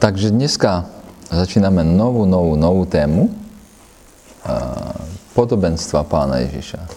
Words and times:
Takže 0.00 0.32
dneska 0.32 0.88
začíname 1.28 1.84
novú, 1.84 2.24
novú, 2.24 2.56
novú 2.56 2.88
tému 2.88 3.28
a, 4.40 4.96
podobenstva 5.36 6.00
pána 6.08 6.40
Ježiša. 6.48 6.80
A, 6.80 6.88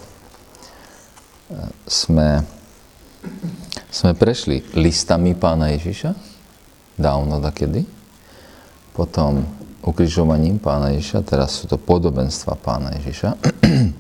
sme, 1.83 2.39
sme 3.91 4.15
prešli 4.15 4.63
listami 4.79 5.35
pána 5.35 5.75
Ježiša, 5.75 6.15
dávno 6.95 7.43
takedy, 7.43 7.83
potom 8.95 9.43
ukrižovaním 9.83 10.55
pána 10.55 10.95
Ježiša, 10.95 11.27
teraz 11.27 11.59
sú 11.59 11.67
to 11.67 11.75
podobenstva 11.75 12.55
pána 12.63 12.95
Ježiša. 12.95 13.35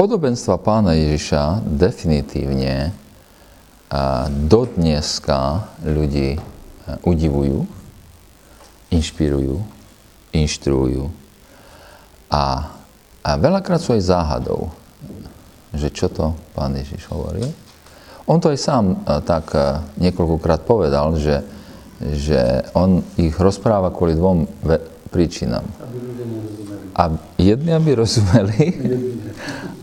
Podobenstva 0.00 0.56
pána 0.64 0.96
Ježiša 0.96 1.60
definitívne 1.68 2.96
a 3.90 4.30
dodneska 4.30 5.66
ľudí 5.82 6.38
e, 6.38 6.40
udivujú, 7.02 7.66
inšpirujú, 8.94 9.58
inštruujú 10.30 11.10
a, 12.30 12.70
a 13.26 13.30
veľakrát 13.34 13.82
sú 13.82 13.98
aj 13.98 14.06
záhadou, 14.06 14.70
že 15.74 15.90
čo 15.90 16.06
to 16.06 16.38
pán 16.54 16.78
Ježiš 16.78 17.10
hovoril. 17.10 17.50
On 18.30 18.38
to 18.38 18.54
aj 18.54 18.62
sám 18.62 18.84
e, 18.94 18.96
tak 19.26 19.50
e, 19.58 19.82
niekoľkokrát 19.98 20.62
povedal, 20.62 21.18
že, 21.18 21.42
že 21.98 22.70
on 22.78 23.02
ich 23.18 23.34
rozpráva 23.34 23.90
kvôli 23.90 24.14
dvom 24.14 24.46
príčinám. 25.10 25.66
A 26.94 27.10
jedni, 27.42 27.74
aby 27.74 27.98
rozumeli, 27.98 28.70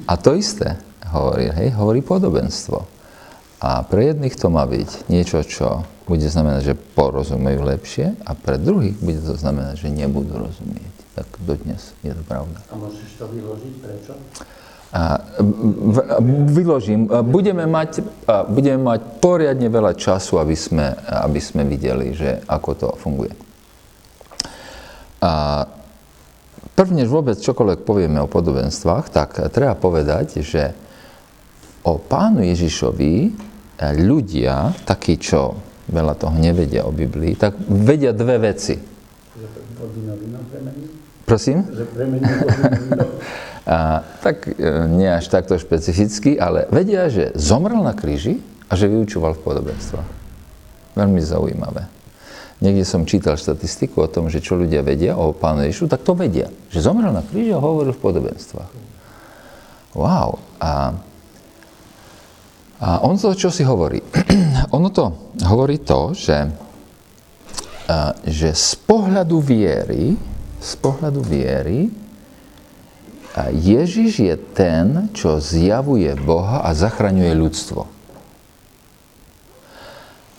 a 0.08 0.16
to 0.16 0.32
isté 0.32 0.80
hovorí, 1.12 1.52
hej, 1.52 1.76
hovorí 1.76 2.00
podobenstvo. 2.00 2.97
A 3.58 3.82
pre 3.82 4.14
jedných 4.14 4.38
to 4.38 4.54
má 4.54 4.70
byť 4.70 5.10
niečo, 5.10 5.42
čo 5.42 5.82
bude 6.06 6.30
znamenať, 6.30 6.62
že 6.62 6.74
porozumejú 6.78 7.66
lepšie 7.66 8.14
a 8.22 8.38
pre 8.38 8.62
druhých 8.62 8.96
bude 9.02 9.18
to 9.18 9.34
znamenať, 9.34 9.82
že 9.82 9.90
nebudú 9.90 10.38
rozumieť. 10.38 10.94
Tak 11.18 11.26
dodnes 11.42 11.82
je 12.06 12.14
to 12.14 12.22
pravda. 12.22 12.62
A 12.70 12.78
môžeš 12.78 13.18
to 13.18 13.26
vyložiť? 13.26 13.74
Prečo? 13.82 14.14
A, 14.94 15.20
v, 15.42 15.98
vyložím. 16.54 17.10
Budeme 17.28 17.66
mať, 17.66 18.06
budeme 18.54 18.80
mať 18.94 19.20
poriadne 19.20 19.68
veľa 19.68 19.98
času, 19.98 20.38
aby 20.38 20.54
sme, 20.54 20.94
aby 21.10 21.42
sme 21.42 21.66
videli, 21.66 22.14
že 22.14 22.46
ako 22.46 22.70
to 22.78 22.90
funguje. 22.96 23.34
A, 25.26 25.66
prvne, 26.78 27.02
než 27.02 27.10
vôbec 27.10 27.42
čokoľvek 27.42 27.82
povieme 27.82 28.22
o 28.22 28.30
podobenstvách, 28.30 29.10
tak 29.10 29.50
treba 29.50 29.74
povedať, 29.74 30.46
že 30.46 30.78
o 31.82 31.98
pánu 31.98 32.46
Ježišovi 32.46 33.47
ľudia, 33.82 34.74
takí, 34.86 35.22
čo 35.22 35.58
veľa 35.88 36.18
toho 36.18 36.36
nevedia 36.36 36.84
o 36.84 36.92
Biblii, 36.92 37.38
tak 37.38 37.56
vedia 37.68 38.12
dve 38.12 38.42
veci. 38.42 38.76
Prosím? 41.28 41.68
A, 43.68 44.00
tak 44.24 44.48
e, 44.48 44.56
nie 44.88 45.12
až 45.12 45.28
takto 45.28 45.60
špecificky, 45.60 46.40
ale 46.40 46.72
vedia, 46.72 47.12
že 47.12 47.36
zomrel 47.36 47.84
na 47.84 47.92
kríži 47.92 48.40
a 48.72 48.80
že 48.80 48.88
vyučoval 48.88 49.36
v 49.36 49.44
podobenstvách. 49.44 50.10
Veľmi 50.96 51.20
zaujímavé. 51.20 51.84
Niekde 52.64 52.88
som 52.88 53.04
čítal 53.04 53.36
štatistiku 53.36 54.08
o 54.08 54.10
tom, 54.10 54.32
že 54.32 54.40
čo 54.40 54.56
ľudia 54.56 54.88
vedia 54.88 55.20
o 55.20 55.36
pánu 55.36 55.68
Ježišu, 55.68 55.92
tak 55.92 56.08
to 56.08 56.16
vedia. 56.16 56.48
Že 56.72 56.80
zomrel 56.80 57.12
na 57.12 57.28
kríži 57.28 57.52
a 57.52 57.60
hovoril 57.60 57.92
v 57.92 58.02
podobenstvách. 58.02 58.72
Wow. 60.00 60.40
A 60.64 60.96
a 62.78 63.02
on 63.02 63.18
to 63.18 63.34
čo 63.34 63.50
si 63.50 63.66
hovorí? 63.66 63.98
ono 64.78 64.94
to 64.94 65.34
hovorí 65.50 65.82
to, 65.82 66.14
že, 66.14 66.38
že 68.26 68.50
z 68.54 68.72
pohľadu 68.86 69.42
viery, 69.42 70.14
z 70.62 70.72
pohľadu 70.78 71.22
viery, 71.26 71.90
Ježiš 73.54 74.12
je 74.18 74.36
ten, 74.54 75.14
čo 75.14 75.38
zjavuje 75.38 76.10
Boha 76.18 76.66
a 76.66 76.74
zachraňuje 76.74 77.34
ľudstvo. 77.38 77.82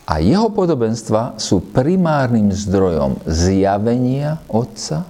A 0.08 0.24
jeho 0.24 0.48
podobenstva 0.50 1.38
sú 1.38 1.62
primárnym 1.62 2.50
zdrojom 2.50 3.22
zjavenia 3.28 4.40
Otca, 4.48 5.04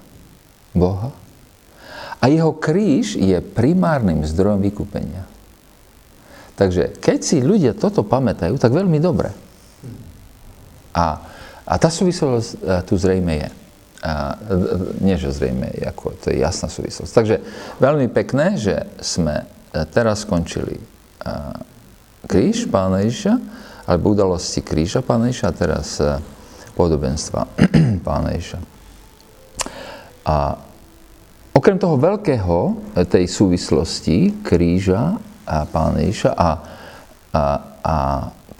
Boha. 0.74 1.14
A 2.18 2.24
jeho 2.26 2.50
kríž 2.50 3.14
je 3.14 3.38
primárnym 3.38 4.26
zdrojom 4.26 4.58
vykúpenia. 4.58 5.37
Takže 6.58 6.98
keď 6.98 7.18
si 7.22 7.38
ľudia 7.38 7.78
toto 7.78 8.02
pamätajú, 8.02 8.58
tak 8.58 8.74
veľmi 8.74 8.98
dobre. 8.98 9.30
A, 10.90 11.22
a 11.62 11.74
tá 11.78 11.86
súvislosť 11.86 12.48
e, 12.50 12.82
tu 12.82 12.98
zrejme 12.98 13.46
je. 13.46 13.48
A, 14.02 14.34
nie, 14.98 15.14
že 15.14 15.30
zrejme 15.30 15.70
ako, 15.94 16.18
to 16.18 16.34
je 16.34 16.42
jasná 16.42 16.66
súvislosť. 16.66 17.12
Takže 17.14 17.36
veľmi 17.78 18.10
pekné, 18.10 18.58
že 18.58 18.90
sme 18.98 19.46
e, 19.46 19.86
teraz 19.86 20.26
skončili 20.26 20.82
a, 21.22 21.54
e, 21.54 22.26
kríž 22.26 22.66
Pána 22.66 23.06
Ježiša, 23.06 23.34
alebo 23.86 24.18
udalosti 24.18 24.58
kríža 24.58 24.98
Pána 24.98 25.30
Ježiša 25.30 25.46
a 25.46 25.54
teraz 25.54 26.02
a, 26.02 26.18
podobenstva 26.74 27.46
Pána 28.06 28.34
Ježiša. 28.34 28.58
A 30.26 30.58
okrem 31.54 31.78
toho 31.78 31.94
veľkého 31.94 32.58
tej 33.06 33.30
súvislosti 33.30 34.42
kríža 34.42 35.22
a 35.48 35.64
pána 35.64 36.04
Ježiša 36.04 36.30
a, 36.36 36.50
a, 37.32 37.42
a 37.80 37.96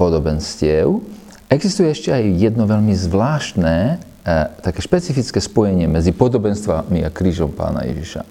podobenstiev, 0.00 1.04
existuje 1.52 1.92
ešte 1.92 2.16
aj 2.16 2.24
jedno 2.40 2.64
veľmi 2.64 2.96
zvláštne, 2.96 3.76
e, 3.92 4.34
také 4.64 4.80
špecifické 4.80 5.36
spojenie 5.36 5.84
medzi 5.84 6.16
podobenstvami 6.16 7.04
a 7.04 7.12
krížom 7.12 7.52
pána 7.52 7.84
Ježiša. 7.84 8.24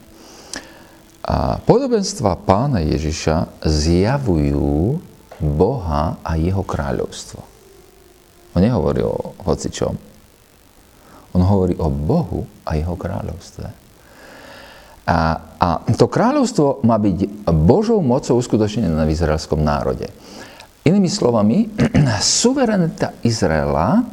A 1.28 1.60
podobenstva 1.62 2.40
pána 2.42 2.82
Ježiša 2.82 3.62
zjavujú 3.62 4.98
Boha 5.38 6.18
a 6.26 6.32
jeho 6.40 6.66
kráľovstvo. 6.66 7.40
On 8.58 8.62
nehovorí 8.64 9.06
o 9.06 9.38
hocičom. 9.46 9.94
On 11.38 11.42
hovorí 11.46 11.78
o 11.78 11.94
Bohu 11.94 12.50
a 12.66 12.74
jeho 12.74 12.98
kráľovstve. 12.98 13.87
A, 15.08 15.40
a 15.56 15.68
to 15.96 16.12
kráľovstvo 16.12 16.84
má 16.84 17.00
byť 17.00 17.48
Božou 17.64 18.04
mocou 18.04 18.36
uskutočnené 18.36 18.92
na 18.92 19.08
izraelskom 19.08 19.64
národe. 19.64 20.12
Inými 20.84 21.08
slovami, 21.08 21.72
suverenita 22.44 23.16
Izraela 23.24 24.04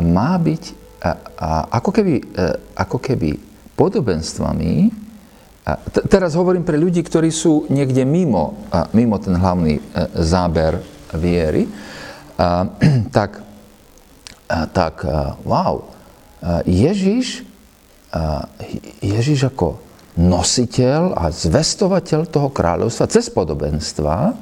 má 0.00 0.32
byť 0.40 0.64
a, 1.00 1.10
a, 1.36 1.48
ako, 1.80 1.90
keby, 1.92 2.14
e, 2.16 2.24
ako 2.76 2.96
keby 2.96 3.36
podobenstvami, 3.76 4.72
t- 5.68 6.04
teraz 6.08 6.32
hovorím 6.36 6.64
pre 6.64 6.80
ľudí, 6.80 7.00
ktorí 7.04 7.28
sú 7.32 7.68
niekde 7.72 8.04
mimo, 8.04 8.68
mimo 8.96 9.16
ten 9.20 9.36
hlavný 9.36 9.80
e, 9.80 9.82
záber 10.20 10.80
viery, 11.12 11.68
tak, 13.12 13.40
tak 14.80 14.94
a, 15.04 15.36
wow, 15.44 15.84
Ježiš, 16.64 17.44
Ježiš 19.04 19.52
ako 19.52 19.89
nositeľ 20.18 21.14
a 21.14 21.30
zvestovateľ 21.30 22.26
toho 22.26 22.48
kráľovstva 22.50 23.06
cez 23.10 23.30
podobenstva 23.30 24.34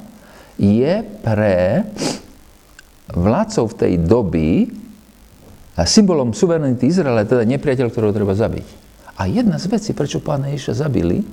je 0.57 0.93
pre 1.21 1.85
vládcov 3.13 3.77
tej 3.77 4.01
doby 4.01 4.69
symbolom 5.87 6.35
suverenity 6.35 6.91
Izraela, 6.91 7.23
teda 7.23 7.47
nepriateľ, 7.47 7.87
ktorého 7.87 8.11
treba 8.11 8.35
zabiť. 8.35 8.67
A 9.19 9.27
jedna 9.27 9.59
z 9.59 9.71
vecí, 9.71 9.91
prečo 9.95 10.23
pána 10.23 10.51
Ježiša 10.51 10.87
zabili, 10.87 11.23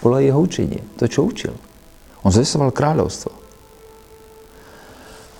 bolo 0.00 0.20
jeho 0.20 0.40
učenie. 0.40 0.80
To, 1.00 1.04
čo 1.08 1.28
učil. 1.28 1.54
On 2.24 2.30
zvestoval 2.32 2.72
kráľovstvo. 2.72 3.32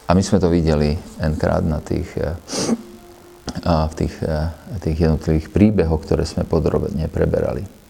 A 0.09 0.11
my 0.13 0.23
sme 0.23 0.43
to 0.43 0.53
videli 0.53 0.93
enkrát 1.23 1.65
na 1.65 1.81
tých, 1.81 2.11
eh, 2.21 2.37
v 3.65 3.95
tých, 3.97 4.15
eh, 4.25 4.53
tých 4.83 4.99
jednotlivých 5.09 5.49
príbehoch, 5.49 6.05
ktoré 6.05 6.29
sme 6.29 6.45
podrobne 6.45 7.09
preberali. 7.09 7.82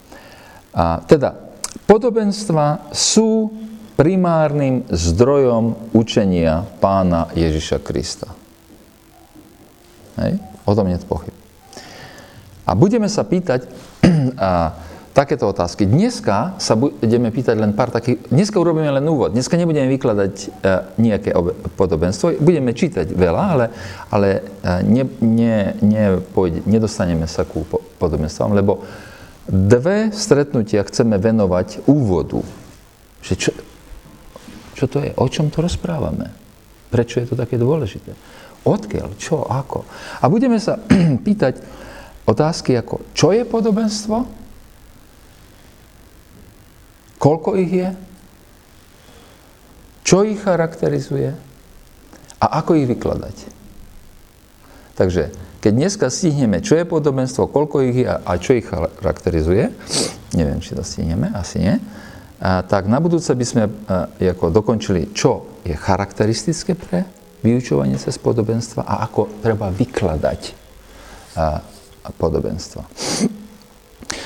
A 0.73 1.05
teda 1.05 1.37
podobenstva 1.85 2.93
sú 2.93 3.53
primárnym 3.97 4.89
zdrojom 4.89 5.93
učenia 5.93 6.65
pána 6.81 7.29
Ježiša 7.37 7.79
Krista. 7.85 8.33
Hej? 10.17 10.41
O 10.65 10.73
tom 10.73 10.89
nie 10.89 10.97
je 10.97 11.05
pochyb. 11.05 11.35
A 12.65 12.73
budeme 12.73 13.11
sa 13.11 13.27
pýtať 13.27 13.69
a, 14.41 14.73
takéto 15.13 15.45
otázky. 15.45 15.85
Dneska 15.85 16.57
sa 16.57 16.73
budeme 16.73 17.29
pýtať 17.29 17.61
len 17.61 17.77
pár 17.77 17.93
takých... 17.93 18.33
Dneska 18.33 18.57
urobíme 18.57 18.89
len 18.89 19.05
úvod. 19.05 19.37
Dneska 19.37 19.61
nebudeme 19.61 19.93
vykladať 19.93 20.35
e, 20.41 20.47
nejaké 20.97 21.37
podobenstvo. 21.77 22.41
Budeme 22.41 22.73
čítať 22.73 23.13
veľa, 23.13 23.45
ale, 23.45 23.67
ale 24.09 24.29
e, 24.41 24.41
ne, 24.89 25.05
ne, 25.21 25.57
ne, 25.85 26.03
pôjde, 26.33 26.65
nedostaneme 26.65 27.29
sa 27.29 27.45
ku 27.45 27.69
podobenstvám, 28.01 28.57
lebo 28.57 28.81
dve 29.53 30.09
stretnutia 30.17 30.81
chceme 30.89 31.21
venovať 31.21 31.85
úvodu. 31.85 32.41
Že 33.21 33.35
čo, 33.37 33.51
čo 34.73 34.85
to 34.89 35.05
je? 35.05 35.13
O 35.21 35.29
čom 35.29 35.53
to 35.53 35.61
rozprávame? 35.61 36.33
Prečo 36.89 37.21
je 37.21 37.29
to 37.29 37.37
také 37.37 37.61
dôležité? 37.61 38.17
Odkiaľ? 38.65 39.13
Čo? 39.21 39.45
Ako? 39.45 39.85
A 40.25 40.25
budeme 40.33 40.57
sa 40.57 40.81
pýtať 41.27 41.61
otázky 42.25 42.73
ako, 42.81 43.05
čo 43.13 43.37
je 43.37 43.45
podobenstvo? 43.45 44.17
Koľko 47.21 47.55
ich 47.61 47.71
je? 47.71 47.89
Čo 50.03 50.27
ich 50.27 50.43
charakterizuje? 50.43 51.31
A 52.43 52.47
ako 52.59 52.75
ich 52.75 52.91
vykladať? 52.91 53.37
Takže, 54.99 55.31
keď 55.63 55.73
dneska 55.79 56.11
stihneme, 56.11 56.59
čo 56.59 56.75
je 56.75 56.83
podobenstvo, 56.83 57.47
koľko 57.47 57.87
ich 57.87 58.03
je 58.03 58.11
a 58.11 58.33
čo 58.35 58.59
ich 58.59 58.67
charakterizuje, 58.67 59.71
neviem, 60.35 60.59
či 60.59 60.75
to 60.75 60.83
stihneme, 60.83 61.31
asi 61.31 61.63
nie, 61.63 61.75
a, 62.43 62.67
tak 62.67 62.91
na 62.91 62.99
budúce 62.99 63.31
by 63.31 63.45
sme 63.47 63.63
a, 63.87 64.11
ako 64.19 64.51
dokončili, 64.51 65.15
čo 65.15 65.63
je 65.63 65.79
charakteristické 65.79 66.75
pre 66.75 67.07
vyučovanie 67.47 67.95
cez 67.95 68.19
podobenstva 68.19 68.83
a 68.83 69.07
ako 69.07 69.39
treba 69.39 69.71
vykladať 69.71 70.41
a, 71.39 71.63
a 72.03 72.09
podobenstva. 72.11 72.83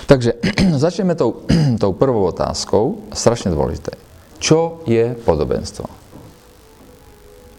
Takže 0.08 0.40
začneme 0.88 1.12
tou, 1.20 1.44
tou 1.82 1.92
prvou 1.92 2.24
otázkou, 2.32 3.12
strašne 3.12 3.52
dôležité. 3.52 3.92
Čo 4.40 4.80
je 4.88 5.12
podobenstvo? 5.12 5.84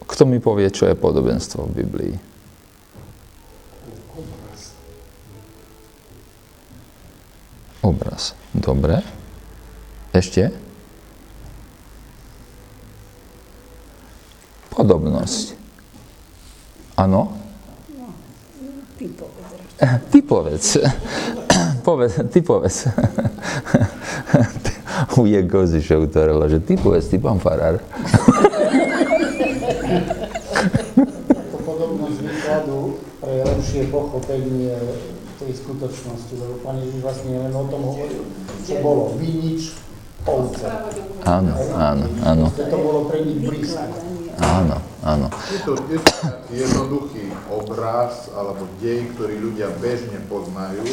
Kto 0.07 0.23
mi 0.25 0.41
povie, 0.41 0.73
čo 0.73 0.89
je 0.89 0.97
podobenstvo 0.97 1.69
v 1.69 1.75
Biblii? 1.83 2.15
Obraz. 7.81 8.33
Dobre. 8.53 9.01
Ešte? 10.13 10.49
Podobnosť. 14.73 15.57
Áno? 16.97 17.37
ty 18.97 19.05
povedz. 19.13 19.77
Ty 20.09 20.19
povedz. 20.25 20.67
povedz, 21.85 22.13
ty 22.33 22.39
povedz. 22.41 22.89
ujek 25.17 25.45
Kozišov 25.49 26.09
ktorého, 26.09 26.45
že 26.49 26.59
ty 26.61 26.73
povedz, 26.77 27.09
ty 27.09 27.17
pán 27.17 27.41
farár. 27.41 27.81
To 31.51 31.57
podobnosť 31.61 32.17
výkladu 32.21 32.97
pre 33.21 33.45
lepšie 33.45 33.89
pochopenie 33.89 34.73
tej 35.37 35.53
skutočnosti, 35.53 36.33
lebo 36.33 36.55
Pán 36.65 36.81
Ježiš 36.81 37.01
vlastne 37.05 37.33
len 37.37 37.53
o 37.53 37.63
tom 37.69 37.81
hovoril, 37.93 38.25
čo 38.65 38.73
bolo 38.81 39.13
vinič, 39.15 39.77
ovce. 40.27 40.67
Áno, 41.23 41.53
áno, 41.77 42.05
áno. 42.27 42.45
To 42.51 42.77
bolo 42.77 42.99
pre 43.07 43.23
nich 43.23 43.39
blízko. 43.39 43.83
Áno, 44.37 44.77
áno. 45.01 45.27
Je 45.49 45.59
to, 45.65 45.73
je 45.89 45.97
to 45.97 46.13
jednoduchý 46.53 47.31
obraz 47.49 48.29
alebo 48.35 48.69
dej, 48.83 49.09
ktorý 49.15 49.39
ľudia 49.39 49.71
bežne 49.81 50.19
poznajú, 50.29 50.85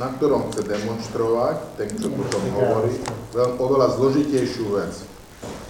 na 0.00 0.10
ktorom 0.16 0.50
chce 0.50 0.62
demonstrovať, 0.66 1.56
ten, 1.78 1.88
čo 1.98 2.10
tu 2.10 2.22
tom 2.26 2.44
hovorí, 2.54 2.98
veľmi, 3.34 3.56
oveľa 3.62 3.86
zložitejšiu 3.98 4.64
vec. 4.74 4.94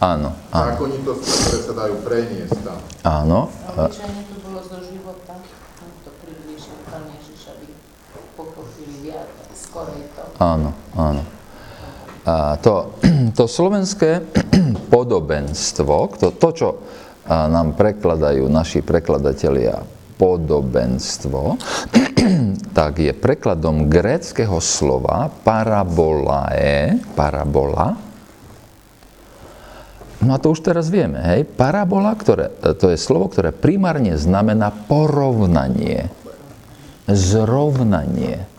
Áno, 0.00 0.32
áno. 0.54 0.64
Zákonitosti, 0.72 1.28
ktoré 1.28 1.58
sa 1.60 1.74
dajú 1.76 1.94
preniesť 2.06 2.58
tam. 2.62 2.78
Áno. 3.04 3.52
A 3.68 3.68
obyčajne 3.84 4.22
to 4.30 4.36
bolo 4.46 4.60
zo 4.64 4.78
života, 4.80 5.34
tam 5.76 5.90
to 6.06 6.10
približil 6.24 6.76
Pán 6.88 7.04
Ježiš, 7.10 7.52
aby 7.52 7.66
pochopili 8.38 9.12
viac, 9.86 9.88
skorej 9.88 10.02
to. 10.14 10.22
Áno, 10.42 10.70
áno. 10.96 11.22
A 12.26 12.58
to, 12.60 12.98
to 13.38 13.44
slovenské 13.46 14.22
podobenstvo, 14.94 16.18
to, 16.18 16.28
to 16.34 16.48
čo 16.52 16.68
nám 17.28 17.76
prekladajú 17.76 18.48
naši 18.48 18.80
prekladatelia 18.80 19.84
podobenstvo, 20.18 21.60
tak 22.78 22.92
je 22.98 23.12
prekladom 23.14 23.86
gréckého 23.86 24.58
slova 24.58 25.30
parabolae, 25.30 26.98
parabola. 27.14 27.94
No 30.18 30.34
a 30.34 30.42
to 30.42 30.50
už 30.50 30.66
teraz 30.66 30.90
vieme, 30.90 31.22
hej. 31.22 31.46
Parabola, 31.46 32.10
ktoré, 32.18 32.50
to 32.74 32.90
je 32.90 32.98
slovo, 32.98 33.30
ktoré 33.30 33.54
primárne 33.54 34.18
znamená 34.18 34.74
porovnanie, 34.74 36.10
zrovnanie. 37.06 38.57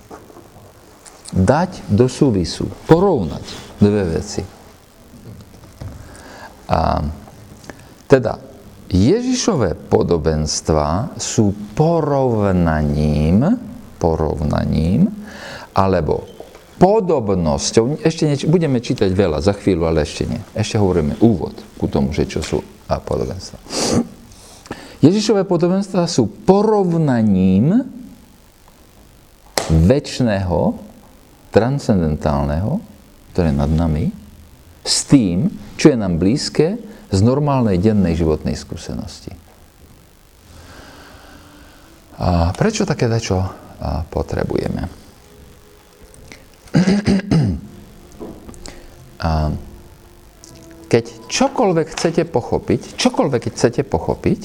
Dať 1.30 1.86
do 1.86 2.10
súvisu, 2.10 2.66
porovnať 2.90 3.46
dve 3.78 4.04
veci. 4.18 4.42
A 6.70 7.06
teda 8.10 8.42
Ježišové 8.90 9.78
podobenstva 9.78 11.14
sú 11.22 11.54
porovnaním, 11.78 13.46
porovnaním, 14.02 15.06
alebo 15.78 16.26
podobnosťou, 16.82 18.02
ešte 18.02 18.26
nieč, 18.26 18.42
budeme 18.50 18.82
čítať 18.82 19.14
veľa 19.14 19.46
za 19.46 19.54
chvíľu, 19.54 19.86
ale 19.86 20.02
ešte 20.08 20.26
nie. 20.26 20.42
Ešte 20.58 20.82
hovoríme 20.82 21.22
úvod 21.22 21.54
ku 21.78 21.86
tomu, 21.86 22.10
že 22.10 22.26
čo 22.26 22.42
sú 22.42 22.58
podobenstva. 22.90 23.62
Ježišové 25.06 25.46
podobenstva 25.46 26.10
sú 26.10 26.26
porovnaním 26.26 27.86
väčšného, 29.70 30.89
transcendentálneho, 31.50 32.82
ktoré 33.34 33.54
je 33.54 33.58
nad 33.58 33.72
nami, 33.72 34.14
s 34.86 35.06
tým, 35.06 35.50
čo 35.76 35.94
je 35.94 35.98
nám 35.98 36.18
blízke, 36.18 36.80
z 37.10 37.20
normálnej 37.26 37.82
dennej 37.82 38.14
životnej 38.14 38.54
skúsenosti. 38.54 39.34
A 42.20 42.54
prečo 42.54 42.86
také 42.86 43.10
dačo 43.10 43.42
potrebujeme? 44.12 44.86
A 49.20 49.52
keď 50.90 51.06
čokoľvek 51.28 51.88
chcete 51.94 52.24
pochopiť, 52.26 52.98
čokoľvek 52.98 53.52
chcete 53.54 53.84
pochopiť, 53.84 54.42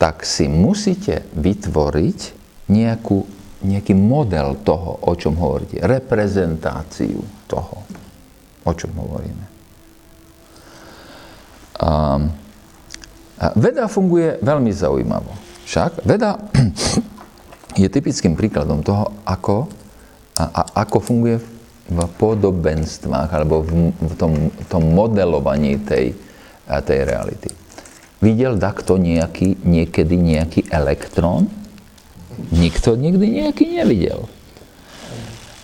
tak 0.00 0.24
si 0.24 0.48
musíte 0.48 1.28
vytvoriť 1.36 2.18
nejakú, 2.72 3.28
nejaký 3.64 3.96
model 3.96 4.60
toho, 4.60 5.00
o 5.00 5.12
čom 5.16 5.36
hovoríte, 5.40 5.80
reprezentáciu 5.80 7.20
toho, 7.48 7.76
o 8.66 8.72
čom 8.76 8.92
hovoríme. 8.92 9.44
A, 11.76 12.18
veda 13.56 13.84
funguje 13.88 14.40
veľmi 14.40 14.72
zaujímavo. 14.72 15.32
Však 15.68 16.04
veda 16.04 16.40
je 17.80 17.88
typickým 17.88 18.36
príkladom 18.36 18.80
toho, 18.84 19.12
ako, 19.24 19.68
a, 20.40 20.44
a, 20.44 20.62
ako 20.84 20.98
funguje 21.00 21.36
v 21.86 21.98
podobenstvách 22.18 23.30
alebo 23.30 23.62
v, 23.62 23.94
v, 23.94 24.12
tom, 24.18 24.32
tom 24.66 24.82
modelovaní 24.90 25.78
tej, 25.80 26.12
tej 26.66 27.00
reality. 27.06 27.50
Videl 28.18 28.56
takto 28.56 28.96
nejaký, 28.96 29.60
niekedy 29.62 30.16
nejaký 30.16 30.60
elektrón? 30.72 31.46
Nikto 32.52 32.96
nikdy 32.96 33.44
nejaký 33.44 33.80
nevidel. 33.80 34.28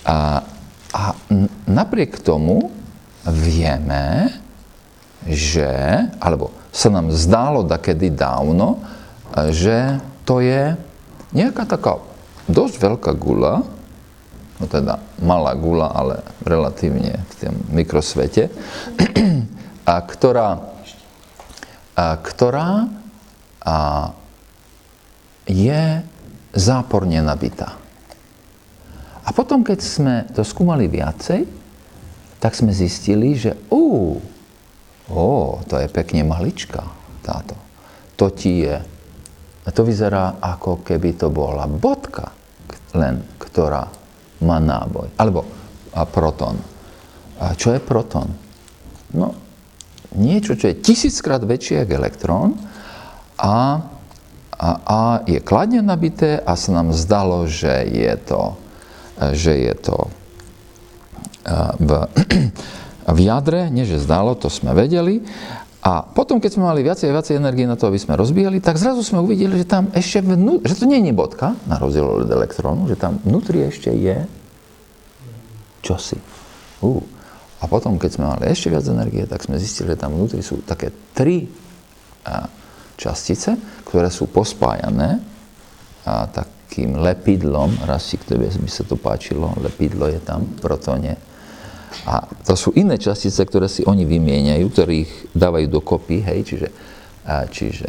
A, 0.09 0.43
a 0.93 1.03
napriek 1.69 2.19
tomu 2.21 2.73
vieme, 3.29 4.35
že, 5.29 5.71
alebo 6.19 6.51
sa 6.75 6.91
nám 6.91 7.15
zdálo 7.15 7.63
takedy 7.69 8.11
dávno, 8.11 8.83
že 9.55 10.03
to 10.27 10.43
je 10.43 10.75
nejaká 11.31 11.65
taká 11.69 12.03
dosť 12.51 12.75
veľká 12.83 13.13
gula, 13.15 13.63
no 14.59 14.65
teda 14.67 14.99
malá 15.23 15.55
gula, 15.55 15.95
ale 15.95 16.27
relatívne 16.43 17.23
v 17.23 17.33
tom 17.39 17.55
mikrosvete, 17.71 18.51
a 19.93 19.95
ktorá, 20.03 20.49
a 21.95 22.07
ktorá 22.19 22.91
a 23.63 24.11
je 25.47 26.03
záporne 26.53 27.21
nabitá. 27.25 27.77
A 29.23 29.31
potom, 29.31 29.63
keď 29.63 29.79
sme 29.81 30.15
to 30.33 30.43
skúmali 30.43 30.87
viacej, 30.91 31.47
tak 32.43 32.59
sme 32.59 32.75
zistili, 32.75 33.39
že 33.39 33.55
uh, 33.71 34.19
Ó, 35.13 35.59
to 35.69 35.77
je 35.77 35.91
pekne 35.91 36.23
malička 36.23 36.87
táto. 37.21 37.59
To 38.17 38.31
ti 38.31 38.65
je. 38.65 38.77
A 39.63 39.69
to 39.71 39.83
vyzerá 39.83 40.39
ako 40.39 40.81
keby 40.87 41.19
to 41.19 41.29
bola 41.29 41.69
bodka, 41.69 42.31
len 42.95 43.21
ktorá 43.39 43.87
má 44.43 44.59
náboj. 44.59 45.13
Alebo 45.19 45.47
a 45.93 46.03
proton. 46.09 46.57
A 47.43 47.53
čo 47.59 47.75
je 47.75 47.81
proton? 47.83 48.31
No, 49.13 49.37
niečo, 50.17 50.57
čo 50.57 50.73
je 50.73 50.81
tisíckrát 50.81 51.43
väčšie 51.45 51.85
ako 51.85 51.93
elektrón 51.99 52.49
a, 53.37 53.85
a, 54.63 54.71
a 54.87 55.01
je 55.27 55.43
kladne 55.43 55.83
nabité 55.83 56.39
a 56.39 56.55
sa 56.55 56.71
nám 56.71 56.95
zdalo, 56.95 57.51
že 57.51 57.83
je 57.83 58.15
to, 58.23 58.43
že 59.35 59.59
je 59.59 59.75
to 59.75 59.97
v 61.83 61.91
v 63.03 63.19
jadre, 63.19 63.67
nie 63.67 63.83
že 63.83 63.99
zdalo, 63.99 64.39
to 64.39 64.47
sme 64.47 64.71
vedeli, 64.79 65.27
A 65.83 66.07
potom, 66.07 66.39
keď 66.39 66.55
sme 66.55 66.71
mali 66.71 66.87
viacej 66.87 67.11
a 67.11 67.17
viacej 67.19 67.43
energie 67.43 67.67
na 67.67 67.75
to, 67.75 67.91
aby 67.91 67.99
sme 67.99 68.15
rozbíjali, 68.15 68.63
tak 68.63 68.79
zrazu 68.79 69.03
sme 69.03 69.19
uvideli, 69.19 69.59
že 69.59 69.67
tam 69.67 69.91
ešte 69.91 70.23
vnú, 70.23 70.63
že 70.63 70.79
to 70.79 70.87
nie 70.87 71.03
je 71.03 71.11
bodka, 71.11 71.59
na 71.67 71.75
rozdiel 71.75 72.07
od 72.07 72.31
elektrónu, 72.31 72.87
že 72.87 72.95
tam 72.95 73.19
vnútri 73.27 73.67
ešte 73.67 73.91
je 73.91 74.23
čosi. 75.83 76.23
Uh. 76.87 77.03
A 77.59 77.67
potom, 77.67 77.99
keď 77.99 78.11
sme 78.15 78.31
mali 78.31 78.47
ešte 78.47 78.71
viac 78.71 78.87
energie, 78.87 79.27
tak 79.27 79.43
sme 79.43 79.59
zistili, 79.59 79.91
že 79.91 79.99
tam 79.99 80.15
vnútri 80.15 80.39
sú 80.39 80.63
také 80.63 80.95
tri 81.19 81.51
častice, 82.97 83.57
ktoré 83.89 84.09
sú 84.13 84.29
pospájané 84.31 85.21
a 86.03 86.27
takým 86.27 86.99
lepidlom, 86.99 87.87
raz 87.87 88.09
si 88.09 88.19
k 88.19 88.35
by 88.37 88.71
sa 88.71 88.83
to 88.83 88.99
páčilo, 88.99 89.55
lepidlo 89.61 90.11
je 90.11 90.21
tam 90.23 90.47
protone, 90.59 91.15
a 92.09 92.25
to 92.25 92.57
sú 92.57 92.73
iné 92.75 92.97
častice, 92.97 93.45
ktoré 93.45 93.69
si 93.69 93.85
oni 93.85 94.09
vymieňajú, 94.09 94.67
ktorých 94.73 95.11
dávajú 95.37 95.67
dokopy, 95.69 96.25
hej, 96.25 96.41
čiže, 96.49 96.69
čiže 97.53 97.89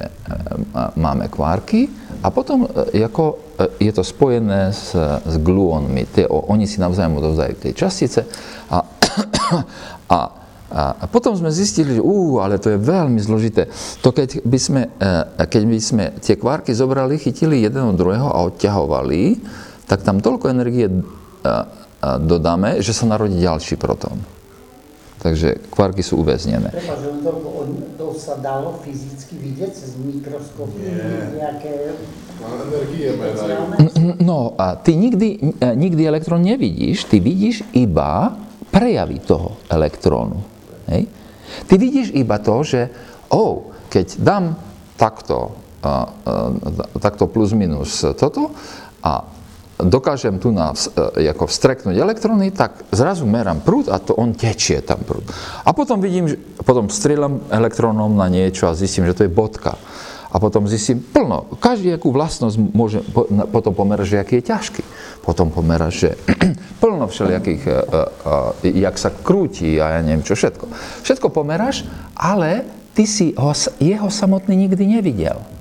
máme 1.00 1.32
kvárky 1.32 1.88
a 2.22 2.30
potom 2.30 2.70
e, 2.94 3.02
ako, 3.02 3.56
e, 3.58 3.90
je 3.90 3.92
to 3.92 4.06
spojené 4.06 4.70
s, 4.70 4.94
s 4.96 5.36
gluónmi. 5.42 6.06
Tie, 6.08 6.30
oni 6.30 6.70
si 6.70 6.78
navzájom 6.78 7.18
odovzdajú 7.18 7.54
tie 7.58 7.72
častice 7.74 8.30
a, 8.70 8.86
a, 10.16 10.20
a 10.74 11.06
potom 11.06 11.38
sme 11.38 11.53
zistili, 11.53 11.98
že 11.98 12.01
ú, 12.01 12.42
ale 12.42 12.58
to 12.58 12.74
je 12.74 12.82
veľmi 12.82 13.22
zložité. 13.22 13.70
To 14.01 14.10
keď 14.10 14.42
by 14.42 14.60
sme, 14.60 14.82
e, 14.98 15.46
keď 15.46 15.63
by 15.70 15.77
sme 15.77 16.03
tie 16.18 16.34
kvárky 16.34 16.74
zobrali, 16.74 17.22
chytili 17.22 17.62
jeden 17.62 17.94
od 17.94 17.98
druhého 17.98 18.25
a 18.25 18.42
odťahovali, 18.50 19.38
tak 19.86 20.01
tam 20.01 20.18
toľko 20.18 20.50
energie 20.50 20.89
dodáme, 22.03 22.84
že 22.84 22.92
sa 22.92 23.08
narodí 23.08 23.39
ďalší 23.39 23.80
protón. 23.80 24.20
Takže 25.24 25.72
kvarky 25.72 26.03
sú 26.03 26.20
uväznené. 26.20 26.68
Treba, 26.68 27.00
že 27.00 27.15
to 27.96 28.12
sa 28.12 28.36
dalo 28.44 28.75
fyzicky 28.84 29.39
vidieť 29.39 29.72
cez 29.72 29.96
mikroskopy, 29.96 30.84
nejaké... 31.39 31.96
Energie 32.44 33.15
No 34.20 34.51
a 34.60 34.75
ty 34.75 35.00
nikdy, 35.00 35.56
e, 35.63 35.68
nikdy 35.80 36.03
elektrón 36.03 36.44
nevidíš, 36.44 37.08
ty 37.08 37.24
vidíš 37.24 37.63
iba 37.72 38.36
prejavy 38.68 39.24
toho 39.24 39.56
elektrónu. 39.72 40.53
Hej? 40.94 41.04
Ty 41.66 41.74
vidíš 41.82 42.14
iba 42.14 42.38
to, 42.38 42.62
že 42.62 42.94
oh, 43.34 43.74
keď 43.90 44.22
dám 44.22 44.46
takto, 44.96 45.58
uh, 45.82 46.06
uh, 46.30 47.02
takto 47.02 47.26
plus 47.26 47.52
minus 47.58 48.06
toto 48.16 48.54
a 49.02 49.34
dokážem 49.82 50.38
tu 50.38 50.54
na, 50.54 50.72
e, 51.18 51.28
ako 51.28 51.50
vstreknúť 51.50 51.98
elektróny, 51.98 52.54
tak 52.54 52.86
zrazu 52.94 53.26
merám 53.26 53.60
prúd 53.66 53.90
a 53.90 53.98
to 53.98 54.14
on 54.14 54.38
tečie 54.38 54.80
tam 54.86 55.02
prúd. 55.02 55.26
A 55.66 55.74
potom 55.74 55.98
vidím, 55.98 56.30
že, 56.30 56.38
potom 56.62 56.88
strieľam 56.88 57.44
elektrónom 57.50 58.14
na 58.14 58.30
niečo 58.30 58.70
a 58.70 58.78
zistím, 58.78 59.10
že 59.10 59.18
to 59.18 59.26
je 59.26 59.34
bodka. 59.34 59.76
A 60.34 60.42
potom 60.42 60.66
zistím 60.66 60.98
plno, 60.98 61.46
každý 61.62 61.94
akú 61.94 62.10
vlastnosť 62.10 62.58
môže 62.74 63.06
po, 63.13 63.30
potom 63.54 63.78
pomerať, 63.78 64.18
že 64.18 64.18
aký 64.18 64.42
je 64.42 64.50
ťažký. 64.50 64.84
Potom 65.22 65.54
pomerať, 65.54 65.94
že 65.94 66.10
plno 66.82 67.06
všelijakých, 67.06 67.63
uh, 67.70 68.52
uh, 68.58 68.66
jak 68.66 68.98
sa 68.98 69.13
krúti 69.13 69.78
a 69.78 69.98
ja 69.98 70.00
neviem 70.02 70.25
čo 70.25 70.34
všetko. 70.34 70.66
Všetko 71.06 71.30
pomeráš, 71.30 71.86
ale 72.18 72.66
ty 72.98 73.06
si 73.06 73.38
ho, 73.38 73.54
jeho 73.78 74.10
samotný 74.10 74.66
nikdy 74.66 75.00
nevidel 75.00 75.54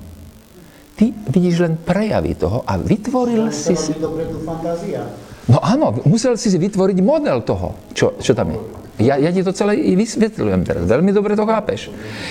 ty 0.95 1.09
vidíš 1.09 1.55
len 1.65 1.73
prejavy 1.81 2.37
toho 2.37 2.61
a 2.63 2.77
vytvoril 2.77 3.49
to 3.49 3.55
si 3.55 3.75
si... 3.75 3.91
No 5.43 5.59
áno, 5.59 5.91
musel 6.07 6.39
si 6.39 6.47
si 6.47 6.55
vytvoriť 6.55 6.97
model 7.03 7.43
toho, 7.43 7.91
čo, 7.91 8.15
čo 8.15 8.31
tam 8.31 8.55
je. 8.55 8.59
Ja, 9.03 9.17
ja 9.17 9.33
ti 9.33 9.41
to 9.41 9.51
celé 9.51 9.75
i 9.75 9.97
vysvetľujem 9.97 10.61
teraz, 10.63 10.85
veľmi 10.85 11.11
dobre 11.11 11.33
to 11.33 11.43
chápeš. 11.43 11.89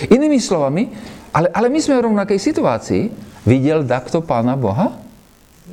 Inými 0.08 0.38
slovami, 0.38 0.88
ale, 1.32 1.48
ale 1.48 1.66
my 1.72 1.80
sme 1.80 1.98
v 1.98 2.06
rovnakej 2.12 2.38
situácii. 2.38 3.04
Videl 3.48 3.82
takto 3.88 4.20
Pána 4.20 4.54
Boha? 4.54 4.94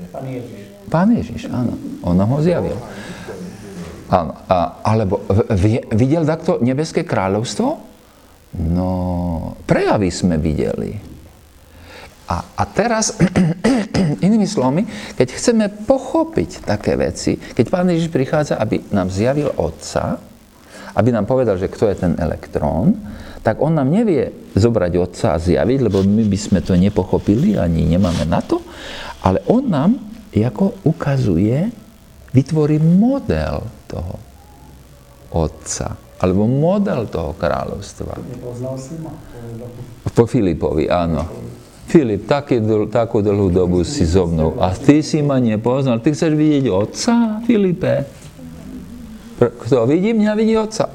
Pán 0.09 0.25
Ježiš. 0.25 0.61
Pán 0.89 1.09
Ježiš, 1.13 1.41
áno. 1.51 1.77
On 2.01 2.17
nám 2.17 2.33
ho 2.33 2.39
zjavil. 2.41 2.79
Áno. 4.09 4.33
A, 4.49 4.81
alebo 4.81 5.21
v, 5.29 5.85
videl 5.93 6.25
takto 6.25 6.57
nebeské 6.63 7.05
kráľovstvo? 7.05 7.77
No, 8.57 8.89
prejavy 9.69 10.09
sme 10.09 10.41
videli. 10.41 10.97
A, 12.29 12.41
a 12.57 12.63
teraz, 12.65 13.13
inými 14.25 14.49
slovami, 14.49 14.85
keď 15.13 15.27
chceme 15.33 15.65
pochopiť 15.85 16.65
také 16.65 16.97
veci, 16.97 17.37
keď 17.37 17.65
Pán 17.69 17.89
Ježiš 17.93 18.09
prichádza, 18.09 18.57
aby 18.57 18.81
nám 18.89 19.13
zjavil 19.13 19.53
Otca, 19.53 20.17
aby 20.97 21.09
nám 21.13 21.29
povedal, 21.29 21.57
že 21.61 21.69
kto 21.69 21.89
je 21.89 21.95
ten 22.01 22.13
elektrón, 22.17 22.97
tak 23.39 23.63
on 23.63 23.79
nám 23.79 23.87
nevie 23.87 24.51
zobrať 24.55 24.91
Otca 24.99 25.27
a 25.35 25.41
zjaviť, 25.41 25.79
lebo 25.87 26.03
my 26.03 26.23
by 26.27 26.39
sme 26.39 26.59
to 26.59 26.75
nepochopili, 26.75 27.55
ani 27.55 27.87
nemáme 27.87 28.27
na 28.27 28.43
to, 28.43 28.59
ale 29.23 29.39
on 29.47 29.63
nám 29.67 29.91
ako 30.39 30.87
ukazuje, 30.87 31.67
vytvorí 32.31 32.79
model 32.79 33.65
toho 33.89 34.15
Otca, 35.29 35.95
alebo 36.19 36.49
model 36.49 37.05
toho 37.07 37.37
kráľovstva. 37.37 38.17
Po 40.09 40.23
Filipovi, 40.25 40.89
áno. 40.89 41.21
Filip, 41.89 42.29
taký, 42.29 42.61
takú 42.93 43.25
dlhú 43.25 43.49
dobu 43.49 43.81
si 43.81 44.05
so 44.05 44.29
mnou 44.29 44.61
a 44.61 44.69
ty 44.77 45.01
si 45.01 45.25
ma 45.25 45.41
nepoznal. 45.41 45.97
Ty 45.97 46.13
chceš 46.13 46.37
vidieť 46.37 46.69
otca, 46.69 47.41
Filipe? 47.49 48.05
Kto 49.41 49.89
vidí 49.89 50.13
mňa, 50.13 50.31
vidí 50.37 50.53
otca. 50.53 50.93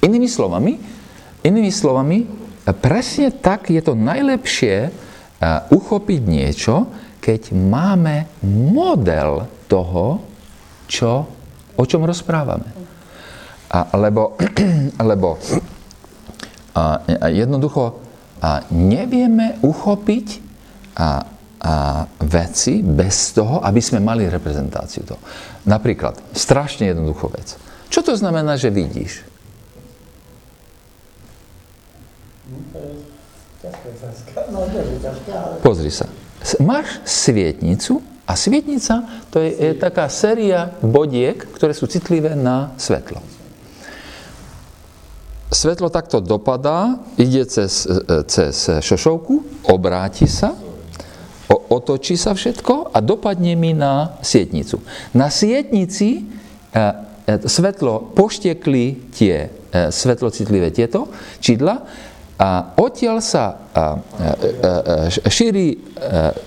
Inými 0.00 0.28
slovami, 0.28 0.72
inými 1.44 1.72
slovami, 1.72 2.18
presne 2.80 3.32
tak 3.32 3.72
je 3.72 3.80
to 3.80 3.96
najlepšie 3.96 4.92
uchopiť 5.72 6.20
niečo, 6.24 6.88
keď 7.20 7.52
máme 7.56 8.28
model 8.48 9.48
toho, 9.68 10.20
čo, 10.88 11.24
o 11.76 11.84
čom 11.84 12.02
rozprávame. 12.04 12.68
A, 13.70 13.94
lebo, 13.96 14.34
lebo 15.10 15.38
a, 16.74 16.82
a 17.00 17.26
jednoducho 17.30 18.10
a 18.40 18.64
nevieme 18.72 19.60
uchopiť 19.60 20.26
a, 20.96 21.10
a 21.60 21.74
veci 22.24 22.80
bez 22.80 23.36
toho, 23.36 23.60
aby 23.60 23.78
sme 23.84 24.00
mali 24.00 24.24
reprezentáciu 24.26 25.04
toho. 25.04 25.20
Napríklad, 25.68 26.32
strašne 26.32 26.88
jednoduchú 26.88 27.28
vec. 27.30 27.60
Čo 27.92 28.00
to 28.00 28.16
znamená, 28.16 28.56
že 28.56 28.72
vidíš? 28.72 29.29
Pozri 35.60 35.92
sa. 35.92 36.08
Máš 36.64 37.04
svietnicu 37.04 38.00
a 38.24 38.32
svietnica 38.32 39.04
to 39.28 39.44
je, 39.44 39.52
je 39.52 39.72
taká 39.76 40.08
séria 40.08 40.72
bodiek, 40.80 41.36
ktoré 41.36 41.76
sú 41.76 41.84
citlivé 41.84 42.32
na 42.32 42.72
svetlo 42.80 43.20
svetlo 45.50 45.90
takto 45.90 46.22
dopadá, 46.22 47.02
ide 47.18 47.42
cez, 47.44 47.84
e, 47.84 48.22
cez 48.30 48.54
šošovku, 48.80 49.66
obráti 49.66 50.30
sa, 50.30 50.54
otočí 51.50 52.14
sa 52.14 52.34
všetko 52.34 52.94
a 52.94 52.98
dopadne 53.02 53.58
mi 53.58 53.74
na 53.74 54.18
sietnicu. 54.22 54.78
Na 55.10 55.26
sietnici 55.28 56.22
e, 56.22 56.24
e, 56.78 56.82
svetlo 57.44 58.14
poštekli 58.14 59.10
tie 59.10 59.50
svetlocitlivé 59.70 60.74
tieto 60.74 61.06
čidla 61.38 61.86
a 62.40 62.72
odtiaľ 62.80 63.20
sa 63.20 63.60
šíri 65.28 65.76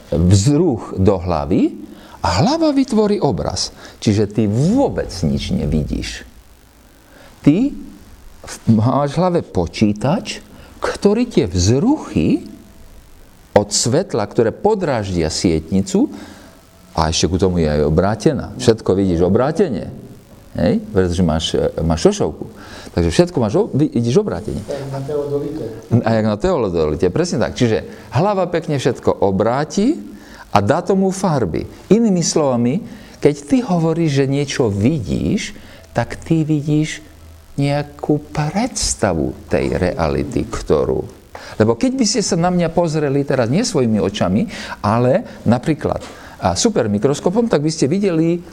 vzruch 0.09 0.97
do 0.97 1.21
hlavy 1.21 1.77
a 2.25 2.27
hlava 2.41 2.73
vytvorí 2.73 3.21
obraz. 3.21 3.69
Čiže 4.01 4.25
ty 4.25 4.49
vôbec 4.49 5.13
nič 5.21 5.53
nevidíš. 5.53 6.25
Ty 7.45 7.77
máš 8.73 9.13
v 9.13 9.19
hlave 9.21 9.39
počítač, 9.45 10.41
ktorý 10.81 11.29
tie 11.29 11.45
vzruchy 11.45 12.49
od 13.53 13.69
svetla, 13.69 14.25
ktoré 14.25 14.49
podráždia 14.49 15.29
sietnicu, 15.29 16.09
a 16.93 17.09
ešte 17.09 17.25
ku 17.25 17.37
tomu 17.41 17.61
je 17.61 17.69
aj 17.69 17.81
obrátená. 17.89 18.53
Všetko 18.57 18.93
vidíš 18.93 19.25
obrátenie. 19.25 19.89
Hej? 20.53 20.85
Pretože 20.93 21.23
máš, 21.25 21.45
máš 21.81 22.09
šošovku. 22.09 22.45
Takže 22.93 23.09
všetko 23.09 23.37
máš, 23.41 23.53
vidíš 23.73 24.21
obrátenie. 24.21 24.61
A 26.05 26.09
jak 26.13 26.25
na 26.29 26.37
teodolite, 26.37 27.09
presne 27.09 27.41
tak. 27.41 27.57
Čiže 27.57 28.09
hlava 28.13 28.45
pekne 28.49 28.77
všetko 28.77 29.25
obráti 29.25 29.97
a 30.53 30.61
dá 30.61 30.85
tomu 30.85 31.09
farby. 31.09 31.65
Inými 31.89 32.21
slovami, 32.21 32.85
keď 33.17 33.35
ty 33.49 33.57
hovoríš, 33.65 34.23
že 34.23 34.25
niečo 34.29 34.69
vidíš, 34.69 35.57
tak 35.97 36.21
ty 36.21 36.45
vidíš 36.45 37.01
nejakú 37.57 38.21
predstavu 38.33 39.33
tej 39.49 39.77
reality, 39.77 40.45
ktorú... 40.45 41.01
Lebo 41.53 41.77
keď 41.77 41.91
by 41.97 42.05
ste 42.05 42.21
sa 42.25 42.33
na 42.37 42.49
mňa 42.49 42.73
pozreli 42.73 43.21
teraz 43.25 43.45
nie 43.49 43.61
svojimi 43.61 44.01
očami, 44.01 44.49
ale 44.81 45.43
napríklad 45.45 46.01
a 46.43 46.59
super 46.59 46.91
mikroskopom, 46.91 47.47
tak 47.47 47.63
by 47.63 47.71
ste 47.71 47.87
videli 47.87 48.43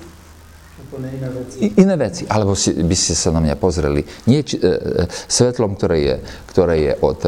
úplne 0.91 1.07
iné 1.15 1.29
veci. 1.31 1.57
I- 1.63 1.75
iné 1.87 1.95
veci. 1.95 2.23
Alebo 2.27 2.59
si, 2.59 2.75
by 2.75 2.97
ste 2.99 3.15
sa 3.15 3.31
na 3.31 3.39
mňa 3.39 3.55
pozreli. 3.55 4.03
Nie 4.27 4.43
či, 4.43 4.59
e, 4.59 4.67
e, 4.67 5.07
svetlom, 5.07 5.79
ktoré 5.79 5.97
je, 6.03 6.17
ktoré 6.51 6.75
je 6.83 6.93
od, 6.99 7.21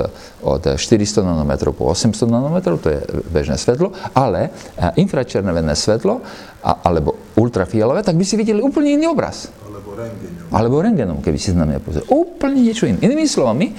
od 0.42 0.62
400 0.74 1.22
nanometrov 1.22 1.78
po 1.78 1.86
800 1.86 2.26
nanometrov, 2.26 2.82
to 2.82 2.90
je 2.90 2.98
bežné 3.30 3.54
svetlo, 3.54 3.94
ale 4.18 4.50
e, 4.74 4.98
infračervené 4.98 5.78
svetlo, 5.78 6.18
a, 6.66 6.82
alebo 6.82 7.14
ultrafialové, 7.38 8.02
tak 8.02 8.18
by 8.18 8.26
si 8.26 8.34
videli 8.34 8.58
úplne 8.58 8.98
iný 8.98 9.14
obraz. 9.14 9.46
Alebo 9.62 9.94
rengeňom. 9.94 10.50
Alebo 10.50 10.74
rengenom, 10.82 11.18
keby 11.22 11.38
si 11.38 11.54
na 11.54 11.62
mňa 11.62 11.78
pozreli. 11.78 12.06
Úplne 12.10 12.58
niečo 12.58 12.90
iné. 12.90 12.98
Inými 12.98 13.30
slovami, 13.30 13.70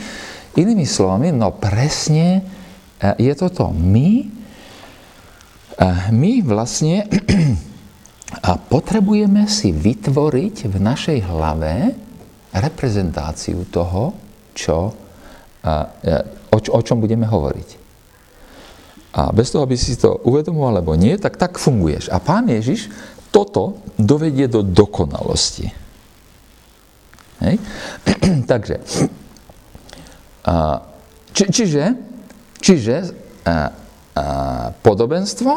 inými 0.56 0.88
slovami, 0.88 1.36
no 1.36 1.52
presne 1.60 2.40
e, 3.04 3.10
je 3.20 3.34
to 3.36 3.52
to. 3.52 3.68
My, 3.75 4.32
e, 5.75 5.88
my 6.16 6.32
vlastne 6.40 7.04
a 8.42 8.58
potrebujeme 8.58 9.46
si 9.46 9.70
vytvoriť 9.70 10.56
v 10.66 10.75
našej 10.82 11.20
hlave 11.30 11.94
reprezentáciu 12.54 13.66
toho, 13.70 14.13
čo, 14.58 14.94
e, 15.62 16.13
o, 16.50 16.58
o 16.58 16.80
čom 16.82 16.98
budeme 16.98 17.30
hovoriť. 17.30 17.70
A 19.13 19.30
bez 19.30 19.54
toho, 19.54 19.62
aby 19.70 19.78
si 19.78 19.94
to 19.94 20.25
uvedomoval 20.25 20.82
alebo 20.82 20.98
nie, 20.98 21.13
tak 21.22 21.38
tak 21.38 21.62
funguješ. 21.62 22.10
A 22.10 22.18
pán 22.18 22.50
Ježiš 22.50 22.90
toto 23.30 23.82
dovedie 23.98 24.50
do 24.50 24.66
dokonalosti. 24.66 25.70
Hej? 27.42 27.56
Takže, 28.52 28.75
či, 31.34 31.44
čiže, 31.50 31.84
čiže 32.62 32.96
a, 33.46 33.50
a, 33.50 33.58
podobenstvo 34.82 35.52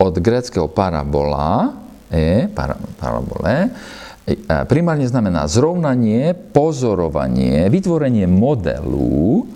od 0.00 0.14
gréckého 0.18 0.68
parabola, 0.68 1.81
para, 2.52 2.76
parabole, 3.00 3.72
e, 4.28 4.36
primárne 4.68 5.08
znamená 5.08 5.48
zrovnanie, 5.48 6.36
pozorovanie, 6.36 7.72
vytvorenie 7.72 8.28
modelu 8.28 9.48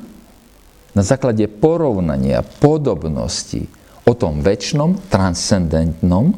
na 0.97 1.03
základe 1.05 1.45
porovnania 1.53 2.41
podobnosti 2.41 3.69
o 4.09 4.17
tom 4.17 4.41
väčšnom, 4.41 5.13
transcendentnom, 5.13 6.33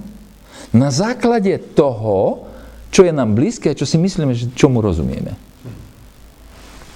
na 0.75 0.91
základe 0.91 1.55
toho, 1.79 2.45
čo 2.91 3.07
je 3.07 3.13
nám 3.15 3.39
blízke 3.39 3.73
čo 3.79 3.87
si 3.87 3.97
myslíme, 3.97 4.35
že 4.35 4.51
čomu 4.59 4.83
rozumieme. 4.83 5.39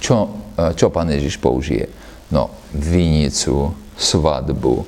Čo, 0.03 0.15
e, 0.59 0.75
čo 0.75 0.91
pán 0.91 1.07
Ježiš 1.07 1.39
použije? 1.39 1.87
No, 2.35 2.51
vinicu, 2.75 3.71
svadbu, 3.95 4.83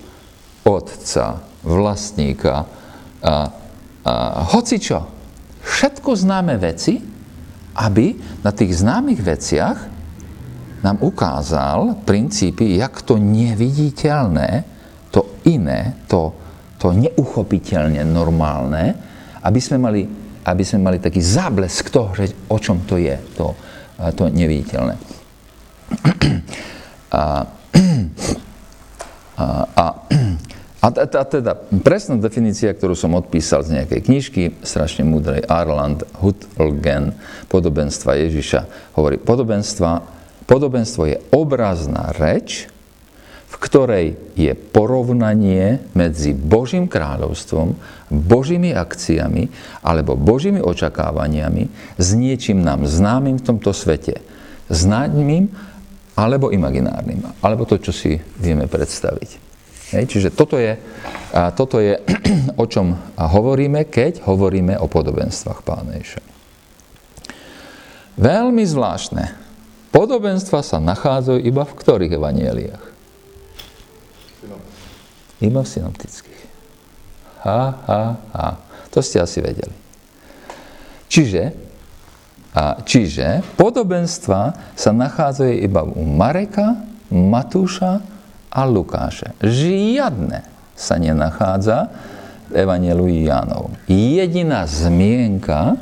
otca, 0.66 1.46
vlastníka, 1.62 2.66
hoci 4.54 4.78
čo. 4.78 5.02
Všetko 5.66 6.14
známe 6.14 6.62
veci, 6.62 7.02
aby 7.76 8.06
na 8.46 8.52
tých 8.54 8.86
známych 8.86 9.22
veciach 9.26 9.78
nám 10.86 11.02
ukázal 11.02 12.06
princípy, 12.06 12.78
jak 12.78 13.02
to 13.02 13.18
neviditeľné, 13.18 14.64
to 15.10 15.42
iné, 15.50 15.98
to, 16.06 16.30
to 16.78 16.94
neuchopiteľne 16.94 18.06
normálne, 18.06 18.94
aby 19.42 19.58
sme 19.58 19.82
mali, 19.82 20.06
aby 20.46 20.62
sme 20.62 20.86
mali 20.86 20.98
taký 21.02 21.18
záblesk 21.26 21.90
toho, 21.90 22.14
že 22.14 22.30
o 22.54 22.58
čom 22.62 22.86
to 22.86 23.02
je, 23.02 23.18
to, 23.34 23.58
to 24.14 24.30
neviditeľné. 24.30 24.96
A, 27.16 27.48
a, 29.40 29.46
a, 29.72 29.86
a, 30.86 30.94
a 30.94 31.24
teda 31.26 31.58
presná 31.82 32.22
definícia, 32.22 32.70
ktorú 32.70 32.94
som 32.94 33.18
odpísal 33.18 33.66
z 33.66 33.82
nejakej 33.82 34.02
knižky, 34.06 34.42
strašne 34.62 35.02
múdrej, 35.02 35.42
Arland 35.50 36.06
Hutlgen, 36.22 37.18
podobenstva 37.50 38.22
Ježiša, 38.22 38.94
hovorí, 38.94 39.18
podobenstva, 39.18 40.06
podobenstvo 40.46 41.10
je 41.10 41.18
obrazná 41.34 42.14
reč, 42.14 42.70
v 43.50 43.56
ktorej 43.58 44.08
je 44.38 44.54
porovnanie 44.54 45.82
medzi 45.98 46.38
Božím 46.38 46.86
kráľovstvom, 46.86 47.74
Božími 48.12 48.76
akciami 48.76 49.50
alebo 49.82 50.14
Božími 50.14 50.62
očakávaniami 50.62 51.98
s 51.98 52.08
niečím 52.14 52.62
nám 52.62 52.86
známym 52.86 53.42
v 53.42 53.48
tomto 53.48 53.74
svete. 53.74 54.22
Známym 54.70 55.50
alebo 56.20 56.52
imaginárnym. 56.52 57.26
Alebo 57.40 57.64
to, 57.64 57.80
čo 57.80 57.96
si 57.96 58.20
vieme 58.38 58.68
predstaviť. 58.68 59.45
Hej, 59.96 60.12
čiže 60.12 60.30
toto 60.36 60.60
je, 60.60 60.76
a 61.32 61.56
toto 61.56 61.80
je, 61.80 61.96
o 62.62 62.66
čom 62.68 62.92
hovoríme, 63.16 63.88
keď 63.88 64.28
hovoríme 64.28 64.76
o 64.76 64.92
podobenstvách 64.92 65.64
Pána 65.64 65.96
Ježiša. 65.96 66.24
Veľmi 68.20 68.64
zvláštne. 68.68 69.32
Podobenstva 69.96 70.60
sa 70.60 70.84
nachádzajú 70.84 71.40
iba 71.40 71.64
v 71.64 71.78
ktorých 71.80 72.12
evanieliách? 72.20 72.84
Iba 75.40 75.62
v 75.64 75.72
synoptických. 75.72 76.44
Ha, 77.48 77.64
ha, 77.88 78.04
ha. 78.20 78.50
To 78.92 79.00
ste 79.00 79.24
asi 79.24 79.40
vedeli. 79.40 79.72
Čiže, 81.08 81.56
a, 82.52 82.84
čiže 82.84 83.44
podobenstva 83.56 84.76
sa 84.76 84.92
nachádzajú 84.92 85.56
iba 85.64 85.88
u 85.88 86.04
Mareka, 86.04 86.84
Matúša 87.12 88.15
a 88.56 88.64
Lukáša. 88.64 89.36
Žiadne 89.44 90.48
sa 90.72 90.96
nenachádza 90.96 91.92
v 92.48 92.64
Evangeliu 92.64 93.28
Jánov. 93.28 93.76
Jediná 93.92 94.64
zmienka 94.64 95.76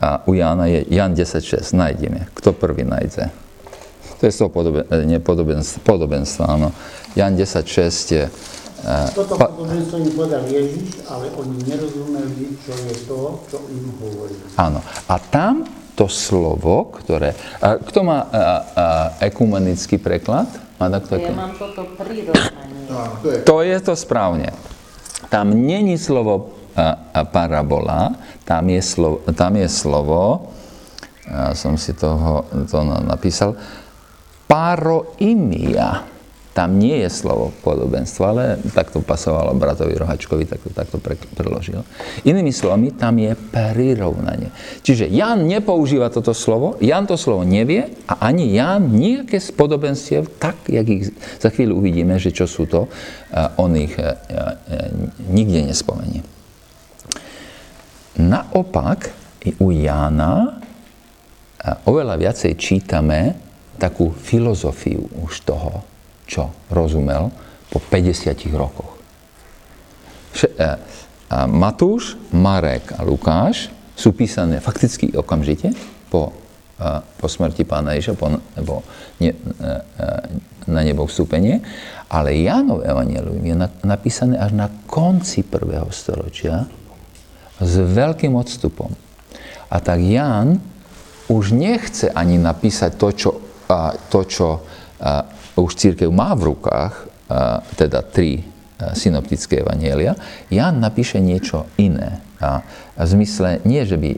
a 0.00 0.24
u 0.26 0.34
Jána 0.34 0.66
je 0.66 0.88
Jan 0.90 1.12
10.6. 1.14 1.76
Nájdeme. 1.76 2.26
Kto 2.34 2.56
prvý 2.56 2.82
nájde? 2.82 3.30
To 4.18 4.26
je 4.26 4.32
z 4.32 4.38
toho 4.40 4.50
podobenstva, 5.20 5.78
podobenstva, 5.84 6.44
áno. 6.48 6.72
Jan 7.14 7.36
10.6 7.36 8.16
je... 8.16 8.24
e, 8.84 8.94
Toto 9.12 9.36
pa- 9.36 9.52
podobenstvo 9.52 9.96
im 10.00 10.12
povedal 10.16 10.42
Ježiš, 10.48 11.04
ale 11.08 11.28
oni 11.36 11.56
nerozumeli, 11.68 12.56
čo 12.64 12.72
je 12.72 12.94
to, 13.04 13.18
čo 13.48 13.56
im 13.68 13.92
hovorí. 14.00 14.34
Áno. 14.56 14.80
A 15.08 15.14
tam 15.20 15.68
to 15.92 16.08
slovo, 16.08 16.96
ktoré... 16.96 17.36
Kto 17.60 18.00
má 18.00 18.24
a, 18.24 18.24
a, 18.32 18.44
ekumenický 19.20 20.00
preklad? 20.00 20.48
Má 20.80 20.88
takto 20.88 21.20
Ja 21.20 21.36
mám 21.36 21.52
toto 21.54 21.84
prirovnanie. 21.94 22.88
To 23.44 23.60
je 23.60 23.76
To 23.84 23.92
správne. 23.92 24.56
Tam 25.28 25.52
není 25.52 26.00
slovo 26.00 26.56
a, 26.72 26.96
a 27.12 27.20
parabola, 27.28 28.16
tam 28.48 28.72
je 28.72 28.80
slovo, 28.82 29.20
tam 29.36 29.60
je 29.60 29.68
slovo 29.68 30.50
ja 31.30 31.54
som 31.54 31.78
si 31.78 31.94
toho, 31.94 32.42
to 32.66 32.82
na- 32.82 33.14
napísal, 33.14 33.54
paroimia. 34.50 36.09
Tam 36.50 36.82
nie 36.82 37.06
je 37.06 37.10
slovo 37.10 37.54
podobenstvo, 37.62 38.22
ale 38.26 38.58
tak 38.74 38.90
to 38.90 38.98
pasovalo 38.98 39.54
bratovi 39.54 39.94
Rohačkovi, 39.94 40.50
tak 40.50 40.58
to 40.66 40.74
takto 40.74 40.98
pre, 40.98 41.14
preložil. 41.14 41.86
Inými 42.26 42.50
slovami, 42.50 42.90
tam 42.90 43.22
je 43.22 43.38
prirovnanie. 43.38 44.50
Čiže 44.82 45.06
Jan 45.06 45.46
nepoužíva 45.46 46.10
toto 46.10 46.34
slovo, 46.34 46.74
Jan 46.82 47.06
to 47.06 47.14
slovo 47.14 47.46
nevie 47.46 47.86
a 48.10 48.26
ani 48.26 48.50
Jan 48.50 48.90
nejaké 48.90 49.38
z 49.38 49.54
tak, 50.42 50.66
jak 50.66 50.86
ich 50.90 51.14
za 51.38 51.54
chvíľu 51.54 51.78
uvidíme, 51.78 52.18
že 52.18 52.34
čo 52.34 52.50
sú 52.50 52.66
to, 52.66 52.90
eh, 52.90 53.46
on 53.62 53.70
ich 53.78 53.94
eh, 53.94 54.10
eh, 54.10 54.90
nikde 55.30 55.70
nespomenie. 55.70 56.26
Naopak, 58.18 59.14
u 59.56 59.72
Jána 59.72 60.60
oveľa 61.88 62.20
viacej 62.20 62.52
čítame 62.60 63.38
takú 63.80 64.12
filozofiu 64.12 65.08
už 65.24 65.48
toho, 65.48 65.80
čo 66.30 66.54
rozumel 66.70 67.34
po 67.66 67.82
50 67.82 68.30
rokoch. 68.54 68.94
E, 70.38 70.46
Matúš, 71.50 72.14
Marek 72.30 72.94
a 72.94 73.02
Lukáš 73.02 73.66
sú 73.98 74.14
písané 74.14 74.62
fakticky 74.62 75.10
okamžite 75.10 75.74
po, 76.06 76.30
e, 76.78 77.02
po 77.18 77.26
smrti 77.26 77.66
pána 77.66 77.98
Ježa, 77.98 78.14
po, 78.14 78.30
po 78.62 78.86
ne, 79.18 79.34
e, 79.34 79.38
na 80.70 80.86
nebo 80.86 81.10
vstúpenie, 81.10 81.58
ale 82.06 82.38
Jánov 82.38 82.86
evangelium 82.86 83.42
je 83.42 83.56
na- 83.58 83.74
napísané 83.82 84.38
až 84.38 84.54
na 84.54 84.70
konci 84.86 85.42
prvého 85.42 85.90
storočia 85.90 86.70
s 87.58 87.74
veľkým 87.74 88.38
odstupom. 88.38 88.94
A 89.70 89.76
tak 89.82 89.98
Ján 89.98 90.62
už 91.30 91.54
nechce 91.54 92.10
ani 92.10 92.38
napísať 92.38 92.90
to, 92.98 93.08
čo, 93.14 93.30
to, 94.10 94.20
čo 94.26 94.48
už 95.64 95.76
církev 95.76 96.08
má 96.10 96.32
v 96.34 96.54
rukách, 96.54 96.94
teda 97.76 98.02
tri 98.02 98.42
synoptické 98.96 99.60
evanielia, 99.60 100.16
Ján 100.48 100.80
napíše 100.80 101.20
niečo 101.20 101.68
iné. 101.76 102.24
A, 102.40 102.64
v 102.96 103.04
zmysle 103.04 103.60
nie, 103.68 103.84
že 103.84 104.00
by 104.00 104.16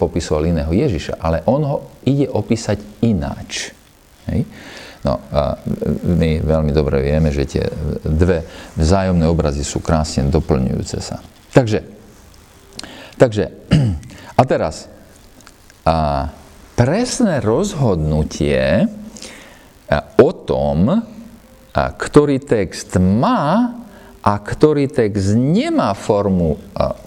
popisoval 0.00 0.48
iného 0.48 0.72
Ježiša, 0.72 1.20
ale 1.20 1.44
on 1.44 1.60
ho 1.68 1.76
ide 2.08 2.24
opísať 2.24 3.04
ináč. 3.04 3.76
Hej? 4.32 4.48
No, 5.04 5.20
a 5.28 5.60
my 6.08 6.40
veľmi 6.40 6.72
dobre 6.72 7.04
vieme, 7.04 7.28
že 7.28 7.44
tie 7.44 7.64
dve 8.06 8.48
vzájomné 8.80 9.28
obrazy 9.28 9.60
sú 9.60 9.84
krásne 9.84 10.24
doplňujúce 10.32 10.98
sa. 11.04 11.20
Takže, 11.52 11.92
Takže, 13.22 13.54
a 14.40 14.42
teraz, 14.42 14.90
a 15.86 16.26
presné 16.74 17.38
rozhodnutie 17.38 18.90
o 20.00 20.30
tom, 20.32 21.02
ktorý 21.72 22.36
text 22.40 22.96
má 23.00 23.76
a 24.22 24.32
ktorý 24.38 24.86
text 24.92 25.34
nemá 25.34 25.96
formu 25.98 26.60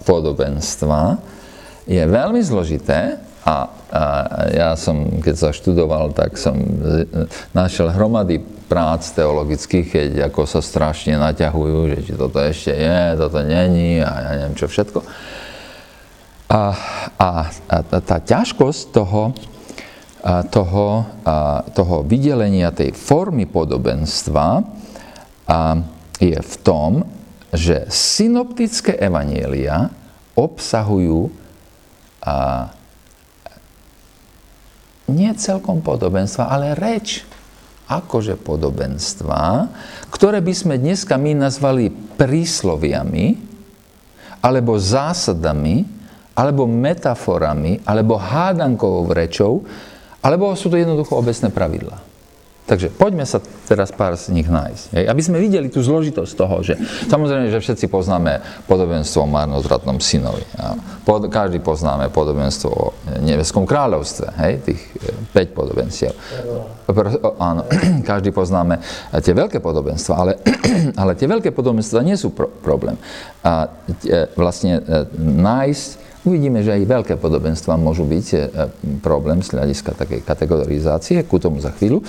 podobenstva, 0.04 1.16
je 1.86 2.02
veľmi 2.02 2.42
zložité 2.42 3.22
a, 3.46 3.46
a 3.46 4.02
ja 4.50 4.70
som, 4.74 5.22
keď 5.22 5.34
sa 5.38 5.50
študoval, 5.54 6.10
tak 6.10 6.34
som 6.34 6.58
našiel 7.54 7.94
hromady 7.94 8.42
prác 8.66 9.14
teologických, 9.14 9.86
keď 9.86 10.10
ako 10.26 10.50
sa 10.50 10.58
strašne 10.58 11.14
naťahujú, 11.14 11.94
že 11.94 11.98
či 12.02 12.12
toto 12.18 12.42
ešte 12.42 12.74
je, 12.74 12.98
toto 13.14 13.38
není 13.46 14.02
a 14.02 14.10
ja 14.10 14.30
neviem 14.34 14.58
čo 14.58 14.66
všetko. 14.66 14.98
A, 16.50 16.62
a, 17.18 17.30
a 17.70 17.76
tá 18.02 18.18
ťažkosť 18.18 18.82
toho, 18.90 19.30
toho, 20.24 20.86
toho 21.74 21.96
vydelenia 22.02 22.72
tej 22.74 22.90
formy 22.96 23.46
podobenstva 23.46 24.64
je 26.16 26.38
v 26.40 26.54
tom, 26.64 27.04
že 27.54 27.86
synoptické 27.88 28.98
evanielia 28.98 29.92
obsahujú 30.34 31.30
nie 35.06 35.30
celkom 35.38 35.78
podobenstva, 35.86 36.50
ale 36.50 36.74
reč 36.74 37.22
akože 37.86 38.34
podobenstva, 38.42 39.70
ktoré 40.10 40.42
by 40.42 40.50
sme 40.50 40.74
dneska 40.74 41.14
my 41.14 41.38
nazvali 41.38 41.86
prísloviami, 42.18 43.38
alebo 44.42 44.74
zásadami, 44.74 45.86
alebo 46.34 46.66
metaforami, 46.66 47.86
alebo 47.86 48.18
hádankovou 48.18 49.06
rečou, 49.14 49.62
alebo 50.26 50.58
sú 50.58 50.66
to 50.66 50.74
jednoducho 50.74 51.14
obecné 51.14 51.54
pravidlá. 51.54 52.16
Takže 52.66 52.90
poďme 52.90 53.22
sa 53.22 53.38
teraz 53.70 53.94
pár 53.94 54.18
z 54.18 54.34
nich 54.34 54.50
nájsť. 54.50 54.84
Hej? 54.98 55.04
Aby 55.06 55.22
sme 55.22 55.38
videli 55.38 55.70
tú 55.70 55.86
zložitosť 55.86 56.32
toho, 56.34 56.66
že 56.66 56.74
samozrejme, 57.06 57.46
že 57.46 57.62
všetci 57.62 57.86
poznáme 57.86 58.42
podobenstvo 58.66 59.22
o 59.22 59.30
marnotratnom 59.30 60.02
synovi. 60.02 60.42
A 60.58 60.74
pod, 61.06 61.30
každý 61.30 61.62
poznáme 61.62 62.10
podobenstvo 62.10 62.66
o 62.66 62.90
nebeskom 63.22 63.70
kráľovstve, 63.70 64.26
hej? 64.42 64.52
tých 64.66 64.82
5 65.30 65.38
e, 65.38 65.46
podobenstiev. 65.54 66.12
Áno, 67.38 67.70
každý 68.10 68.34
poznáme 68.34 68.82
tie 69.22 69.30
veľké 69.30 69.62
podobenstva, 69.62 70.14
ale, 70.18 70.32
ale 71.00 71.14
tie 71.14 71.30
veľké 71.30 71.54
podobenstva 71.54 72.02
nie 72.02 72.18
sú 72.18 72.34
pro, 72.34 72.50
problém. 72.50 72.98
A 73.46 73.70
e, 74.02 74.26
vlastne 74.34 74.82
e, 74.82 75.06
nájsť 75.22 76.05
Uvidíme, 76.26 76.58
že 76.66 76.74
aj 76.74 76.90
veľké 76.90 77.14
podobenstva 77.22 77.78
môžu 77.78 78.02
byť 78.02 78.26
e, 78.34 78.38
problém 78.98 79.46
z 79.46 79.54
hľadiska 79.54 79.94
takej 79.94 80.26
kategorizácie, 80.26 81.22
ku 81.22 81.38
tomu 81.38 81.62
za 81.62 81.70
chvíľu. 81.70 82.02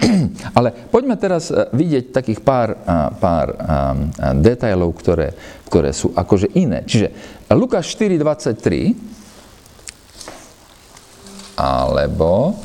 Ale 0.58 0.76
poďme 0.92 1.16
teraz 1.16 1.48
e, 1.48 1.72
vidieť 1.72 2.12
takých 2.12 2.44
pár, 2.44 2.76
pár 3.16 3.56
detailov, 4.44 4.92
ktoré, 5.00 5.32
ktoré 5.72 5.96
sú 5.96 6.12
akože 6.12 6.52
iné. 6.52 6.84
Čiže 6.84 7.08
Lukáš 7.56 7.96
4.23 7.96 8.92
alebo 11.56 12.60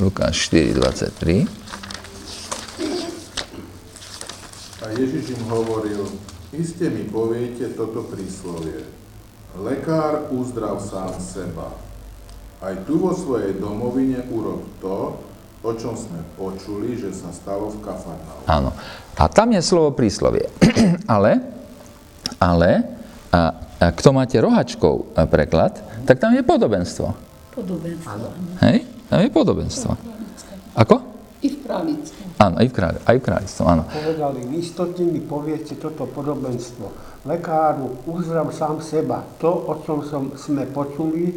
Lukáš 0.00 0.48
4.23 0.48 1.59
A 4.90 4.98
Ježiš 4.98 5.38
im 5.38 5.42
hovoril, 5.46 6.02
Iste 6.50 6.90
mi 6.90 7.06
poviete 7.06 7.70
toto 7.78 8.10
príslovie. 8.10 8.82
Lekár 9.54 10.34
uzdrav 10.34 10.82
sám 10.82 11.14
seba. 11.22 11.70
Aj 12.58 12.74
tu 12.90 12.98
vo 12.98 13.14
svojej 13.14 13.54
domovine 13.54 14.26
urob 14.34 14.66
to, 14.82 15.14
o 15.62 15.70
čom 15.78 15.94
sme 15.94 16.18
počuli, 16.34 16.98
že 16.98 17.14
sa 17.14 17.30
stalo 17.30 17.70
v 17.70 17.78
Kafarnau. 17.86 18.42
Áno. 18.50 18.74
A 19.14 19.30
tam 19.30 19.54
je 19.54 19.62
slovo 19.62 19.94
príslovie. 19.94 20.50
ale, 21.06 21.38
ale, 22.42 22.82
a, 23.30 23.54
a 23.78 23.86
kto 23.94 24.10
máte 24.10 24.42
rohačkou 24.42 25.14
preklad, 25.30 25.78
tak 26.02 26.18
tam 26.18 26.34
je 26.34 26.42
podobenstvo. 26.42 27.14
Podobenstvo. 27.54 28.26
Hej? 28.66 28.82
Tam 29.06 29.22
je 29.22 29.30
podobenstvo. 29.30 29.90
Ako? 30.74 30.98
I 31.46 31.48
v. 31.62 32.19
Áno, 32.40 32.56
aj 32.56 32.66
v, 32.66 32.72
kráľ, 32.72 32.94
aj 33.04 33.16
v 33.20 33.24
kráľovstve, 33.28 33.62
áno. 33.68 33.82
Povedali, 33.84 34.40
vy 34.48 34.56
istotne 34.64 35.04
mi 35.12 35.20
poviete 35.20 35.76
toto 35.76 36.08
podobenstvo. 36.08 36.88
Lekáru, 37.28 38.00
uzdrav 38.08 38.48
sám 38.56 38.80
seba. 38.80 39.20
To, 39.44 39.68
o 39.68 39.84
čom 39.84 40.00
som, 40.00 40.32
sme 40.40 40.64
počuli, 40.64 41.36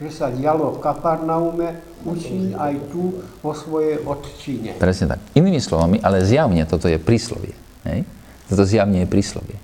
že 0.00 0.08
sa 0.08 0.32
dialo 0.32 0.72
v 0.72 0.80
Kaparnaume, 0.80 2.00
učí 2.08 2.56
aj 2.56 2.80
tu 2.88 3.20
vo 3.44 3.52
svojej 3.52 4.00
odčine. 4.00 4.80
Presne 4.80 5.12
tak. 5.12 5.20
Inými 5.36 5.60
slovami, 5.60 6.00
ale 6.00 6.24
zjavne 6.24 6.64
toto 6.64 6.88
je 6.88 6.96
príslovie. 6.96 7.52
Hej? 7.84 8.08
Toto 8.48 8.64
zjavne 8.64 9.04
je 9.04 9.08
príslovie. 9.10 9.60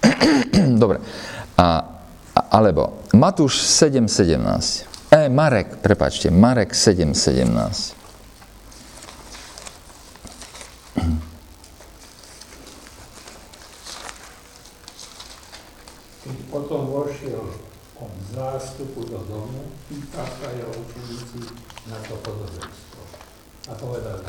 Dobre. 0.82 1.04
A, 1.60 1.84
alebo 2.48 3.04
Matúš 3.12 3.60
7.17. 3.60 5.12
E, 5.12 5.28
Marek, 5.28 5.84
prepačte, 5.84 6.32
Marek 6.32 6.72
7.17. 6.72 7.97
Keď 16.28 16.36
potom 16.52 16.92
vošiel 16.92 17.42
od 17.98 18.12
zástupu 18.30 19.02
do 19.06 19.18
domu, 19.26 19.74
pýta 19.90 20.22
sa 20.22 20.54
jeho 20.54 20.70
učeníci 20.70 21.50
na 21.90 21.98
to 22.04 22.14
podobenstvo. 22.22 23.00
A 23.68 23.72
povedal, 23.74 24.22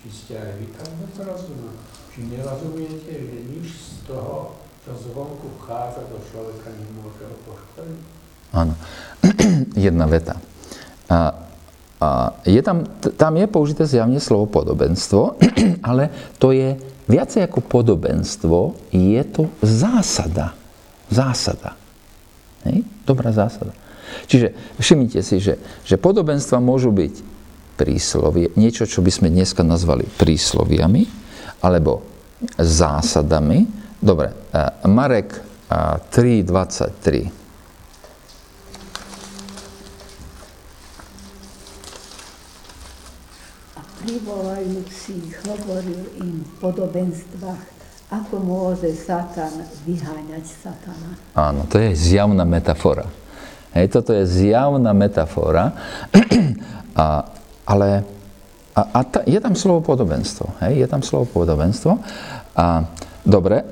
či 0.00 0.08
ste 0.08 0.32
aj 0.40 0.52
vy 0.56 0.66
tam 0.72 0.88
rozumieť, 1.20 1.76
či 2.08 2.18
nerozumiete, 2.32 3.12
že 3.12 3.38
nič 3.52 3.68
z 3.68 4.08
toho, 4.08 4.56
čo 4.80 4.96
zvonku 4.96 5.60
vchádza 5.60 6.08
do 6.08 6.16
človeka, 6.24 6.72
nemôže 6.72 7.28
ho 7.28 7.36
poškodiť? 7.44 8.00
Áno. 8.56 8.74
Jedna 9.88 10.08
veta. 10.08 10.40
A, 11.12 11.49
a 12.00 12.32
je 12.48 12.60
tam, 12.64 12.88
tam 13.20 13.36
je 13.36 13.46
použité 13.46 13.84
zjavne 13.84 14.16
slovo 14.18 14.48
podobenstvo, 14.48 15.36
ale 15.88 16.08
to 16.40 16.56
je 16.56 16.80
viacej 17.06 17.44
ako 17.44 17.60
podobenstvo, 17.60 18.88
je 18.90 19.20
to 19.28 19.52
zásada 19.60 20.56
Zásada. 21.10 21.74
Hej? 22.62 22.86
Dobrá 23.02 23.34
zásada. 23.34 23.74
Čiže 24.30 24.54
všimnite 24.78 25.20
si, 25.26 25.42
že, 25.42 25.58
že 25.82 25.98
podobenstva 25.98 26.62
môžu 26.62 26.94
byť 26.94 27.14
príslovie, 27.74 28.54
niečo, 28.54 28.86
čo 28.86 29.02
by 29.02 29.10
sme 29.10 29.28
dneska 29.34 29.66
nazvali 29.66 30.06
prísloviami, 30.06 31.02
alebo 31.66 32.06
zásadami. 32.56 33.66
Dobre, 33.98 34.30
Marek 34.86 35.42
3.23. 35.68 37.39
privolajúci 44.00 45.32
hovoril 45.44 46.04
im 46.20 46.40
v 46.40 46.52
podobenstvách 46.60 47.80
ako 48.10 48.42
môže 48.42 48.90
Satan 48.98 49.62
vyháňať 49.86 50.42
Satana? 50.42 51.14
Áno, 51.38 51.62
to 51.70 51.78
je 51.78 51.94
zjavná 51.94 52.42
metafora. 52.42 53.06
Hej, 53.70 53.86
toto 53.94 54.10
je 54.10 54.26
zjavná 54.26 54.90
metafora, 54.90 55.70
a, 56.98 57.22
ale 57.62 58.02
a, 58.74 58.82
a 58.82 59.00
ta, 59.06 59.22
je 59.22 59.38
tam 59.38 59.54
slovo 59.54 59.86
podobenstvo. 59.86 60.58
Hej, 60.66 60.82
je 60.82 60.86
tam 60.90 61.06
slovo 61.06 61.30
podobenstvo. 61.30 62.02
A, 62.58 62.82
dobre, 63.22 63.62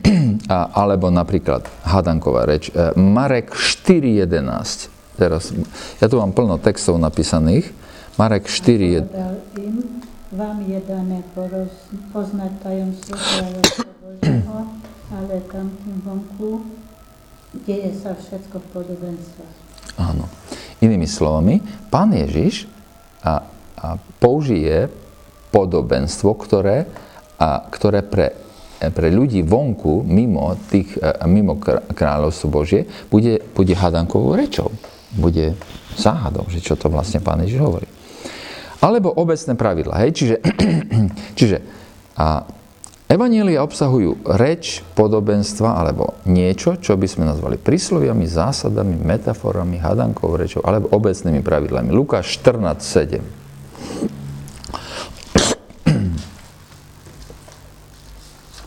a, 0.54 0.58
alebo 0.78 1.10
napríklad 1.10 1.66
Hadanková 1.82 2.46
reč, 2.46 2.70
e, 2.70 2.94
Marek 2.94 3.50
4.11. 3.50 4.94
Teraz, 5.18 5.50
ja 5.98 6.06
tu 6.06 6.22
mám 6.22 6.30
plno 6.30 6.62
textov 6.62 7.02
napísaných. 7.02 7.74
Marek 8.18 8.50
4.11 8.50 9.06
vám 10.34 10.58
je 10.66 10.78
dané 10.90 11.22
poznať 12.10 12.52
tajomstvo 12.66 13.14
kráľovstva 13.14 13.90
Božieho, 14.02 14.58
ale 15.22 15.34
tam 15.46 15.66
tým 15.70 15.96
vonku 16.02 16.50
deje 17.62 17.94
sa 17.94 18.18
všetko 18.18 18.58
v 18.58 18.66
podobenstvách. 18.74 19.54
Áno. 20.02 20.26
Inými 20.82 21.06
slovami, 21.06 21.62
pán 21.94 22.10
Ježiš 22.10 22.66
a, 23.22 23.46
a 23.78 23.96
použije 24.18 24.90
podobenstvo, 25.54 26.34
ktoré, 26.42 26.90
a, 27.38 27.70
ktoré 27.70 28.02
pre, 28.02 28.34
pre 28.82 29.08
ľudí 29.14 29.46
vonku, 29.46 30.02
mimo, 30.02 30.58
tých, 30.66 30.90
mimo 31.30 31.54
kráľovstvo 31.94 32.50
Božie, 32.50 32.82
bude, 33.08 33.46
bude 33.54 33.78
hadankovou 33.78 34.34
rečou. 34.34 34.74
Bude 35.14 35.54
záhadou, 35.94 36.50
že 36.50 36.60
čo 36.60 36.74
to 36.74 36.92
vlastne 36.92 37.22
pán 37.22 37.46
Ježiš 37.46 37.62
hovorí. 37.62 37.88
Alebo 38.78 39.10
obecné 39.10 39.54
pravidla. 39.58 39.94
Hej? 40.06 40.10
Čiže, 40.14 40.36
čiže 41.38 41.58
a, 42.14 42.46
Evanielia 43.08 43.64
obsahujú 43.64 44.36
reč, 44.36 44.84
podobenstva 44.92 45.80
alebo 45.80 46.20
niečo, 46.28 46.76
čo 46.76 46.92
by 46.92 47.08
sme 47.08 47.24
nazvali 47.24 47.56
prísloviami, 47.56 48.28
zásadami, 48.28 49.00
metaforami, 49.00 49.80
hadankou 49.80 50.36
rečou 50.36 50.60
alebo 50.60 50.92
obecnými 50.92 51.40
pravidlami. 51.40 51.88
Lukáš 51.88 52.36
14.7. 52.44 53.48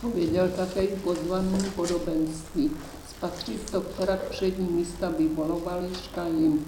Powiedział 0.02 0.48
také 0.58 0.90
i 0.90 0.96
pozvaným 1.06 1.62
podobenství. 1.78 2.70
Spatřisto, 3.14 3.80
ktorá 3.80 4.18
přední 4.30 4.66
místa 4.66 5.14
vyvolovali 5.14 5.86
škajím. 5.94 6.66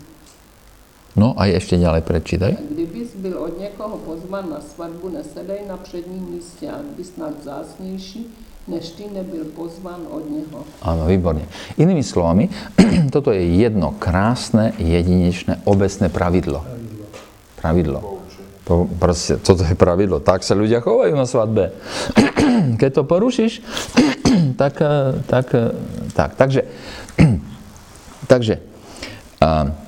No 1.14 1.30
a 1.38 1.46
ešte 1.46 1.78
ďalej 1.78 2.02
prečítaj. 2.02 2.58
Kdybys 2.74 3.14
byl 3.22 3.38
od 3.38 3.54
někoho 3.60 3.96
pozvan 4.02 4.50
na 4.50 4.60
svatbu, 4.60 5.08
nesedej 5.14 5.62
na 5.68 5.76
předním 5.76 6.26
místě, 6.34 6.66
a 6.70 6.82
by 6.96 7.04
snad 7.04 7.34
zásnější, 7.42 8.26
než 8.68 8.90
ty 8.90 9.04
nebyl 9.14 9.44
pozvan 9.54 10.10
od 10.10 10.26
něho. 10.30 10.66
Áno, 10.82 11.06
výborne. 11.06 11.46
Inými 11.78 12.02
slovami, 12.02 12.50
toto 13.14 13.30
je 13.30 13.46
jedno 13.46 13.94
krásne, 13.94 14.74
jedinečné, 14.74 15.62
obecné 15.62 16.10
pravidlo. 16.10 16.66
Pravidlo. 17.62 18.18
To, 18.64 18.88
proste, 18.98 19.38
toto 19.38 19.62
je 19.62 19.76
pravidlo. 19.76 20.18
Tak 20.18 20.42
sa 20.42 20.58
ľudia 20.58 20.82
chovajú 20.82 21.14
na 21.14 21.30
svadbe. 21.30 21.76
Keď 22.80 22.90
to 22.90 23.02
porušíš, 23.06 23.62
tak, 24.60 24.82
eh, 24.82 25.22
tak, 25.30 25.46
eh, 25.54 25.70
tak. 26.10 26.34
Takže, 26.34 26.66
takže, 28.32 28.58
a, 29.38 29.46
a, 29.46 29.83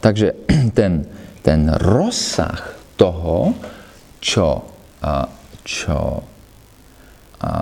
takže 0.00 0.32
ten, 0.78 1.04
ten 1.44 1.60
rozsah 1.76 2.76
toho, 2.96 3.54
čo, 4.20 4.64
a, 5.00 5.24
čo 5.64 5.98
a 7.40 7.52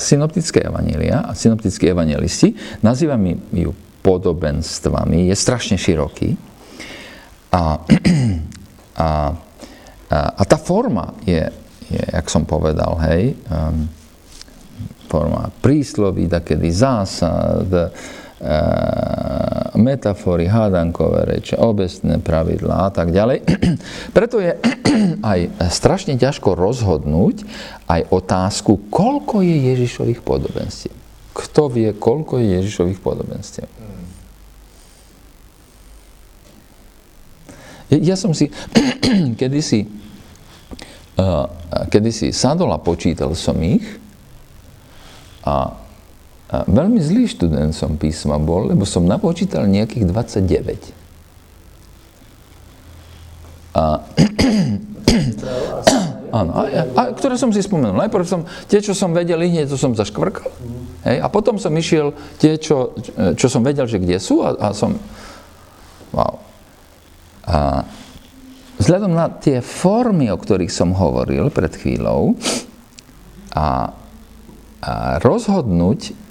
synoptické 0.00 0.64
evanília 0.64 1.28
a 1.28 1.36
synoptickí 1.36 1.92
evangelisti, 1.92 2.80
nazývame 2.80 3.36
ju 3.52 3.76
podobenstvami, 4.00 5.28
je 5.28 5.36
strašne 5.36 5.76
široký. 5.76 6.36
A, 7.54 7.78
a, 8.98 9.30
a, 10.10 10.42
tá 10.42 10.58
forma 10.58 11.14
je, 11.22 11.38
je, 11.86 12.02
jak 12.02 12.26
som 12.26 12.42
povedal, 12.42 12.98
hej, 13.06 13.38
um, 13.46 13.86
forma 15.06 15.54
prísloví, 15.62 16.26
takedy 16.26 16.74
zásad, 16.74 17.70
metafory, 19.74 20.46
hádankové 20.46 21.24
reče, 21.24 21.56
obecné 21.56 22.18
pravidlá 22.18 22.88
a 22.88 22.90
tak 22.90 23.10
ďalej. 23.10 23.42
Preto 24.16 24.38
je 24.40 24.54
aj 25.32 25.40
strašne 25.72 26.14
ťažko 26.14 26.54
rozhodnúť 26.54 27.42
aj 27.90 28.08
otázku, 28.10 28.88
koľko 28.92 29.42
je 29.42 29.56
Ježišových 29.74 30.20
podobenstiev. 30.22 30.94
Kto 31.34 31.66
vie, 31.66 31.90
koľko 31.90 32.38
je 32.38 32.46
Ježišových 32.62 33.00
podobenstiev? 33.02 33.68
Ja 37.90 38.16
som 38.16 38.32
si 38.32 38.48
kedysi, 39.40 39.86
uh, 41.20 41.46
kedysi 41.90 42.30
sadol 42.30 42.72
a 42.72 42.80
počítal 42.80 43.34
som 43.36 43.58
ich 43.60 43.84
a, 45.44 45.83
a 46.54 46.62
veľmi 46.70 47.02
zlý 47.02 47.26
študent 47.26 47.74
som 47.74 47.98
písma 47.98 48.38
bol, 48.38 48.70
lebo 48.70 48.86
som 48.86 49.02
napočítal 49.02 49.66
nejakých 49.66 50.06
29. 50.06 50.94
A, 53.74 53.98
áno, 56.38 56.50
a, 56.54 56.62
a, 56.94 57.02
ktoré 57.10 57.34
som 57.34 57.50
si 57.50 57.58
spomenul. 57.58 57.98
Najprv 57.98 58.22
som, 58.22 58.46
tie, 58.70 58.78
čo 58.78 58.94
som 58.94 59.10
vedel, 59.10 59.42
hneď 59.42 59.66
to 59.66 59.74
som 59.74 59.98
zaškvrkal. 59.98 60.46
Hej, 61.02 61.18
a 61.18 61.26
potom 61.26 61.58
som 61.58 61.74
išiel 61.74 62.14
tie, 62.38 62.54
čo, 62.54 62.94
čo 63.34 63.50
som 63.50 63.66
vedel, 63.66 63.90
že 63.90 63.98
kde 63.98 64.22
sú 64.22 64.46
a, 64.46 64.54
a 64.54 64.70
som... 64.70 64.94
Wow. 66.14 66.38
A 67.50 67.82
vzhľadom 68.78 69.10
na 69.10 69.26
tie 69.26 69.58
formy, 69.58 70.30
o 70.30 70.38
ktorých 70.38 70.70
som 70.70 70.94
hovoril 70.94 71.50
pred 71.50 71.74
chvíľou, 71.74 72.38
a, 73.58 73.90
a 74.86 75.18
rozhodnúť, 75.18 76.22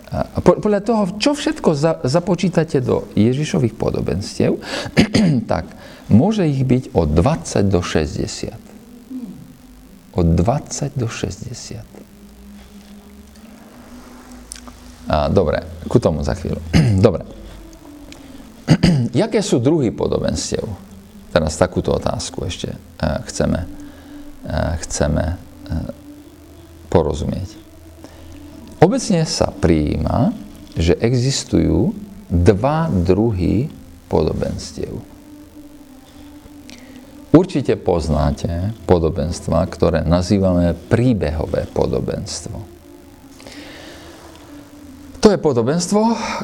podľa 0.45 0.81
toho, 0.85 1.03
čo 1.17 1.33
všetko 1.33 1.73
za, 1.73 1.97
započítate 2.05 2.77
do 2.85 3.09
Ježišových 3.17 3.73
podobenstiev, 3.73 4.61
tak 5.51 5.65
môže 6.13 6.45
ich 6.45 6.61
byť 6.61 6.93
od 6.93 7.09
20 7.17 7.73
do 7.73 7.81
60. 7.81 8.53
Od 10.13 10.27
20 10.37 10.93
do 10.93 11.09
60. 11.09 11.81
A, 15.09 15.33
dobre, 15.33 15.65
ku 15.89 15.97
tomu 15.97 16.21
za 16.21 16.37
chvíľu. 16.37 16.61
dobre. 17.05 17.25
Jaké 19.25 19.41
sú 19.41 19.57
druhy 19.57 19.89
podobenstiev? 19.89 20.63
Teraz 21.33 21.57
takúto 21.57 21.89
otázku 21.97 22.45
ešte 22.45 22.77
uh, 23.01 23.25
chceme, 23.25 23.65
uh, 24.45 24.77
chceme 24.77 25.33
uh, 25.33 25.89
porozumieť. 26.93 27.62
Obecne 28.83 29.23
sa 29.23 29.47
prijíma, 29.47 30.35
že 30.75 30.99
existujú 30.99 31.95
dva 32.27 32.91
druhy 32.91 33.71
podobenstiev. 34.11 34.99
Určite 37.31 37.79
poznáte 37.79 38.75
podobenstva, 38.83 39.63
ktoré 39.71 40.03
nazývame 40.03 40.75
príbehové 40.75 41.63
podobenstvo. 41.71 42.59
To 45.23 45.31
je 45.31 45.39
podobenstvo, 45.39 46.01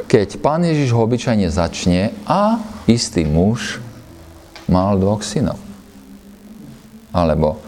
keď 0.08 0.39
pán 0.39 0.63
Ježiš 0.63 0.95
ho 0.95 1.04
obyčajne 1.04 1.52
začne 1.52 2.15
a 2.23 2.63
istý 2.88 3.28
muž 3.28 3.84
mal 4.71 4.95
dvoch 4.95 5.19
synov. 5.28 5.60
Alebo 7.12 7.60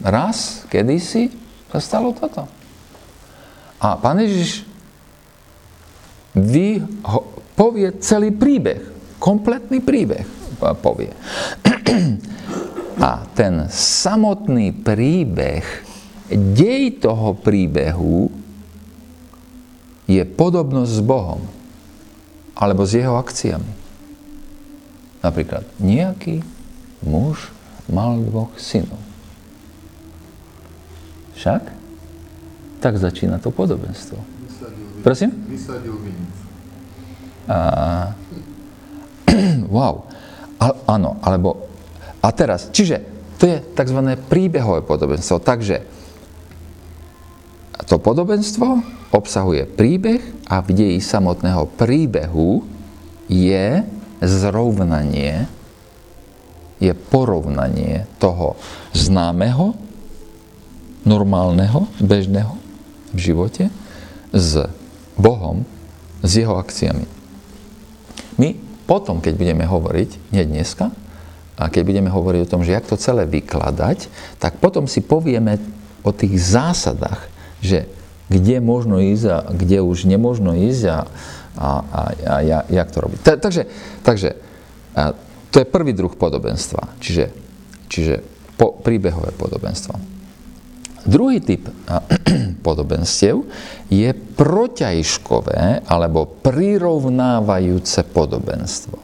raz, 0.00 0.64
kedysi, 0.72 1.28
sa 1.68 1.78
stalo 1.78 2.16
toto. 2.16 2.59
A 3.80 3.96
pán 3.96 4.20
Ježiš 4.20 4.68
vy 6.36 6.84
ho, 7.04 7.20
povie 7.56 7.96
celý 7.98 8.30
príbeh, 8.30 8.84
kompletný 9.16 9.80
príbeh 9.80 10.40
povie. 10.60 11.12
A 13.00 13.24
ten 13.32 13.64
samotný 13.72 14.76
príbeh, 14.76 15.64
dej 16.28 17.00
toho 17.00 17.32
príbehu 17.32 18.28
je 20.04 20.20
podobnosť 20.20 20.92
s 20.92 21.00
Bohom 21.00 21.40
alebo 22.52 22.84
s 22.84 22.92
jeho 22.92 23.16
akciami. 23.16 23.72
Napríklad, 25.24 25.64
nejaký 25.80 26.44
muž 27.00 27.48
mal 27.88 28.20
dvoch 28.20 28.52
synov. 28.60 29.00
Však? 31.40 31.79
Tak 32.80 32.96
začína 32.96 33.36
to 33.38 33.52
podobenstvo. 33.52 34.16
Prosím? 35.04 35.32
Vysadil 35.48 35.96
wow. 39.74 40.04
A, 40.60 40.66
áno, 40.86 41.16
alebo... 41.24 41.66
A 42.20 42.28
teraz, 42.36 42.68
čiže 42.68 43.00
to 43.40 43.48
je 43.48 43.56
tzv. 43.72 43.98
príbehové 44.28 44.84
podobenstvo. 44.84 45.40
Takže 45.40 45.80
to 47.88 47.96
podobenstvo 47.96 48.84
obsahuje 49.10 49.64
príbeh 49.64 50.20
a 50.46 50.60
v 50.60 50.68
deji 50.76 51.00
samotného 51.00 51.64
príbehu 51.80 52.60
je 53.26 53.82
zrovnanie, 54.20 55.48
je 56.76 56.92
porovnanie 56.92 58.04
toho 58.20 58.60
známeho, 58.92 59.72
normálneho, 61.08 61.88
bežného 62.04 62.59
v 63.14 63.18
živote 63.18 63.64
s 64.30 64.66
Bohom, 65.18 65.66
s 66.22 66.32
jeho 66.36 66.56
akciami. 66.56 67.04
My 68.40 68.56
potom, 68.88 69.22
keď 69.22 69.34
budeme 69.36 69.64
hovoriť, 69.68 70.32
nie 70.32 70.44
dneska, 70.46 70.90
a 71.60 71.68
keď 71.68 71.82
budeme 71.84 72.08
hovoriť 72.08 72.40
o 72.48 72.50
tom, 72.50 72.64
že 72.64 72.72
jak 72.72 72.88
to 72.88 72.96
celé 72.96 73.28
vykladať, 73.28 74.08
tak 74.40 74.56
potom 74.64 74.88
si 74.88 75.04
povieme 75.04 75.60
o 76.00 76.10
tých 76.10 76.40
zásadách, 76.40 77.28
že 77.60 77.84
kde 78.32 78.64
možno 78.64 78.96
ísť 78.96 79.24
a 79.28 79.38
kde 79.52 79.84
už 79.84 80.08
nemožno 80.08 80.56
ísť 80.56 80.82
a, 80.88 80.98
a, 81.60 81.68
a, 81.84 82.00
a 82.16 82.34
ja, 82.40 82.58
jak 82.64 82.88
to 82.88 83.04
robiť. 83.04 83.18
Ta, 83.20 83.36
takže 83.36 83.68
takže 84.00 84.40
a, 84.96 85.12
to 85.52 85.60
je 85.60 85.66
prvý 85.68 85.92
druh 85.92 86.14
podobenstva, 86.14 86.96
čiže, 87.02 87.28
čiže 87.92 88.24
po, 88.56 88.72
príbehové 88.80 89.34
podobenstvo. 89.36 90.19
Druhý 91.04 91.40
typ 91.40 91.68
podobenstiev 92.66 93.44
je 93.88 94.12
proťažkové 94.12 95.88
alebo 95.88 96.28
prirovnávajúce 96.28 98.04
podobenstvo. 98.12 98.98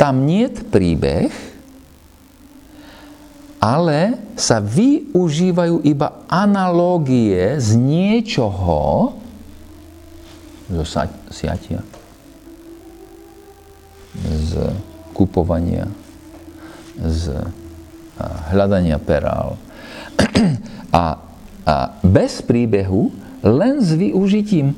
Tam 0.00 0.24
nie 0.24 0.48
je 0.48 0.64
príbeh, 0.64 1.32
ale 3.60 4.16
sa 4.40 4.56
využívajú 4.64 5.84
iba 5.84 6.24
analógie 6.32 7.60
z 7.60 7.76
niečoho, 7.76 9.12
zo 10.72 10.84
siatia, 11.28 11.84
z 14.16 14.52
kupovania, 15.12 15.84
z 16.96 17.36
hľadania 18.48 18.96
perál. 18.96 19.60
A, 20.90 21.22
a 21.62 21.74
bez 22.02 22.42
príbehu, 22.42 23.14
len 23.46 23.78
s 23.78 23.94
využitím 23.94 24.74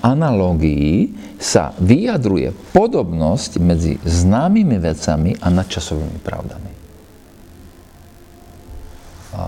analógií 0.00 1.12
sa 1.36 1.76
vyjadruje 1.76 2.56
podobnosť 2.72 3.60
medzi 3.60 4.00
známymi 4.00 4.80
vecami 4.80 5.36
a 5.36 5.52
nadčasovými 5.52 6.18
pravdami. 6.24 6.72
A, 9.34 9.38
a 9.38 9.42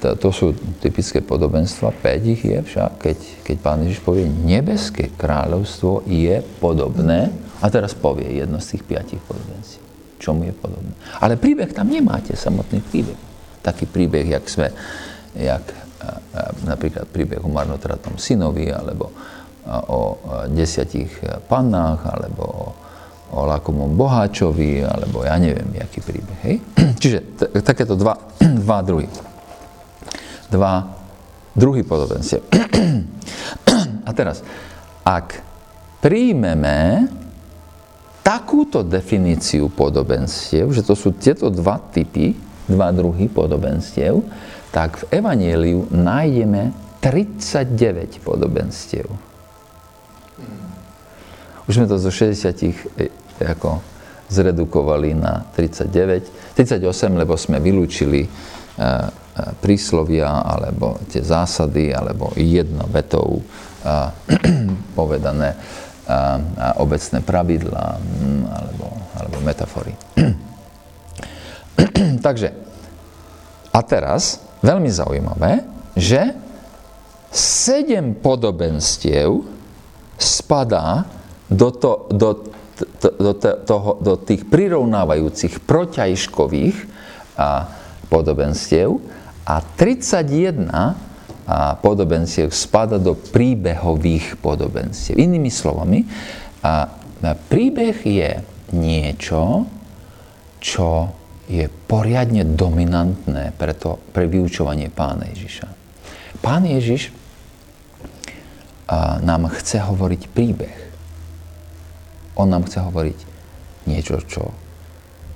to, 0.00 0.16
to 0.16 0.28
sú 0.32 0.46
typické 0.80 1.20
podobenstva, 1.20 1.92
5 1.92 2.32
ich 2.32 2.42
je 2.46 2.58
však, 2.62 2.90
keď, 2.96 3.18
keď 3.44 3.56
pán 3.60 3.84
Ježiš 3.84 4.00
povie, 4.00 4.24
nebeské 4.24 5.12
kráľovstvo 5.12 6.08
je 6.08 6.40
podobné, 6.62 7.28
a 7.58 7.66
teraz 7.68 7.92
povie 7.92 8.38
jedno 8.38 8.62
z 8.62 8.78
tých 8.78 8.82
piatich 8.86 9.22
podobenství, 9.26 9.82
čomu 10.22 10.46
je 10.46 10.54
podobné. 10.54 10.94
Ale 11.18 11.34
príbeh 11.34 11.74
tam 11.74 11.90
nemáte, 11.90 12.38
samotný 12.38 12.80
príbeh. 12.86 13.27
Taký 13.68 13.84
príbeh, 13.84 14.24
jak 14.32 14.48
sme, 14.48 14.72
jak 15.36 15.64
napríklad 16.64 17.04
príbeh 17.10 17.42
o 17.42 17.50
marnotratnom 17.50 18.16
synovi, 18.16 18.72
alebo 18.72 19.12
o 19.68 20.16
desiatich 20.48 21.12
pannách, 21.44 22.00
alebo 22.08 22.44
o, 22.44 22.66
o 23.36 23.38
lakomom 23.44 23.92
boháčovi, 23.92 24.80
alebo 24.80 25.28
ja 25.28 25.36
neviem, 25.36 25.76
aký 25.76 26.00
príbeh. 26.00 26.38
Hej? 26.48 26.56
Čiže 27.02 27.18
t- 27.36 27.50
takéto 27.60 27.92
dva, 27.92 28.16
dva 28.64 28.78
druhy. 28.80 29.08
Dva 30.48 30.88
druhy 31.52 31.84
podobenstiev. 31.84 32.48
A 34.08 34.10
teraz, 34.16 34.40
ak 35.04 35.44
príjmeme 36.00 37.10
takúto 38.24 38.80
definíciu 38.80 39.68
podobenstiev, 39.68 40.72
že 40.72 40.80
to 40.80 40.96
sú 40.96 41.12
tieto 41.12 41.52
dva 41.52 41.76
typy, 41.92 42.47
dva 42.68 42.92
druhy 42.92 43.26
podobenstiev, 43.32 44.20
tak 44.68 45.00
v 45.00 45.24
Evangeliu 45.24 45.88
nájdeme 45.88 46.76
39 47.00 48.20
podobenstiev. 48.20 49.08
Už 51.68 51.72
sme 51.76 51.88
to 51.88 52.00
zo 52.00 52.08
60 52.08 52.48
e, 52.64 53.08
ako 53.44 53.80
zredukovali 54.28 55.12
na 55.16 55.44
39, 55.52 56.56
38, 56.56 56.80
lebo 57.12 57.36
sme 57.36 57.60
vylúčili 57.60 58.24
e, 58.24 58.28
e, 58.28 58.88
príslovia, 59.60 60.44
alebo 60.44 61.00
tie 61.08 61.20
zásady, 61.20 61.92
alebo 61.92 62.32
jednovetou 62.36 63.40
povedané 64.98 65.54
obecné 66.82 67.20
pravidlá, 67.22 67.86
alebo, 68.48 68.86
alebo 69.14 69.36
metafory. 69.44 69.94
Takže, 72.26 72.54
a 73.70 73.80
teraz 73.86 74.42
veľmi 74.64 74.90
zaujímavé, 74.90 75.62
že 75.94 76.34
sedem 77.30 78.16
podobenstiev 78.16 79.44
spadá 80.18 81.06
do, 81.46 81.68
to, 81.70 82.10
do, 82.10 82.30
to, 82.98 83.08
do, 83.14 83.32
toho, 83.64 83.90
do 84.02 84.14
tých 84.18 84.48
prirovnávajúcich 84.48 85.62
proťažkových 85.62 86.76
a, 87.38 87.70
podobenstiev 88.08 88.98
a 89.46 89.62
31 89.62 90.68
a, 90.72 90.84
podobenstiev 91.78 92.50
spada 92.52 92.98
do 92.98 93.14
príbehových 93.14 94.36
podobenstiev. 94.40 95.16
Inými 95.16 95.52
slovami, 95.52 96.04
a, 96.64 96.90
príbeh 97.48 97.98
je 98.02 98.30
niečo, 98.74 99.66
čo 100.58 101.17
je 101.48 101.64
poriadne 101.88 102.44
dominantné 102.44 103.56
pre, 103.56 103.72
to, 103.72 103.96
pre 104.12 104.28
vyučovanie 104.28 104.92
pána 104.92 105.32
Ježiša. 105.32 105.68
Pán 106.44 106.68
Ježiš 106.68 107.10
nám 109.24 109.48
chce 109.56 109.80
hovoriť 109.80 110.22
príbeh. 110.32 110.78
On 112.36 112.46
nám 112.48 112.68
chce 112.68 112.78
hovoriť 112.84 113.18
niečo, 113.88 114.20
čo, 114.28 114.52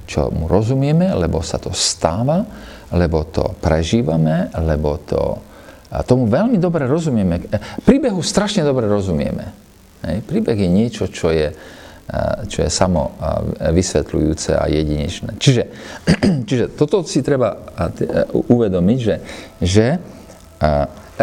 čo 0.04 0.28
mu 0.28 0.46
rozumieme, 0.46 1.08
lebo 1.16 1.40
sa 1.40 1.56
to 1.56 1.72
stáva, 1.72 2.44
lebo 2.92 3.24
to 3.28 3.56
prežívame, 3.58 4.52
lebo 4.60 5.00
to, 5.00 5.40
a 5.88 6.04
tomu 6.04 6.28
veľmi 6.28 6.60
dobre 6.60 6.84
rozumieme. 6.84 7.48
Príbehu 7.88 8.20
strašne 8.20 8.64
dobre 8.64 8.84
rozumieme. 8.84 9.52
Hej. 10.04 10.24
Príbeh 10.28 10.56
je 10.56 10.68
niečo, 10.68 11.08
čo 11.08 11.32
je, 11.32 11.52
čo 12.48 12.58
je 12.60 12.70
samo 12.70 13.16
vysvetľujúce 13.56 14.52
a 14.52 14.68
jedinečné. 14.68 15.40
Čiže, 15.40 15.62
čiže 16.48 16.64
toto 16.76 17.00
si 17.08 17.24
treba 17.24 17.56
uvedomiť, 18.32 18.98
že, 19.00 19.16
že 19.64 19.86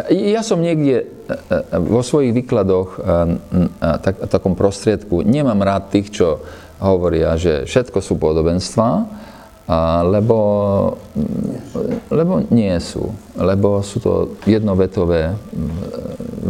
ja 0.10 0.42
som 0.42 0.60
niekde 0.62 1.06
vo 1.78 2.02
svojich 2.02 2.34
výkladoch 2.34 2.90
tak, 3.80 4.16
takom 4.34 4.58
prostriedku, 4.58 5.22
nemám 5.22 5.62
rád 5.62 5.94
tých, 5.94 6.10
čo 6.10 6.42
hovoria, 6.82 7.36
že 7.36 7.70
všetko 7.70 8.00
sú 8.02 8.18
podobenstva, 8.18 9.06
lebo, 10.02 10.40
lebo 12.10 12.34
nie 12.50 12.74
sú. 12.82 13.14
Lebo 13.38 13.86
sú 13.86 14.02
to 14.02 14.14
jednovetové 14.50 15.38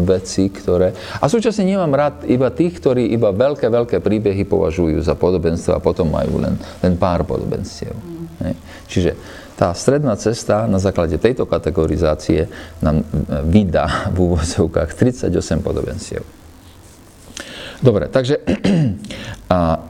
veci, 0.08 0.48
ktoré... 0.48 0.96
A 1.20 1.28
súčasne 1.28 1.68
nemám 1.68 1.92
rád 1.92 2.16
iba 2.32 2.48
tých, 2.48 2.80
ktorí 2.80 3.12
iba 3.12 3.36
veľké, 3.36 3.68
veľké 3.68 3.98
príbehy 4.00 4.48
považujú 4.48 5.04
za 5.04 5.20
podobenstva 5.20 5.78
a 5.78 5.84
potom 5.84 6.08
majú 6.08 6.40
len, 6.40 6.56
len 6.80 6.96
pár 6.96 7.28
podobenstiev. 7.28 7.92
Mm. 7.92 8.56
Čiže 8.88 9.12
tá 9.60 9.76
stredná 9.76 10.16
cesta 10.16 10.64
na 10.72 10.80
základe 10.80 11.20
tejto 11.20 11.44
kategorizácie 11.44 12.48
nám 12.80 13.04
vydá 13.44 14.08
v 14.16 14.32
úvodzovkách 14.32 14.96
38 14.96 15.60
podobenstiev. 15.60 16.24
Dobre, 17.84 18.08
takže 18.08 18.40
a, 19.52 19.84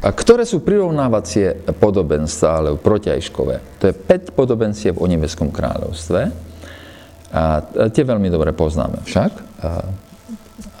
a 0.00 0.08
ktoré 0.16 0.48
sú 0.48 0.64
prirovnávacie 0.64 1.76
podobenstva, 1.76 2.48
alebo 2.64 2.80
protiajškové? 2.80 3.80
To 3.84 3.84
je 3.92 3.94
5 3.94 4.32
podobenstiev 4.32 4.96
o 4.96 5.04
nebeskom 5.04 5.52
kráľovstve. 5.52 6.20
A 7.30 7.62
tie 7.92 8.04
veľmi 8.08 8.32
dobre 8.32 8.56
poznáme 8.56 9.04
však. 9.04 9.32
A, 9.60 9.70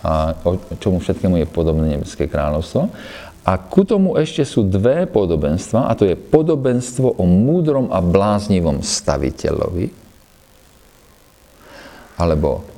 a 0.00 0.12
o 0.40 0.56
čomu 0.80 1.04
všetkému 1.04 1.36
je 1.36 1.52
podobné 1.52 2.00
nebeské 2.00 2.32
kráľovstvo. 2.32 2.88
A 3.44 3.52
ku 3.60 3.84
tomu 3.84 4.16
ešte 4.16 4.44
sú 4.44 4.64
dve 4.64 5.04
podobenstva, 5.04 5.88
a 5.88 5.96
to 5.96 6.08
je 6.08 6.16
podobenstvo 6.16 7.20
o 7.20 7.24
múdrom 7.24 7.88
a 7.92 8.00
bláznivom 8.04 8.84
staviteľovi, 8.84 9.92
alebo, 12.20 12.68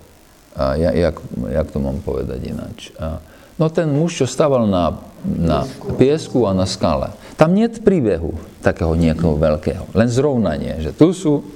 a, 0.55 0.79
ja, 0.79 0.91
jak, 0.95 1.19
jak 1.51 1.69
to 1.71 1.79
mám 1.83 1.99
povedať 2.03 2.41
ináč, 2.47 2.95
a, 2.95 3.19
No 3.63 3.71
ten 3.71 3.95
muž, 3.95 4.19
čo 4.19 4.27
stával 4.27 4.67
na, 4.67 4.99
na 5.23 5.63
piesku 5.95 6.51
a 6.51 6.53
na 6.53 6.67
skale. 6.67 7.15
Tam 7.39 7.55
nie 7.55 7.71
je 7.71 7.79
príbehu 7.79 8.35
takého 8.59 8.91
niekoho 8.99 9.39
veľkého. 9.39 9.87
Len 9.95 10.11
zrovnanie, 10.11 10.83
že 10.83 10.91
tu 10.91 11.15
sú 11.15 11.47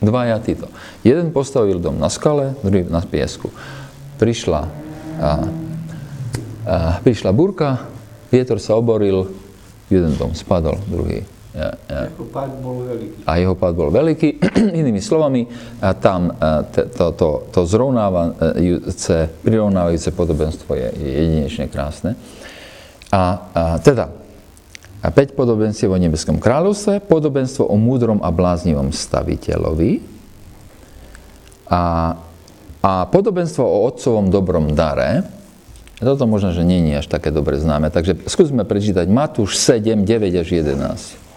dvaja 0.00 0.40
títo. 0.40 0.72
Jeden 1.04 1.28
postavil 1.28 1.84
dom 1.84 2.00
na 2.00 2.08
skale, 2.08 2.56
druhý 2.64 2.88
na 2.88 3.04
piesku. 3.04 3.52
Prišla, 4.16 4.62
a, 4.64 4.68
a, 5.20 5.30
prišla 7.04 7.30
burka, 7.36 7.84
vietor 8.32 8.56
sa 8.56 8.80
oboril, 8.80 9.28
jeden 9.92 10.16
dom 10.16 10.32
spadol, 10.32 10.80
druhý. 10.88 11.28
Jeho 11.58 12.26
pád 12.30 12.50
bol 12.62 12.86
veľký. 12.86 13.26
A 13.26 13.32
jeho 13.42 13.54
pád 13.58 13.74
bol 13.74 13.90
veľký. 13.90 14.28
Inými 14.80 15.02
slovami, 15.02 15.44
a 15.82 15.92
tam 15.98 16.32
to, 16.72 17.12
to, 17.18 17.28
to 17.50 17.60
zrovnávajúce, 17.66 19.42
prirovnávajúce 19.42 20.10
podobenstvo 20.14 20.70
je, 20.78 20.88
je 20.94 21.10
jedinečne 21.10 21.66
krásne. 21.66 22.14
A, 23.08 23.22
a 23.50 23.62
teda, 23.80 24.12
a 24.98 25.08
5 25.14 25.38
podobenstiev 25.38 25.94
o 25.94 25.98
nebeskom 25.98 26.42
kráľovstve, 26.42 27.06
podobenstvo 27.06 27.70
o 27.70 27.76
múdrom 27.78 28.18
a 28.18 28.34
bláznivom 28.34 28.90
staviteľovi 28.90 30.02
a, 31.70 32.16
a 32.82 32.92
podobenstvo 33.06 33.62
o 33.62 33.86
otcovom 33.86 34.26
dobrom 34.32 34.74
dare. 34.74 35.22
Toto 35.98 36.30
možno, 36.30 36.54
že 36.54 36.62
nie 36.62 36.94
je 36.94 37.02
až 37.02 37.06
také 37.10 37.34
dobre 37.34 37.58
známe, 37.58 37.90
takže 37.90 38.26
skúsme 38.26 38.62
prečítať 38.62 39.06
Matúš 39.10 39.58
7, 39.58 40.02
9 40.06 40.42
až 40.42 40.48
11. 40.62 41.27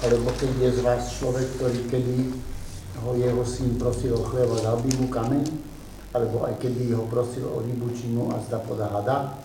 Alebo 0.00 0.28
keď 0.40 0.50
je 0.56 0.70
z 0.76 0.80
vás 0.80 1.02
človek, 1.20 1.46
ktorý 1.60 1.80
kedy 1.92 2.16
ho 3.04 3.12
jeho 3.16 3.42
syn 3.44 3.76
prosil 3.76 4.16
o 4.16 4.24
chleba, 4.24 4.56
dal 4.60 4.80
by 4.80 4.90
mu 4.96 5.06
kameň? 5.12 5.70
alebo 6.10 6.42
aj 6.46 6.58
keby 6.58 6.90
ho 6.98 7.06
prosil 7.06 7.46
o 7.46 7.62
rybučinu 7.62 8.34
a 8.34 8.42
zda 8.42 8.58
podá 8.66 8.90
hada. 8.90 9.38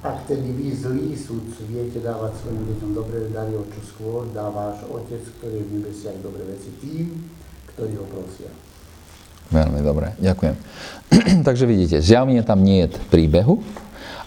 A 0.00 0.16
vtedy 0.24 0.56
vy 0.56 0.72
zlí 0.72 1.12
sudcu 1.12 1.60
viete 1.68 2.00
dávať 2.00 2.40
svojim 2.40 2.64
deťom 2.72 2.90
dobré 2.96 3.28
dary, 3.28 3.52
o 3.52 3.68
čo 3.68 3.80
skôr 3.84 4.24
dá 4.32 4.48
váš 4.48 4.80
Otec, 4.88 5.20
ktorý 5.36 5.60
je 5.60 5.64
v 5.66 5.70
nebesiach 5.76 6.18
dobré 6.24 6.40
veci 6.48 6.72
tým, 6.80 7.28
ktorí 7.74 8.00
ho 8.00 8.06
prosia. 8.08 8.48
Veľmi 9.52 9.84
dobre, 9.84 10.16
ďakujem. 10.16 10.56
Takže 11.46 11.68
vidíte, 11.68 12.00
zjavne 12.00 12.40
tam 12.40 12.64
nie 12.64 12.86
je 12.86 12.96
príbehu, 13.12 13.60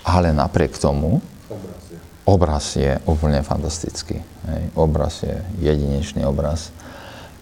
ale 0.06 0.30
napriek 0.30 0.78
tomu 0.78 1.26
Obraz 2.24 2.80
je. 2.80 3.00
úplne 3.04 3.44
fantastický. 3.44 4.24
Hej. 4.48 4.64
Obraz 4.80 5.24
je 5.28 5.36
jedinečný 5.60 6.24
obraz. 6.24 6.72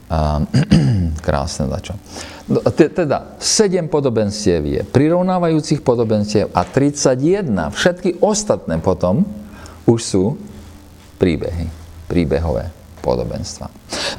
A, 0.09 0.41
krásne 1.27 1.69
dačo. 1.69 1.95
No, 2.49 2.59
te- 2.67 2.89
Teda, 2.91 3.37
7 3.39 3.87
podobenstiev 3.87 4.65
je 4.65 4.81
prirovnávajúcich 4.83 5.85
podobenstiev 5.85 6.51
a 6.51 6.65
31, 6.67 7.71
všetky 7.71 8.19
ostatné 8.19 8.81
potom, 8.81 9.23
už 9.87 9.99
sú 10.01 10.23
príbehy, 11.15 11.69
príbehové 12.09 12.73
podobenstva. 12.99 13.69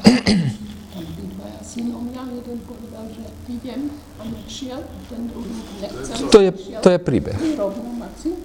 To 6.31 6.39
je, 6.41 6.49
to 6.81 6.89
je 6.89 6.99
príbeh. 6.99 7.37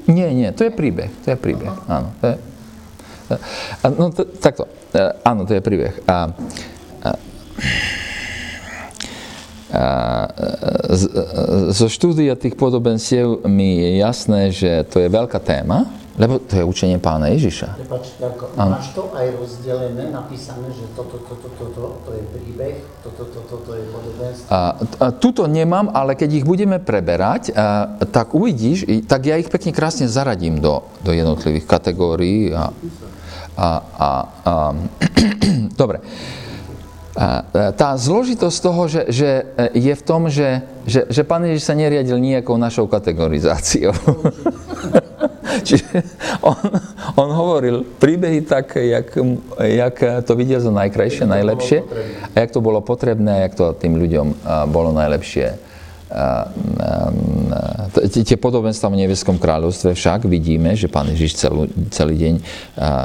Nie, 0.08 0.32
nie, 0.32 0.48
to 0.56 0.64
je 0.64 0.72
príbeh. 0.72 1.12
To 1.24 1.36
je 1.36 1.38
príbeh, 1.38 1.72
áno. 1.84 2.16
To 2.24 2.24
je, 2.32 2.36
no, 3.92 4.08
to, 4.08 4.24
takto, 4.40 4.64
e, 4.96 5.04
áno, 5.20 5.44
to 5.44 5.52
je 5.52 5.60
príbeh. 5.60 5.94
A, 6.08 6.32
a, 7.04 7.10
a, 9.68 9.84
z, 10.88 11.02
zo 11.76 11.86
štúdia 11.92 12.40
tých 12.40 12.56
podobenstiev 12.56 13.44
mi 13.44 13.84
je 13.84 13.90
jasné, 14.00 14.40
že 14.48 14.88
to 14.88 15.04
je 15.04 15.12
veľká 15.12 15.44
téma, 15.44 15.84
lebo 16.18 16.42
to 16.42 16.58
je 16.58 16.64
učenie 16.66 16.98
pána 16.98 17.30
Ježiša. 17.30 17.78
Prepač, 17.78 18.18
Jarko, 18.18 18.50
Áno. 18.58 18.74
máš 18.74 18.90
to 18.90 19.14
aj 19.14 19.26
rozdelené, 19.38 20.10
napísané, 20.10 20.66
že 20.74 20.90
toto, 20.98 21.22
toto, 21.22 21.46
toto, 21.54 22.02
to 22.02 22.10
je 22.10 22.22
príbeh, 22.34 22.82
toto, 23.06 23.22
toto, 23.30 23.46
toto 23.46 23.70
je 23.78 23.86
podobenstvo. 23.86 24.50
A, 24.50 24.74
a 24.76 25.06
tuto 25.14 25.46
nemám, 25.46 25.94
ale 25.94 26.18
keď 26.18 26.42
ich 26.42 26.44
budeme 26.44 26.82
preberať, 26.82 27.54
a, 27.54 27.86
tak 28.10 28.34
uvidíš, 28.34 28.84
tak 29.06 29.30
ja 29.30 29.38
ich 29.38 29.46
pekne 29.46 29.70
krásne 29.70 30.10
zaradím 30.10 30.58
do, 30.58 30.82
do 31.06 31.14
jednotlivých 31.14 31.70
kategórií. 31.70 32.50
A, 32.50 32.74
a, 33.58 33.68
a, 33.78 34.08
a, 34.42 34.52
dobre. 35.80 36.02
E, 37.18 37.74
tá 37.74 37.98
zložitosť 37.98 38.58
toho, 38.62 38.82
že, 38.86 39.02
že 39.10 39.30
e, 39.58 39.74
je 39.74 39.94
v 39.98 40.02
tom, 40.06 40.30
že, 40.30 40.62
že, 40.86 41.10
že 41.10 41.26
pán 41.26 41.42
Ježiš 41.42 41.66
sa 41.66 41.74
neriadil 41.74 42.14
nejakou 42.22 42.54
našou 42.54 42.86
kategorizáciou. 42.86 43.90
Čiže 45.66 46.06
on, 46.38 46.54
on 47.18 47.28
hovoril 47.34 47.82
príbehy 47.98 48.46
tak, 48.46 48.78
jak, 48.78 49.10
jak 49.58 49.96
to 50.22 50.32
videl 50.38 50.62
za 50.62 50.70
najkrajšie, 50.70 51.26
najlepšie 51.26 51.78
a 52.30 52.36
jak 52.38 52.54
to 52.54 52.62
bolo 52.62 52.78
potrebné, 52.78 53.42
a 53.42 53.42
jak 53.50 53.58
to 53.58 53.74
tým 53.74 53.98
ľuďom 53.98 54.38
bolo 54.70 54.94
najlepšie. 54.94 55.67
Tie 58.08 58.40
podobenstva 58.40 58.88
v 58.88 59.04
nebeskom 59.04 59.36
kráľovstve 59.36 59.92
však 59.92 60.24
vidíme, 60.24 60.72
že 60.72 60.88
pán 60.88 61.08
Ježiš 61.12 61.36
celú, 61.36 61.68
celý, 61.92 62.16
deň, 62.16 62.34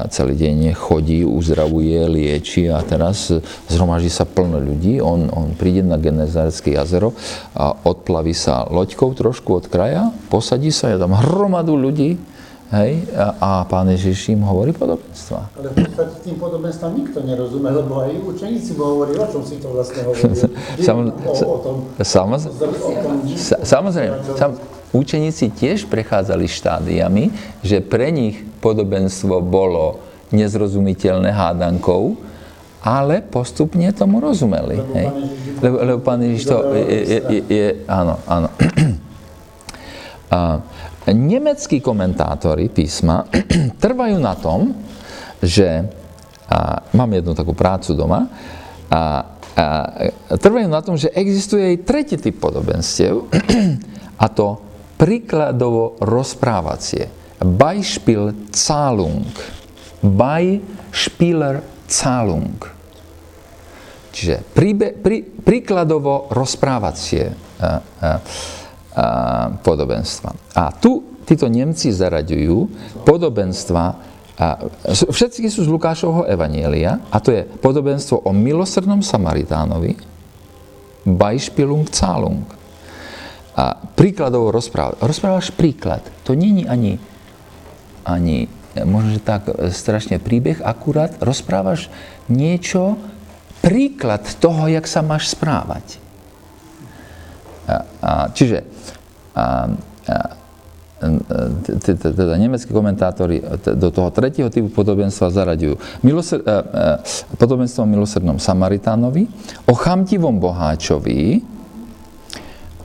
celý 0.07 0.35
deň 0.39 0.71
chodí, 0.71 1.27
uzdravuje, 1.27 1.99
lieči 2.07 2.71
a 2.71 2.79
teraz 2.79 3.31
zhromaží 3.67 4.07
sa 4.07 4.23
plno 4.23 4.59
ľudí. 4.59 5.03
On, 5.03 5.27
on 5.35 5.51
príde 5.55 5.83
na 5.83 5.99
Genezárske 5.99 6.75
jazero 6.75 7.11
a 7.51 7.75
odplaví 7.75 8.31
sa 8.31 8.63
loďkou 8.71 9.11
trošku 9.15 9.51
od 9.51 9.65
kraja, 9.67 10.11
posadí 10.31 10.71
sa, 10.71 10.91
je 10.91 10.97
tam 10.99 11.11
hromadu 11.11 11.75
ľudí, 11.75 12.15
hej, 12.73 13.05
a, 13.13 13.25
a 13.37 13.49
pán 13.69 13.85
Ježiš 13.93 14.33
im 14.33 14.41
hovorí 14.41 14.73
podobenstva. 14.73 15.53
Ale 15.53 15.69
v 15.69 15.75
podstate 15.85 16.15
tým 16.25 16.35
podobenstvám 16.41 16.91
nikto 16.97 17.21
nerozumie, 17.21 17.69
lebo 17.69 18.01
aj 18.01 18.11
učeníci 18.17 18.73
mu 18.73 18.83
hovorili, 18.97 19.21
o 19.21 19.29
čom 19.29 19.43
si 19.45 19.61
to 19.61 19.69
vlastne 19.69 20.01
tom, 21.61 21.75
Samoz- 22.01 22.49
o 22.49 22.57
tom, 22.57 23.13
Sa- 23.37 23.61
Samozrejme, 23.61 24.25
sam, 24.33 24.57
učeníci 24.89 25.53
tiež 25.53 25.85
prechádzali 25.85 26.49
štádiami, 26.49 27.29
že 27.61 27.77
pre 27.85 28.09
nich 28.09 28.41
podobenstvo 28.57 29.37
bolo 29.45 30.01
nezrozumiteľné 30.33 31.29
hádankou, 31.29 32.17
ale 32.83 33.21
postupne 33.21 33.87
tomu 33.93 34.17
rozumeli. 34.19 34.81
Lebo 34.81 34.93
hej? 34.97 35.07
Lebo, 35.63 35.75
lebo 35.79 35.99
pán 36.03 36.19
Ježiš 36.19 36.49
to 36.49 36.57
je, 36.73 36.83
je, 36.83 37.19
je, 37.21 37.41
je 37.47 37.67
áno, 37.85 38.17
áno. 38.25 38.49
A 40.33 40.65
nemeckí 41.11 41.83
komentátori 41.83 42.71
písma 42.71 43.27
trvajú 43.83 44.17
na 44.21 44.33
tom, 44.39 44.71
že 45.43 45.83
a, 46.47 46.79
mám 46.95 47.11
jednu 47.11 47.35
takú 47.35 47.51
prácu 47.51 47.91
doma, 47.91 48.31
a, 48.87 49.01
a, 49.01 49.65
trvajú 50.39 50.67
na 50.71 50.79
tom, 50.79 50.95
že 50.95 51.11
existuje 51.11 51.75
aj 51.75 51.83
tretí 51.83 52.15
typ 52.15 52.39
podobenstiev, 52.39 53.27
a 54.23 54.25
to 54.31 54.61
príkladovo 54.95 55.99
rozprávacie. 55.99 57.11
Beispiel 57.43 58.47
Zahlung. 58.55 59.27
Beispieler 59.99 61.59
Zahlung. 61.91 62.55
Čiže 64.13 64.45
príbe, 64.53 64.93
prí, 64.93 65.25
príkladovo 65.25 66.29
rozprávacie 66.31 67.33
a, 67.59 67.67
a, 67.67 67.71
podobenstva. 69.65 70.29
A 70.53 70.69
tu 70.77 71.21
títo 71.25 71.49
Nemci 71.49 71.89
zaraďujú 71.89 72.57
podobenstva, 73.07 73.83
a, 74.33 74.47
všetky 74.89 75.49
sú 75.49 75.65
z 75.65 75.69
Lukášovho 75.69 76.25
Evanielia, 76.25 76.99
a 77.09 77.17
to 77.21 77.33
je 77.33 77.45
podobenstvo 77.45 78.25
o 78.25 78.31
milosrdnom 78.33 79.01
Samaritánovi, 79.01 79.93
Beispielung 81.03 81.85
Zahlung. 81.91 82.47
A 83.53 83.77
príkladovo 83.77 84.49
rozpráva. 84.49 84.97
Rozprávaš 84.97 85.53
príklad. 85.53 86.01
To 86.25 86.33
není 86.33 86.65
ani, 86.65 86.97
ani 88.01 88.49
možno, 88.81 89.13
že 89.13 89.21
tak 89.21 89.45
e, 89.45 89.69
strašne 89.69 90.17
príbeh, 90.17 90.57
akurát 90.65 91.21
rozprávaš 91.21 91.93
niečo, 92.25 92.97
príklad 93.61 94.25
toho, 94.41 94.65
jak 94.65 94.89
sa 94.89 95.05
máš 95.05 95.31
správať. 95.31 96.02
Čiže 98.33 98.59
t- 101.83 101.95
teda 101.99 102.35
nemeckí 102.39 102.71
komentátori 102.71 103.43
t- 103.59 103.75
do 103.75 103.91
toho 103.91 104.07
tretieho 104.11 104.47
typu 104.47 104.71
podobenstva 104.71 105.31
zaraďujú. 105.31 105.75
A, 105.75 106.23
podobenstvo 107.35 107.83
o 107.83 107.89
milosrdnom 107.89 108.39
Samaritánovi, 108.39 109.27
o 109.67 109.73
chamtivom 109.75 110.39
boháčovi, 110.39 111.43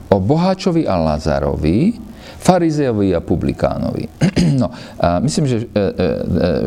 o 0.09 0.17
boháčovi 0.19 0.83
a 0.83 0.95
Lazarovi, 0.99 2.08
farizejovi 2.39 3.11
a 3.15 3.19
publikánovi. 3.19 4.07
No, 4.59 4.71
a 4.99 5.23
myslím, 5.23 5.45
že 5.47 5.57
e, 5.57 5.63
e, 5.63 5.67
e, 5.67 5.89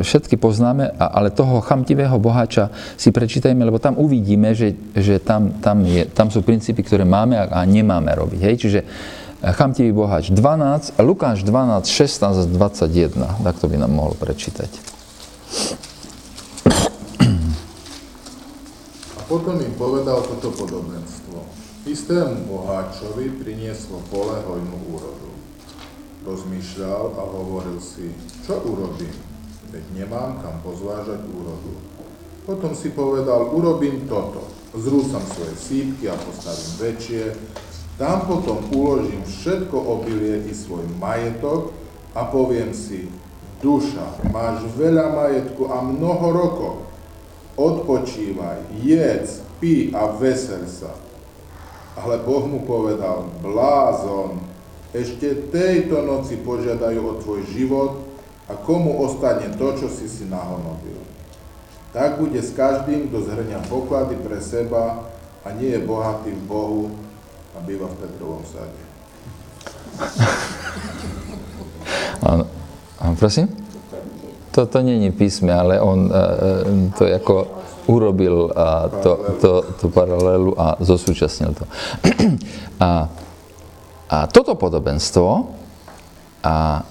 všetky 0.00 0.40
poznáme, 0.40 0.96
ale 0.96 1.34
toho 1.34 1.60
chamtivého 1.60 2.16
boháča 2.16 2.72
si 2.96 3.12
prečítajme, 3.12 3.58
lebo 3.68 3.76
tam 3.76 4.00
uvidíme, 4.00 4.56
že, 4.56 4.72
že 4.96 5.20
tam, 5.20 5.60
tam, 5.60 5.84
je, 5.84 6.08
tam 6.08 6.32
sú 6.32 6.40
princípy, 6.40 6.80
ktoré 6.80 7.04
máme 7.04 7.36
a, 7.36 7.60
nemáme 7.68 8.08
robiť. 8.16 8.40
Hej? 8.40 8.54
Čiže 8.64 8.80
chamtivý 9.42 9.90
boháč 9.92 10.30
12, 10.30 10.94
a 10.96 11.00
Lukáš 11.02 11.44
12, 11.44 11.84
16 11.84 12.22
a 12.22 12.44
21. 12.48 13.44
Tak 13.44 13.54
to 13.60 13.66
by 13.68 13.76
nám 13.76 13.92
mohol 13.92 14.14
prečítať. 14.16 14.70
A 19.18 19.20
potom 19.26 19.58
im 19.58 19.74
povedal 19.74 20.22
toto 20.22 20.54
podobenstvo. 20.54 21.44
Istému 21.82 22.46
boháčovi 22.46 23.42
prinieslo 23.42 23.98
pole 24.06 24.38
hojnú 24.46 24.78
úrodu. 24.94 25.41
Rozmýšľal 26.22 27.18
a 27.18 27.22
hovoril 27.34 27.82
si, 27.82 28.14
čo 28.46 28.62
urobím, 28.62 29.10
veď 29.74 29.84
nemám 29.90 30.38
kam 30.38 30.62
pozvážať 30.62 31.18
úrodu. 31.26 31.74
Potom 32.46 32.74
si 32.78 32.94
povedal, 32.94 33.50
urobím 33.50 34.06
toto. 34.06 34.46
Zrúcam 34.70 35.22
svoje 35.26 35.54
sípky 35.58 36.06
a 36.06 36.14
postavím 36.14 36.72
väčšie. 36.78 37.24
Tam 37.98 38.26
potom 38.30 38.62
uložím 38.70 39.26
všetko 39.26 39.74
obilie 39.74 40.46
i 40.46 40.52
svoj 40.54 40.86
majetok 41.02 41.74
a 42.14 42.30
poviem 42.30 42.70
si, 42.70 43.10
duša, 43.58 44.22
máš 44.30 44.62
veľa 44.78 45.10
majetku 45.12 45.70
a 45.70 45.82
mnoho 45.82 46.26
rokov. 46.30 46.74
Odpočívaj, 47.58 48.78
jedz, 48.78 49.42
pí 49.58 49.90
a 49.90 50.06
vesel 50.14 50.70
sa. 50.70 50.94
Ale 51.98 52.22
Boh 52.24 52.46
mu 52.48 52.64
povedal, 52.64 53.28
blázon, 53.42 54.51
ešte 54.92 55.48
tejto 55.48 56.04
noci 56.04 56.36
požiadajú 56.44 57.00
o 57.00 57.18
tvoj 57.20 57.40
život 57.48 58.04
a 58.48 58.52
komu 58.60 59.00
ostane 59.00 59.48
to, 59.56 59.68
čo 59.80 59.88
si 59.88 60.04
si 60.04 60.28
nahonobil. 60.28 61.00
Tak 61.96 62.20
bude 62.20 62.40
s 62.40 62.52
každým, 62.52 63.08
kto 63.08 63.24
zhrňa 63.24 63.68
poklady 63.68 64.16
pre 64.20 64.40
seba 64.40 65.08
a 65.44 65.48
nie 65.56 65.72
je 65.72 65.84
bohatý 65.84 66.32
v 66.32 66.44
Bohu 66.44 66.92
a 67.56 67.60
býva 67.64 67.88
v 67.88 67.98
Petrovom 68.04 68.44
sade. 68.44 68.82
Áno. 72.32 72.44
Prosím? 73.18 73.48
To, 74.52 74.66
to 74.66 74.82
není 74.82 75.10
písme, 75.10 75.52
ale 75.52 75.80
on 75.80 76.12
uh, 76.12 76.92
to 76.98 77.08
ako 77.08 77.46
urobil 77.88 78.52
uh, 78.52 78.86
to, 79.02 79.12
to, 79.40 79.50
tú 79.80 79.90
paralelu 79.90 80.54
a 80.54 80.76
zosúčasnil 80.78 81.56
to. 81.56 81.64
a, 82.84 83.08
a 84.12 84.28
toto 84.28 84.60
podobenstvo, 84.60 85.28
a, 86.44 86.84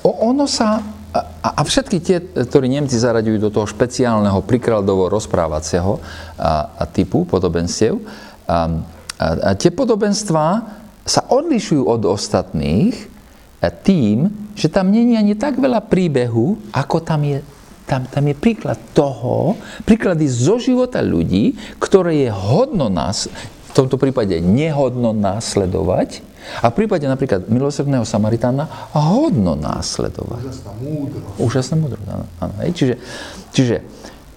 ono 0.00 0.48
sa, 0.48 0.80
a, 1.12 1.48
a 1.52 1.60
všetky 1.60 2.00
tie, 2.00 2.24
ktorí 2.32 2.72
Nemci 2.72 2.96
zaraďujú 2.96 3.38
do 3.44 3.52
toho 3.52 3.68
špeciálneho 3.68 4.40
prikradovo 4.40 5.12
rozprávacieho 5.12 6.00
a, 6.40 6.72
a 6.80 6.84
typu 6.88 7.28
podobenstiev, 7.28 8.00
a, 8.48 8.80
a, 9.20 9.26
a 9.36 9.50
tie 9.52 9.68
podobenstvá 9.68 10.48
sa 11.04 11.20
odlišujú 11.28 11.84
od 11.84 12.08
ostatných, 12.08 13.12
tým, 13.84 14.32
že 14.56 14.72
tam 14.72 14.90
není 14.90 15.14
ani 15.14 15.36
tak 15.36 15.60
veľa 15.60 15.86
príbehu, 15.86 16.58
ako 16.74 16.98
tam 17.04 17.22
je, 17.22 17.38
tam, 17.86 18.08
tam 18.08 18.24
je 18.26 18.34
príklad 18.34 18.80
toho, 18.96 19.60
príklady 19.86 20.26
zo 20.26 20.56
života 20.58 20.98
ľudí, 20.98 21.54
ktoré 21.78 22.26
je 22.26 22.30
hodno 22.32 22.88
nás, 22.88 23.30
v 23.70 23.72
tomto 23.76 24.00
prípade 24.00 24.34
nehodno 24.42 25.14
následovať, 25.14 26.31
a 26.60 26.66
v 26.70 26.74
prípade 26.74 27.06
napríklad 27.06 27.46
milosrdného 27.46 28.06
Samaritána 28.06 28.66
hodno 28.94 29.54
následovať. 29.54 30.42
Úžasná 30.42 30.72
múdrosť. 30.78 31.36
Úžasná 31.38 31.76
múdrosť, 31.78 32.06
áno. 32.10 32.26
áno. 32.42 32.52
Čiže, 32.72 32.94
čiže 33.54 33.76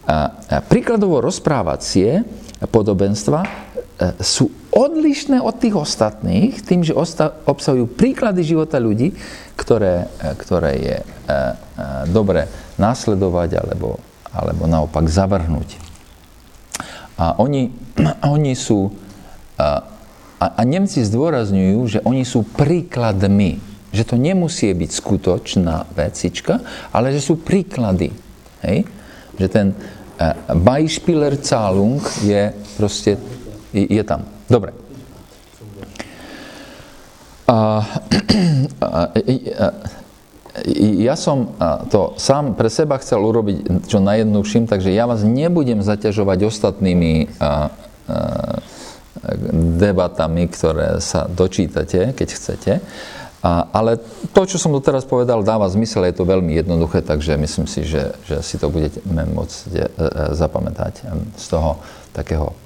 a, 0.06 0.38
a 0.38 0.58
príkladovo 0.62 1.18
rozprávacie 1.18 2.22
podobenstva 2.70 3.40
e, 3.42 3.50
sú 4.22 4.54
odlišné 4.76 5.40
od 5.40 5.56
tých 5.56 5.76
ostatných, 5.80 6.60
tým, 6.62 6.84
že 6.84 6.92
obsahujú 7.48 7.88
príklady 7.96 8.44
života 8.44 8.76
ľudí, 8.76 9.16
ktoré, 9.56 10.12
e, 10.20 10.36
ktoré 10.36 10.72
je 10.78 10.98
e, 11.00 11.06
e, 11.06 11.38
dobre 12.12 12.52
následovať 12.76 13.66
alebo, 13.66 13.98
alebo 14.30 14.68
naopak 14.68 15.08
zavrhnúť. 15.08 15.80
A 17.16 17.40
oni, 17.40 17.72
oni 18.36 18.54
sú, 18.54 18.92
a, 20.40 20.46
a 20.60 20.62
Nemci 20.68 21.00
zdôrazňujú, 21.04 21.80
že 21.88 22.00
oni 22.04 22.28
sú 22.28 22.44
príkladmi, 22.44 23.60
že 23.96 24.04
to 24.04 24.20
nemusí 24.20 24.68
byť 24.76 24.92
skutočná 24.92 25.88
vecička, 25.96 26.60
ale 26.92 27.16
že 27.16 27.24
sú 27.24 27.40
príklady. 27.40 28.12
Hej? 28.60 28.84
Že 29.40 29.48
ten 29.48 29.68
Beispieler 30.52 31.40
Zahlung 31.40 32.04
je 32.24 32.52
proste, 32.76 33.16
je 33.72 34.04
tam. 34.04 34.28
Dobre. 34.52 34.76
A, 37.48 37.84
a, 38.80 39.02
ja 41.04 41.16
som 41.20 41.52
to 41.92 42.16
sám 42.16 42.56
pre 42.56 42.72
seba 42.72 42.96
chcel 43.04 43.20
urobiť 43.20 43.88
čo 43.92 44.00
najjednoduchším, 44.00 44.72
takže 44.72 44.96
ja 44.96 45.04
vás 45.04 45.28
nebudem 45.28 45.84
zaťažovať 45.84 46.48
ostatnými 46.48 47.28
debatami, 49.80 50.48
ktoré 50.50 51.02
sa 51.02 51.26
dočítate, 51.26 52.14
keď 52.14 52.28
chcete. 52.30 52.74
A, 53.46 53.70
ale 53.70 54.02
to, 54.34 54.42
čo 54.50 54.58
som 54.58 54.74
doteraz 54.74 55.06
povedal, 55.06 55.46
dáva 55.46 55.70
zmysel, 55.70 56.10
je 56.10 56.18
to 56.18 56.26
veľmi 56.26 56.58
jednoduché, 56.58 57.06
takže 57.06 57.38
myslím 57.38 57.70
si, 57.70 57.86
že, 57.86 58.18
že 58.26 58.42
si 58.42 58.58
to 58.58 58.74
budete 58.74 59.06
môcť 59.06 59.70
e, 59.70 59.78
e, 59.78 59.84
zapamätať 60.34 61.06
z 61.38 61.46
toho 61.46 61.78
takého 62.10 62.58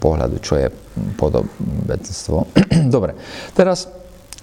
pohľadu, 0.00 0.40
čo 0.40 0.56
je 0.56 0.72
podobenstvo. 1.20 2.48
Dobre, 2.94 3.20
teraz, 3.52 3.86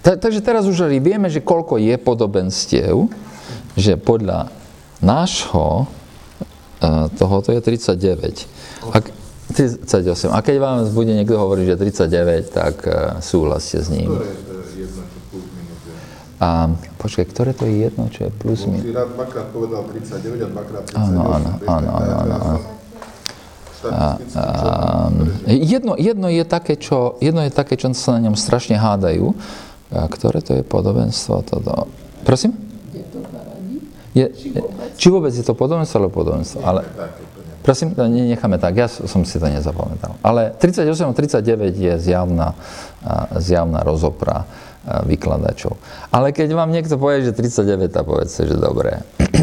ta, 0.06 0.16
takže 0.16 0.46
teraz 0.46 0.70
už 0.70 0.86
vieme, 1.02 1.34
že 1.34 1.42
koľko 1.42 1.82
je 1.82 1.98
podobenstiev, 1.98 3.10
že 3.74 3.98
podľa 4.00 4.54
nášho 5.04 5.90
e, 6.80 7.10
tohoto 7.18 7.52
je 7.52 7.60
39. 7.60 8.94
Ak, 8.94 9.10
38. 9.54 10.34
A 10.34 10.42
keď 10.42 10.56
vám 10.58 10.78
bude 10.90 11.14
niekto 11.14 11.38
hovoriť, 11.38 11.66
že 11.70 11.76
39, 11.78 12.50
tak 12.50 12.76
uh, 12.90 12.94
súhlaste 13.22 13.78
s 13.78 13.94
ním. 13.94 14.10
Je? 14.10 14.46
A 16.36 16.68
počkaj, 17.00 17.32
ktoré 17.32 17.52
to 17.56 17.64
je 17.64 17.88
jedno, 17.88 18.12
čo 18.12 18.28
je 18.28 18.32
plus 18.36 18.68
minus? 18.68 18.84
Si 18.84 18.92
rád 18.92 19.16
dvakrát 19.16 19.48
povedal 19.56 19.88
39 19.88 20.44
a 20.44 20.48
dvakrát 20.52 20.84
38. 20.92 21.00
Áno, 21.00 21.22
áno, 21.32 21.52
áno, 21.64 21.90
áno, 21.96 22.36
áno. 22.36 22.60
A, 23.86 24.18
a, 24.18 24.44
jedno, 25.46 25.94
jedno, 25.96 26.28
je 26.28 26.44
také, 26.44 26.74
čo, 26.76 27.22
jedno 27.22 27.46
je 27.46 27.54
také, 27.54 27.78
čo 27.78 27.94
sa 27.94 28.18
na 28.18 28.28
ňom 28.28 28.36
strašne 28.36 28.76
hádajú. 28.76 29.32
A 29.94 30.10
ktoré 30.10 30.42
to 30.42 30.58
je 30.58 30.64
podobenstvo? 30.66 31.46
Toto? 31.46 31.88
Prosím? 32.26 32.58
Je, 34.16 34.32
či 34.96 35.08
vôbec 35.12 35.32
je 35.32 35.44
to 35.46 35.54
podobenstvo 35.56 36.02
alebo 36.02 36.20
podobenstvo? 36.20 36.64
Ale, 36.66 36.88
prosím, 37.66 37.98
necháme 37.98 38.62
tak, 38.62 38.78
ja 38.78 38.86
som 38.86 39.26
si 39.26 39.42
to 39.42 39.50
nezapamätal. 39.50 40.22
Ale 40.22 40.54
38 40.54 40.86
a 40.86 41.14
39 41.18 41.74
je 41.74 41.94
zjavná, 41.98 42.54
zjavná 43.42 43.82
rozopra 43.82 44.46
vykladačov. 44.86 45.74
Ale 46.14 46.30
keď 46.30 46.54
vám 46.54 46.70
niekto 46.70 47.02
povie, 47.02 47.26
že 47.26 47.34
39, 47.34 47.90
tak 47.90 48.06
povedzte, 48.06 48.46
že 48.46 48.54
dobré. 48.54 49.02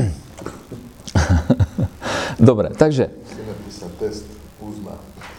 dobre, 2.39 2.71
takže 2.79 3.11
test 3.99 4.31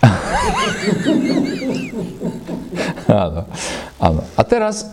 áno, 3.07 3.47
áno. 3.99 4.21
A 4.36 4.43
teraz, 4.43 4.91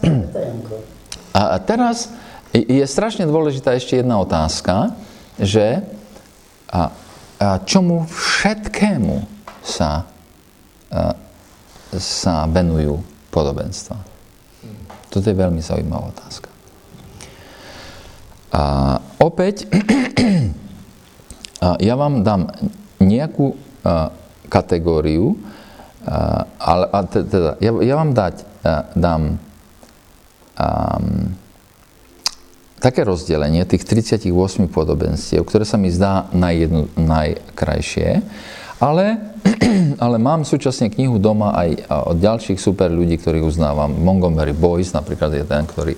a 1.35 1.59
teraz 1.59 2.11
je 2.55 2.87
strašne 2.87 3.27
dôležitá 3.27 3.75
ešte 3.75 3.99
jedna 3.99 4.23
otázka, 4.23 4.95
že 5.39 5.83
a, 6.71 6.91
a 6.91 7.10
čomu 7.65 8.05
všetkému 8.05 9.25
sa, 9.65 10.05
sa 11.97 12.35
venujú 12.45 13.01
podobenstva. 13.33 13.97
Toto 15.09 15.27
je 15.27 15.35
veľmi 15.35 15.65
zaujímavá 15.65 16.13
otázka. 16.13 16.53
A 18.51 18.63
opäť, 19.23 19.67
ja 21.89 21.95
vám 21.97 22.23
dám 22.27 22.51
nejakú 23.01 23.57
kategóriu, 24.51 25.39
ale 26.61 26.85
teda, 27.09 27.57
ja, 27.63 27.71
ja 27.81 27.95
vám 27.97 28.11
dať, 28.13 28.35
dám 28.99 29.23
a, 30.61 31.01
také 32.81 33.05
rozdelenie 33.05 33.63
tých 33.69 33.85
38 33.85 34.33
podobenstiev, 34.73 35.45
ktoré 35.45 35.69
sa 35.69 35.77
mi 35.77 35.93
zdá 35.93 36.33
najjedno, 36.33 36.89
najkrajšie, 36.97 38.25
ale, 38.81 39.21
ale 40.05 40.17
mám 40.17 40.49
súčasne 40.49 40.89
knihu 40.89 41.21
doma 41.21 41.53
aj 41.55 41.69
od 42.09 42.17
ďalších 42.17 42.57
super 42.57 42.89
ľudí, 42.89 43.21
ktorých 43.21 43.45
uznávam. 43.45 43.93
Montgomery 43.93 44.57
Boyce 44.57 44.97
napríklad 44.97 45.37
je 45.37 45.45
ten, 45.45 45.69
ktorý, 45.69 45.95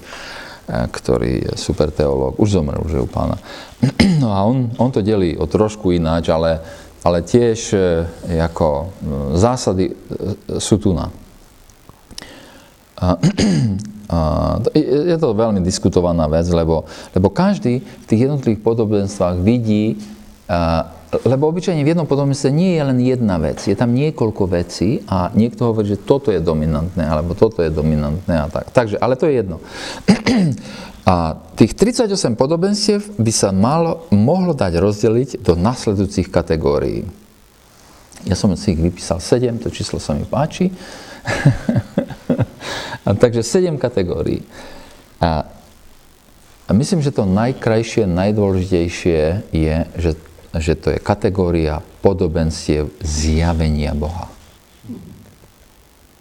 ktorý 0.69 1.33
je 1.47 1.53
super 1.55 1.95
teológ, 1.95 2.37
už 2.43 2.59
zomrel, 2.59 2.83
už 2.83 2.99
je 2.99 3.03
u 3.03 3.09
pána. 3.09 3.39
No 4.23 4.31
a 4.31 4.47
on, 4.47 4.71
on 4.79 4.95
to 4.95 5.03
delí 5.03 5.35
o 5.35 5.51
trošku 5.51 5.91
ináč, 5.91 6.31
ale 6.31 6.63
ale 7.03 7.27
tiež 7.27 7.59
e, 7.75 8.07
ako 8.39 8.67
e, 8.79 8.87
zásady 9.35 9.91
e, 9.91 9.95
sú 10.63 10.79
tu 10.79 10.95
na. 10.95 11.11
Je 14.77 15.17
to 15.17 15.33
veľmi 15.33 15.65
diskutovaná 15.65 16.29
vec, 16.29 16.45
lebo, 16.53 16.85
lebo 17.17 17.29
každý 17.33 17.81
v 17.81 18.05
tých 18.05 18.29
jednotlivých 18.29 18.61
podobenstvách 18.61 19.41
vidí, 19.41 19.97
lebo 21.13 21.53
obyčajne 21.53 21.85
v 21.85 21.93
jednom 21.93 22.09
podobenstve 22.09 22.49
nie 22.49 22.77
je 22.77 22.83
len 22.89 22.99
jedna 23.01 23.37
vec, 23.37 23.61
je 23.61 23.77
tam 23.77 23.93
niekoľko 23.93 24.49
vecí 24.49 25.05
a 25.05 25.29
niekto 25.37 25.69
hovorí, 25.69 25.93
že 25.93 26.01
toto 26.01 26.33
je 26.33 26.41
dominantné, 26.41 27.05
alebo 27.05 27.37
toto 27.37 27.61
je 27.61 27.69
dominantné 27.69 28.33
a 28.33 28.49
tak. 28.49 28.73
Takže, 28.73 28.97
ale 28.97 29.21
to 29.21 29.29
je 29.29 29.35
jedno. 29.45 29.57
A 31.03 31.35
tých 31.59 31.75
38 31.75 32.39
podobenstiev 32.39 33.03
by 33.19 33.33
sa 33.35 33.51
malo, 33.51 34.07
mohlo 34.15 34.55
dať 34.55 34.79
rozdeliť 34.79 35.43
do 35.43 35.59
nasledujúcich 35.59 36.31
kategórií. 36.31 37.03
Ja 38.23 38.39
som 38.39 38.55
si 38.55 38.71
ich 38.71 38.79
vypísal 38.79 39.19
7, 39.19 39.67
to 39.67 39.69
číslo 39.75 39.99
sa 39.99 40.15
mi 40.15 40.23
páči. 40.23 40.71
a 43.03 43.15
takže 43.15 43.43
7 43.43 43.79
kategórií. 43.79 44.47
A, 45.19 45.47
a 46.67 46.71
myslím, 46.71 47.03
že 47.03 47.15
to 47.15 47.27
najkrajšie, 47.27 48.07
najdôležitejšie 48.07 49.21
je, 49.51 49.77
že, 49.99 50.11
že 50.55 50.75
to 50.79 50.95
je 50.95 50.99
kategória 51.03 51.83
podobenstiev 52.03 52.91
zjavenia 53.03 53.95
Boha. 53.95 54.31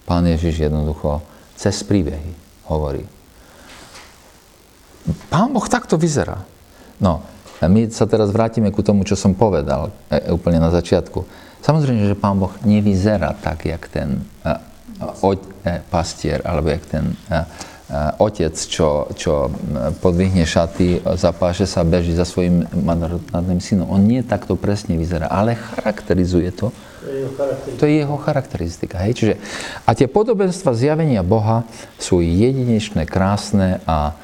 Pán 0.06 0.26
Ježiš 0.28 0.68
jednoducho 0.68 1.22
cez 1.56 1.86
príbehy 1.86 2.34
hovorí 2.68 3.06
Pán 5.34 5.50
Boh 5.50 5.66
takto 5.66 5.98
vyzerá. 5.98 6.46
No, 7.02 7.26
a 7.58 7.66
my 7.66 7.90
sa 7.90 8.06
teraz 8.06 8.30
vrátime 8.30 8.70
ku 8.70 8.86
tomu, 8.86 9.02
čo 9.02 9.18
som 9.18 9.34
povedal 9.34 9.90
e, 10.14 10.30
úplne 10.30 10.62
na 10.62 10.70
začiatku. 10.70 11.26
Samozrejme, 11.62 12.06
že 12.06 12.18
Pán 12.18 12.38
Boh 12.38 12.54
nevyzerá 12.62 13.34
tak, 13.38 13.66
jak 13.66 13.82
ten 13.90 14.22
e, 15.02 15.26
oď, 15.26 15.39
e, 15.66 15.82
pastier, 15.89 16.45
alebo 16.45 16.70
jak 16.70 16.86
ten 16.86 17.18
e, 17.28 17.41
otec, 18.24 18.56
čo, 18.56 19.12
čo 19.20 19.52
podvihne 19.99 20.47
šaty, 20.47 21.04
zapáše 21.20 21.68
sa, 21.68 21.84
beží 21.84 22.16
za 22.16 22.24
svojim 22.24 22.64
mandatným 22.72 23.60
synom. 23.60 23.91
On 23.91 23.99
nie 23.99 24.24
takto 24.24 24.56
presne 24.56 24.95
vyzerá, 24.95 25.28
ale 25.28 25.60
charakterizuje 25.60 26.56
to. 26.56 26.72
To 27.76 27.84
je 27.84 27.99
jeho 27.99 28.16
charakteristika. 28.16 28.95
Hej? 29.04 29.14
Čiže, 29.20 29.34
a 29.84 29.91
tie 29.91 30.08
podobenstva 30.08 30.72
zjavenia 30.72 31.20
Boha 31.20 31.68
sú 31.99 32.24
jedinečné, 32.24 33.04
krásne 33.04 33.84
a, 33.84 34.16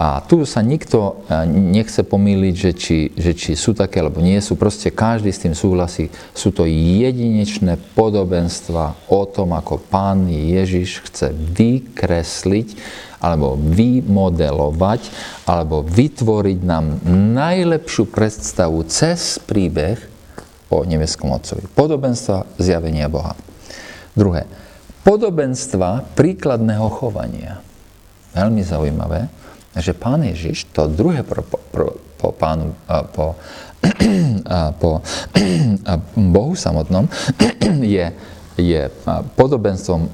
a 0.00 0.24
tu 0.24 0.48
sa 0.48 0.64
nikto 0.64 1.28
e, 1.28 1.44
nechce 1.52 2.00
pomýliť, 2.00 2.54
že 2.56 2.72
či, 2.72 2.98
že 3.12 3.36
či 3.36 3.52
sú 3.52 3.76
také 3.76 4.00
alebo 4.00 4.24
nie 4.24 4.40
sú. 4.40 4.56
Proste 4.56 4.88
každý 4.88 5.28
s 5.28 5.44
tým 5.44 5.52
súhlasí. 5.52 6.08
Sú 6.32 6.56
to 6.56 6.64
jedinečné 6.64 7.76
podobenstva 7.92 8.96
o 9.12 9.22
tom, 9.28 9.52
ako 9.52 9.76
pán 9.92 10.24
Ježiš 10.24 11.04
chce 11.04 11.36
vykresliť 11.36 12.80
alebo 13.20 13.60
vymodelovať 13.60 15.12
alebo 15.44 15.84
vytvoriť 15.84 16.58
nám 16.64 17.04
najlepšiu 17.36 18.08
predstavu 18.08 18.80
cez 18.88 19.36
príbeh 19.36 20.00
o 20.72 20.80
nebeskom 20.80 21.28
Otcovi. 21.28 21.68
Podobenstva 21.76 22.48
zjavenia 22.56 23.12
Boha. 23.12 23.36
Druhé. 24.16 24.48
Podobenstva 25.04 26.16
príkladného 26.16 26.88
chovania. 26.88 27.60
Veľmi 28.32 28.64
zaujímavé 28.64 29.28
že 29.80 29.96
pán 29.96 30.22
Ježiš, 30.22 30.68
to 30.70 30.86
druhé 30.86 31.24
pro, 31.24 31.42
pro, 31.44 31.96
po 32.20 32.36
pánu, 32.36 32.76
po, 33.16 33.34
po 34.80 35.00
Bohu 36.36 36.52
samotnom 36.52 37.08
je, 37.96 38.06
je 38.60 38.82
podobenstvom, 39.34 40.08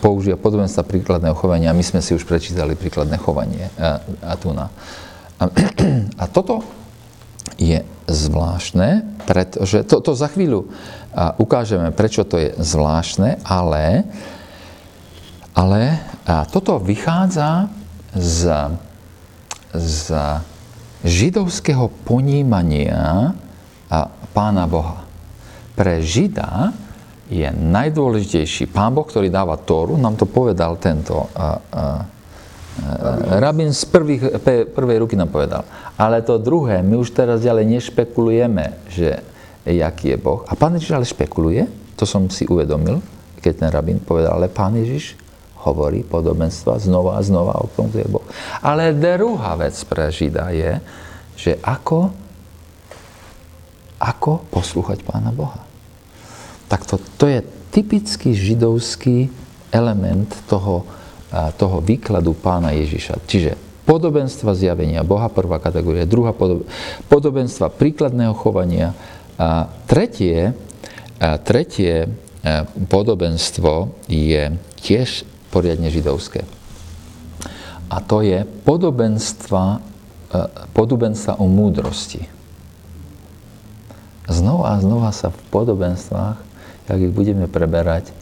používa 0.00 0.40
podobenstva 0.40 0.88
príkladného 0.88 1.36
chovania. 1.36 1.76
My 1.76 1.84
sme 1.84 2.00
si 2.00 2.16
už 2.16 2.24
prečítali 2.24 2.72
príkladné 2.72 3.20
chovanie 3.20 3.68
a 4.24 4.32
tu 4.40 4.56
na. 4.56 4.72
A 6.16 6.24
toto 6.32 6.64
je 7.60 7.84
zvláštne, 8.08 9.04
pretože 9.28 9.84
to, 9.84 10.00
to 10.00 10.12
za 10.16 10.28
chvíľu 10.32 10.68
ukážeme, 11.40 11.92
prečo 11.92 12.24
to 12.24 12.40
je 12.40 12.50
zvláštne, 12.56 13.40
ale, 13.44 14.04
ale 15.56 16.00
toto 16.52 16.80
vychádza 16.80 17.68
z, 18.16 18.40
z 19.76 20.00
židovského 21.04 21.92
ponímania 22.08 23.36
pána 24.32 24.64
Boha. 24.66 25.04
Pre 25.76 26.00
Žida 26.00 26.72
je 27.28 27.46
najdôležitejší. 27.52 28.72
Pán 28.72 28.96
Boh, 28.96 29.04
ktorý 29.04 29.28
dáva 29.28 29.60
Tóru, 29.60 30.00
nám 30.00 30.16
to 30.16 30.24
povedal 30.24 30.80
tento 30.80 31.28
a, 31.36 31.60
a, 31.60 31.84
rabín 33.40 33.72
z 33.72 33.82
prvých, 33.88 34.40
prvej 34.72 34.98
ruky 35.04 35.16
nám 35.16 35.32
povedal. 35.32 35.64
Ale 35.96 36.20
to 36.20 36.36
druhé, 36.36 36.84
my 36.84 37.00
už 37.00 37.16
teraz 37.16 37.40
ďalej 37.40 37.80
nešpekulujeme, 37.80 38.88
že 38.92 39.20
jaký 39.64 40.14
je 40.14 40.18
Boh. 40.20 40.44
A 40.46 40.52
pán 40.54 40.76
Ježiš 40.76 40.92
ale 40.92 41.08
špekuluje, 41.08 41.66
to 41.96 42.04
som 42.04 42.28
si 42.28 42.44
uvedomil, 42.46 43.00
keď 43.40 43.52
ten 43.64 43.70
rabín 43.72 43.98
povedal, 43.98 44.36
ale 44.36 44.52
pán 44.52 44.76
Ježiš 44.76 45.16
hovorí 45.66 46.06
podobenstva 46.06 46.78
znova 46.78 47.18
a 47.18 47.26
znova 47.26 47.58
o 47.58 47.66
tom, 47.66 47.90
je 47.90 48.06
Boh. 48.06 48.22
Ale 48.62 48.94
druhá 48.94 49.58
vec 49.58 49.74
pre 49.90 50.08
Žida 50.14 50.54
je, 50.54 50.78
že 51.34 51.52
ako, 51.58 52.14
ako 53.98 54.46
poslúchať 54.54 55.02
Pána 55.02 55.34
Boha. 55.34 55.60
Tak 56.70 56.86
to, 56.86 57.02
to 57.18 57.26
je 57.26 57.42
typický 57.74 58.32
židovský 58.32 59.28
element 59.74 60.30
toho, 60.46 60.86
toho 61.58 61.82
výkladu 61.82 62.32
Pána 62.38 62.72
Ježiša. 62.72 63.20
Čiže 63.26 63.58
podobenstva 63.84 64.54
zjavenia 64.54 65.02
Boha, 65.02 65.26
prvá 65.28 65.58
kategória, 65.58 66.08
druhá 66.08 66.34
podobenstva 67.10 67.74
príkladného 67.74 68.34
chovania, 68.34 68.94
a 69.36 69.68
tretie, 69.84 70.56
a 71.20 71.36
tretie 71.36 72.08
podobenstvo 72.88 73.92
je 74.08 74.56
tiež 74.80 75.28
poriadne 75.56 75.88
židovské. 75.88 76.44
A 77.88 77.96
to 78.04 78.20
je 78.20 78.44
podobenstva, 78.44 79.80
e, 80.28 80.38
podobenstva 80.76 81.40
o 81.40 81.48
múdrosti. 81.48 82.28
Znova 84.28 84.76
a 84.76 84.82
znova 84.84 85.16
sa 85.16 85.32
v 85.32 85.40
podobenstvách, 85.48 86.36
ak 86.86 86.98
ich 87.00 87.14
budeme 87.14 87.48
preberať, 87.48 88.12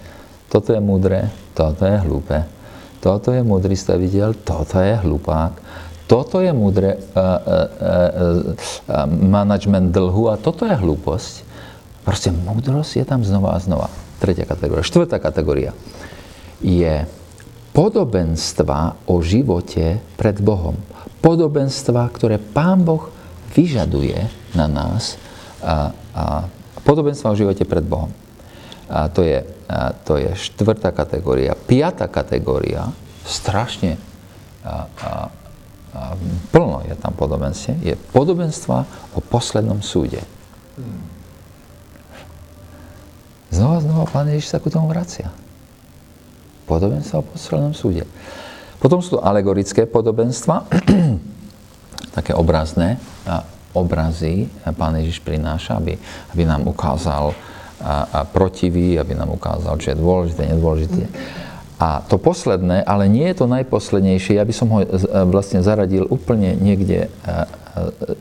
toto 0.46 0.70
je 0.70 0.78
múdre, 0.78 1.34
toto 1.58 1.82
je 1.82 1.96
hlúpe, 2.06 2.46
toto 3.02 3.34
je 3.34 3.42
múdry 3.42 3.74
staviteľ, 3.74 4.38
toto 4.46 4.78
je 4.78 4.94
hlupák, 5.02 5.58
toto 6.04 6.38
je 6.44 6.52
múdre 6.52 7.00
uh, 7.00 7.00
uh, 7.00 8.52
uh, 8.52 9.08
management 9.08 9.88
dlhu 9.90 10.28
a 10.28 10.36
toto 10.36 10.68
je 10.68 10.76
hlúposť. 10.76 11.34
Proste 12.04 12.28
múdrosť 12.28 13.00
je 13.00 13.04
tam 13.08 13.24
znova 13.24 13.56
a 13.56 13.58
znova. 13.58 13.88
Tretia 14.20 14.44
kategória. 14.44 14.84
Štvrtá 14.84 15.16
kategória 15.16 15.72
je 16.60 17.08
podobenstva 17.74 19.02
o 19.10 19.18
živote 19.18 19.98
pred 20.14 20.38
Bohom. 20.38 20.78
Podobenstva, 21.18 22.06
ktoré 22.14 22.38
Pán 22.38 22.86
Boh 22.86 23.10
vyžaduje 23.52 24.30
na 24.54 24.70
nás. 24.70 25.18
A, 25.58 25.90
a 26.14 26.24
podobenstva 26.86 27.34
o 27.34 27.36
živote 27.36 27.66
pred 27.66 27.82
Bohom. 27.82 28.14
A 28.86 29.10
to, 29.10 29.26
je, 29.26 29.42
a 29.66 29.90
to 29.90 30.22
je 30.22 30.30
štvrtá 30.38 30.94
kategória. 30.94 31.58
Piatá 31.58 32.06
kategória, 32.06 32.94
strašne 33.26 33.98
a, 34.62 34.86
a, 34.86 35.10
a 35.94 36.00
plno 36.54 36.86
je 36.86 36.94
tam 36.94 37.10
podobenstvo, 37.16 37.74
je 37.82 37.98
podobenstva 38.14 38.86
o 39.16 39.18
poslednom 39.18 39.82
súde. 39.82 40.22
Znova, 43.50 43.82
znova 43.82 44.06
Pán 44.06 44.30
Ježiš 44.30 44.54
sa 44.54 44.62
ku 44.62 44.70
tomu 44.70 44.86
vracia 44.90 45.43
podobenstva 46.64 47.20
o 47.20 47.28
poslednom 47.28 47.72
súde. 47.76 48.04
Potom 48.80 49.00
sú 49.00 49.16
to 49.16 49.24
alegorické 49.24 49.88
podobenstva, 49.88 50.68
také 52.18 52.36
obrazné 52.36 53.00
obrazy 53.74 54.46
Pán 54.78 54.94
Ježiš 55.02 55.18
prináša, 55.20 55.82
aby, 55.82 55.98
aby 56.30 56.42
nám 56.46 56.64
ukázal 56.70 57.34
a, 57.82 58.06
a 58.06 58.20
protivy, 58.22 58.96
aby 58.96 59.18
nám 59.18 59.34
ukázal, 59.34 59.76
čo 59.82 59.92
je 59.92 59.98
dôležité, 59.98 60.42
nedôležité. 60.46 61.04
A 61.74 62.00
to 62.06 62.22
posledné, 62.22 62.86
ale 62.86 63.10
nie 63.10 63.26
je 63.34 63.42
to 63.42 63.50
najposlednejšie, 63.50 64.38
ja 64.38 64.46
by 64.46 64.54
som 64.54 64.70
ho 64.70 64.86
vlastne 65.26 65.58
zaradil 65.58 66.06
úplne 66.06 66.54
niekde 66.54 67.10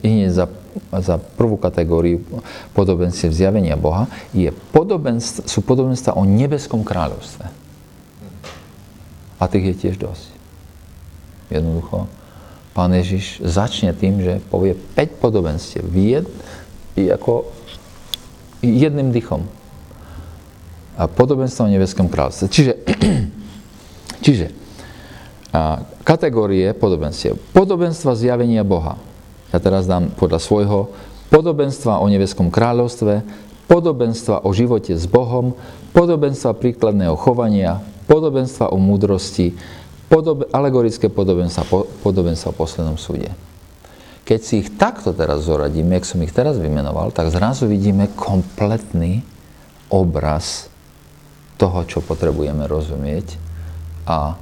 hneď 0.02 0.34
za, 0.34 0.46
za 0.90 1.22
prvú 1.38 1.62
kategóriu 1.62 2.26
podobenstiev 2.74 3.30
zjavenia 3.30 3.78
Boha, 3.78 4.10
je 4.34 4.50
podobenstva, 4.74 5.46
sú 5.46 5.62
podobenstva 5.62 6.18
o 6.18 6.26
nebeskom 6.26 6.82
kráľovstve. 6.82 7.63
A 9.44 9.52
tých 9.52 9.76
je 9.76 9.76
tiež 9.76 9.96
dosť. 10.00 10.32
Jednoducho, 11.52 12.08
pán 12.72 12.96
Ježiš 12.96 13.44
začne 13.44 13.92
tým, 13.92 14.24
že 14.24 14.40
povie 14.48 14.72
5 14.96 15.20
podobenstiev. 15.20 15.84
Jed, 15.92 16.32
ako 16.96 17.52
jedným 18.64 19.12
dychom. 19.12 19.44
A 20.96 21.12
podobenstvo 21.12 21.68
o 21.68 21.74
nebeskom 21.74 22.08
kráľovstve. 22.08 22.48
Čiže, 22.48 22.74
čiže 24.26 24.48
a, 25.52 25.84
kategórie 26.08 26.72
podobenstiev. 26.72 27.36
Podobenstva 27.52 28.16
zjavenia 28.16 28.64
Boha. 28.64 28.96
Ja 29.52 29.60
teraz 29.60 29.84
dám 29.84 30.16
podľa 30.16 30.40
svojho 30.40 30.96
podobenstva 31.28 32.00
o 32.00 32.08
nebeskom 32.08 32.48
kráľovstve, 32.48 33.26
podobenstva 33.68 34.48
o 34.48 34.50
živote 34.56 34.96
s 34.96 35.04
Bohom, 35.10 35.58
podobenstva 35.92 36.56
príkladného 36.56 37.18
chovania, 37.18 37.82
podobenstva 38.06 38.72
o 38.72 38.78
múdrosti, 38.78 39.56
podob, 40.12 40.48
alegorické 40.54 41.10
podobenstva, 41.10 41.64
po, 41.66 41.90
podobenstva 42.06 42.54
o 42.54 42.58
poslednom 42.58 42.98
súde. 43.00 43.32
Keď 44.24 44.40
si 44.40 44.54
ich 44.64 44.70
takto 44.80 45.12
teraz 45.12 45.44
zoradíme, 45.44 46.00
jak 46.00 46.08
som 46.08 46.24
ich 46.24 46.32
teraz 46.32 46.56
vymenoval, 46.56 47.12
tak 47.12 47.28
zrazu 47.28 47.68
vidíme 47.68 48.08
kompletný 48.16 49.20
obraz 49.92 50.72
toho, 51.60 51.84
čo 51.84 52.00
potrebujeme 52.00 52.64
rozumieť 52.66 53.36
a, 54.08 54.36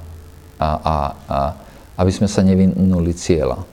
a, 0.58 0.68
a, 0.70 0.96
a 1.26 1.38
aby 1.98 2.12
sme 2.14 2.30
sa 2.30 2.46
nevinuli 2.46 3.12
cieľa. 3.14 3.66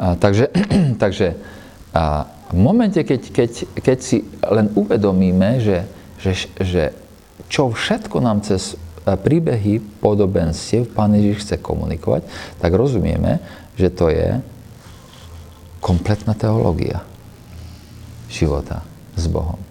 A, 0.00 0.16
takže 0.16 0.48
takže 1.02 1.36
a 1.96 2.28
v 2.52 2.58
momente, 2.60 3.00
keď, 3.00 3.20
keď, 3.32 3.50
keď 3.80 3.98
si 4.04 4.20
len 4.44 4.68
uvedomíme, 4.76 5.64
že, 5.64 5.88
že, 6.20 6.32
že 6.60 6.84
čo 7.48 7.72
všetko 7.72 8.20
nám 8.20 8.44
cez 8.44 8.76
príbehy 9.14 9.78
podobenstiev 10.02 10.90
Pán 10.90 11.14
Ježiš 11.14 11.46
chce 11.46 11.56
komunikovať, 11.62 12.26
tak 12.58 12.74
rozumieme, 12.74 13.38
že 13.78 13.94
to 13.94 14.10
je 14.10 14.42
kompletná 15.78 16.34
teológia 16.34 17.06
života 18.26 18.82
s 19.14 19.30
Bohom. 19.30 19.62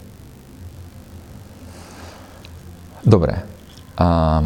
Dobre. 3.04 3.44
A 4.00 4.40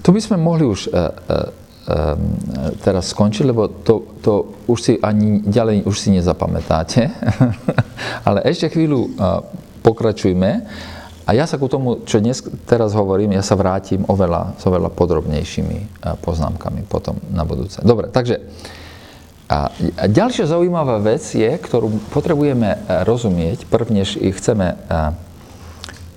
Tu 0.00 0.16
by 0.16 0.20
sme 0.20 0.36
mohli 0.40 0.64
už 0.64 0.88
uh, 0.88 0.96
uh, 0.96 1.60
teraz 2.80 3.10
skončiť, 3.10 3.44
lebo 3.50 3.66
to, 3.82 4.20
to 4.22 4.62
už 4.70 4.78
si 4.78 4.92
ani 5.00 5.42
ďalej 5.42 5.82
už 5.88 5.96
si 5.96 6.14
nezapamätáte. 6.14 7.10
Ale 8.28 8.46
ešte 8.46 8.70
chvíľu 8.70 9.10
pokračujme. 9.82 10.50
A 11.30 11.38
ja 11.38 11.46
sa 11.46 11.62
ku 11.62 11.70
tomu, 11.70 12.02
čo 12.02 12.18
dnes 12.18 12.42
teraz 12.66 12.90
hovorím, 12.90 13.38
ja 13.38 13.46
sa 13.46 13.54
vrátim 13.54 14.02
oveľa, 14.10 14.58
s 14.58 14.66
oveľa 14.66 14.90
podrobnejšími 14.90 16.02
poznámkami 16.26 16.82
potom 16.90 17.22
na 17.30 17.46
budúce. 17.46 17.78
Dobre, 17.86 18.10
takže 18.10 18.42
a 19.46 19.70
ďalšia 20.10 20.50
zaujímavá 20.50 20.98
vec 20.98 21.22
je, 21.22 21.46
ktorú 21.46 22.10
potrebujeme 22.10 22.82
rozumieť, 23.06 23.70
prvnež 23.70 24.18
ich 24.18 24.34
chceme 24.42 24.74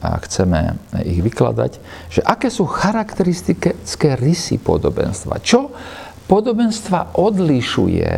a 0.01 0.09
chceme 0.26 0.82
ich 1.05 1.22
vykladať, 1.22 1.78
že 2.09 2.26
aké 2.26 2.49
sú 2.49 2.66
charakteristické 2.66 4.18
rysy 4.18 4.57
podobenstva. 4.57 5.38
Čo 5.45 5.78
podobenstva 6.26 7.14
odlišuje 7.14 8.14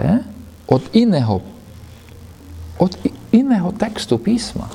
od 0.72 0.84
iného, 0.96 1.44
od 2.80 2.92
iného 3.36 3.70
textu 3.76 4.16
písma. 4.16 4.72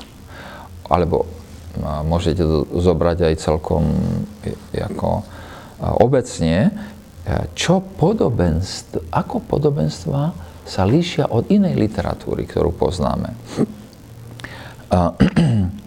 Alebo 0.85 1.40
môžete 1.79 2.43
to 2.43 2.67
zobrať 2.67 3.31
aj 3.31 3.35
celkom 3.39 3.83
ako 4.75 5.23
obecne, 6.03 6.71
čo 7.55 7.79
podobenstvo, 7.79 9.07
ako 9.13 9.35
podobenstva 9.45 10.21
sa 10.65 10.83
líšia 10.85 11.29
od 11.31 11.49
inej 11.49 11.77
literatúry, 11.77 12.45
ktorú 12.45 12.73
poznáme. 12.75 13.33
A 14.91 15.15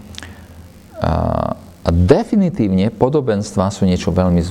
definitívne 1.92 2.88
podobenstva 2.88 3.68
sú 3.68 3.84
niečo 3.84 4.08
veľmi 4.08 4.40
e, 4.40 4.48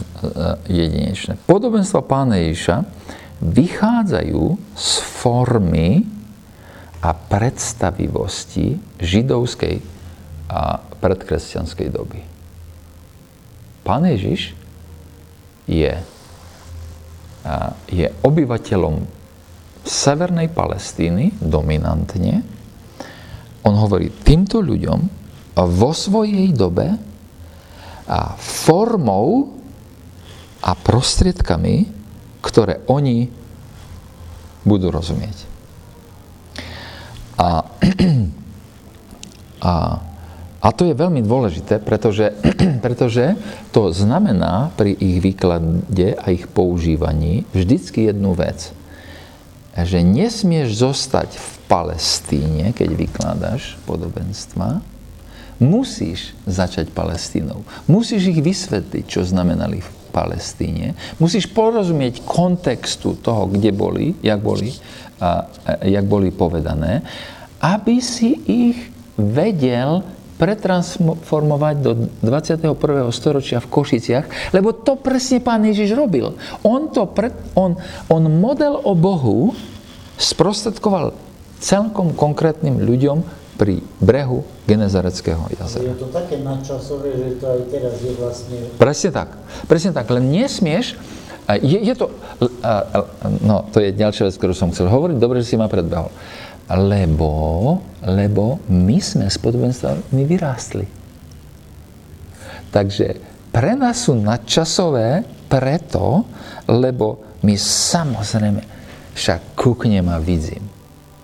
jedinečné. 0.69 1.41
Podobenstva 1.49 2.05
pána 2.05 2.37
Ježiša 2.37 2.85
vychádzajú 3.41 4.43
z 4.77 4.89
formy 5.01 6.05
a 7.03 7.11
predstavivosti 7.11 8.79
židovskej 9.01 9.92
a 10.53 10.77
predkresťanskej 10.77 11.87
doby. 11.89 12.21
Pán 13.81 14.05
Ježiš 14.05 14.53
je, 15.65 15.97
je 17.89 18.07
obyvateľom 18.21 19.01
severnej 19.81 20.53
Palestíny 20.53 21.33
dominantne. 21.41 22.45
On 23.65 23.73
hovorí 23.73 24.13
týmto 24.23 24.61
ľuďom, 24.61 25.25
vo 25.53 25.93
svojej 25.93 26.49
dobe 26.49 26.97
a 28.09 28.33
formou 28.41 29.53
a 30.65 30.73
prostriedkami, 30.73 31.85
ktoré 32.41 32.81
oni 32.89 33.29
budú 34.65 34.89
rozumieť. 34.89 35.45
A, 37.37 37.61
a, 39.69 39.73
a 40.63 40.71
to 40.71 40.87
je 40.87 40.95
veľmi 40.95 41.19
dôležité, 41.19 41.83
pretože, 41.83 42.31
pretože 42.85 43.35
to 43.75 43.91
znamená 43.91 44.71
pri 44.79 44.95
ich 44.95 45.19
výklade 45.19 46.15
a 46.15 46.25
ich 46.31 46.47
používaní 46.47 47.43
vždycky 47.51 48.07
jednu 48.07 48.31
vec. 48.31 48.71
Že 49.75 50.07
nesmieš 50.07 50.79
zostať 50.79 51.35
v 51.35 51.49
Palestíne, 51.67 52.71
keď 52.71 52.89
vykladáš 52.95 53.75
podobenstva, 53.83 54.79
musíš 55.59 56.31
začať 56.47 56.95
Palestínou. 56.95 57.67
Musíš 57.91 58.31
ich 58.31 58.39
vysvetliť, 58.39 59.03
čo 59.03 59.27
znamenali 59.27 59.83
v 59.83 59.89
Palestíne. 60.15 60.95
Musíš 61.17 61.49
porozumieť 61.49 62.23
kontextu 62.23 63.19
toho, 63.19 63.49
kde 63.49 63.73
boli, 63.73 64.13
jak 64.21 64.39
boli, 64.39 64.71
a, 65.19 65.43
a, 65.43 65.83
jak 65.83 66.05
boli 66.05 66.29
povedané, 66.29 67.01
aby 67.59 67.99
si 67.99 68.37
ich 68.45 68.77
vedel 69.17 70.05
pretransformovať 70.43 71.75
do 71.79 72.11
21. 72.19 72.67
storočia 73.15 73.63
v 73.63 73.67
Košiciach, 73.71 74.51
lebo 74.51 74.75
to 74.75 74.99
presne 74.99 75.39
pán 75.39 75.63
Ježiš 75.63 75.95
robil. 75.95 76.35
On, 76.67 76.91
to 76.91 77.07
pre, 77.07 77.31
on, 77.55 77.79
on 78.11 78.27
model 78.27 78.75
o 78.83 78.91
Bohu 78.91 79.55
sprostredkoval 80.19 81.15
celkom 81.63 82.11
konkrétnym 82.11 82.83
ľuďom 82.83 83.23
pri 83.55 83.79
brehu 84.03 84.43
Genezareckého 84.67 85.47
jazera. 85.55 85.95
Je 85.95 85.95
to 85.95 86.11
také 86.11 86.43
nadčasové, 86.43 87.15
že 87.15 87.27
to 87.39 87.45
aj 87.47 87.61
teraz 87.71 87.95
je 88.03 88.11
vlastne... 88.19 88.57
Presne 88.75 89.09
tak. 89.15 89.29
Presne 89.71 89.95
tak. 89.95 90.11
Len 90.11 90.27
nesmieš... 90.27 90.99
Je, 91.63 91.79
je 91.79 91.93
to... 91.95 92.11
No, 93.43 93.63
to 93.71 93.79
je 93.79 93.95
ďalšia 93.95 94.27
vec, 94.27 94.35
ktorú 94.35 94.51
som 94.51 94.75
chcel 94.75 94.91
hovoriť. 94.91 95.15
Dobre, 95.19 95.39
že 95.39 95.53
si 95.53 95.55
ma 95.55 95.71
predbehol. 95.71 96.11
Lebo, 96.71 97.31
lebo 98.07 98.63
my 98.71 98.97
sme 99.03 99.27
s 99.27 99.35
podobenstvami 99.37 100.23
vyrástli. 100.23 100.87
Takže 102.71 103.07
pre 103.51 103.77
nás 103.77 104.07
sú 104.07 104.17
nadčasové 104.17 105.27
preto, 105.51 106.25
lebo 106.71 107.37
my 107.43 107.53
samozrejme 107.59 108.61
však 109.13 109.53
kúknem 109.53 110.07
a 110.09 110.17
vidím 110.17 110.73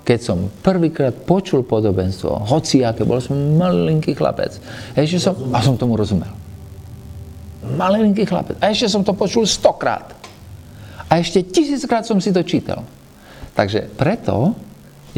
keď 0.10 0.20
som 0.26 0.50
prvýkrát 0.50 1.14
počul 1.14 1.62
podobenstvo, 1.62 2.50
hoci 2.50 2.82
aké, 2.82 3.06
bol 3.06 3.22
som 3.22 3.38
malinký 3.38 4.18
chlapec. 4.18 4.58
Ešte 4.98 5.22
som, 5.22 5.38
a 5.54 5.62
som 5.62 5.78
tomu 5.78 5.94
rozumel. 5.94 6.34
Malinký 7.78 8.26
chlapec. 8.26 8.58
A 8.58 8.74
ešte 8.74 8.90
som 8.90 9.06
to 9.06 9.14
počul 9.14 9.46
stokrát. 9.46 10.18
A 11.14 11.22
ešte 11.22 11.46
tisíckrát 11.46 12.10
som 12.10 12.18
si 12.18 12.34
to 12.34 12.42
čítal. 12.42 12.82
Takže 13.54 13.86
preto 13.94 14.58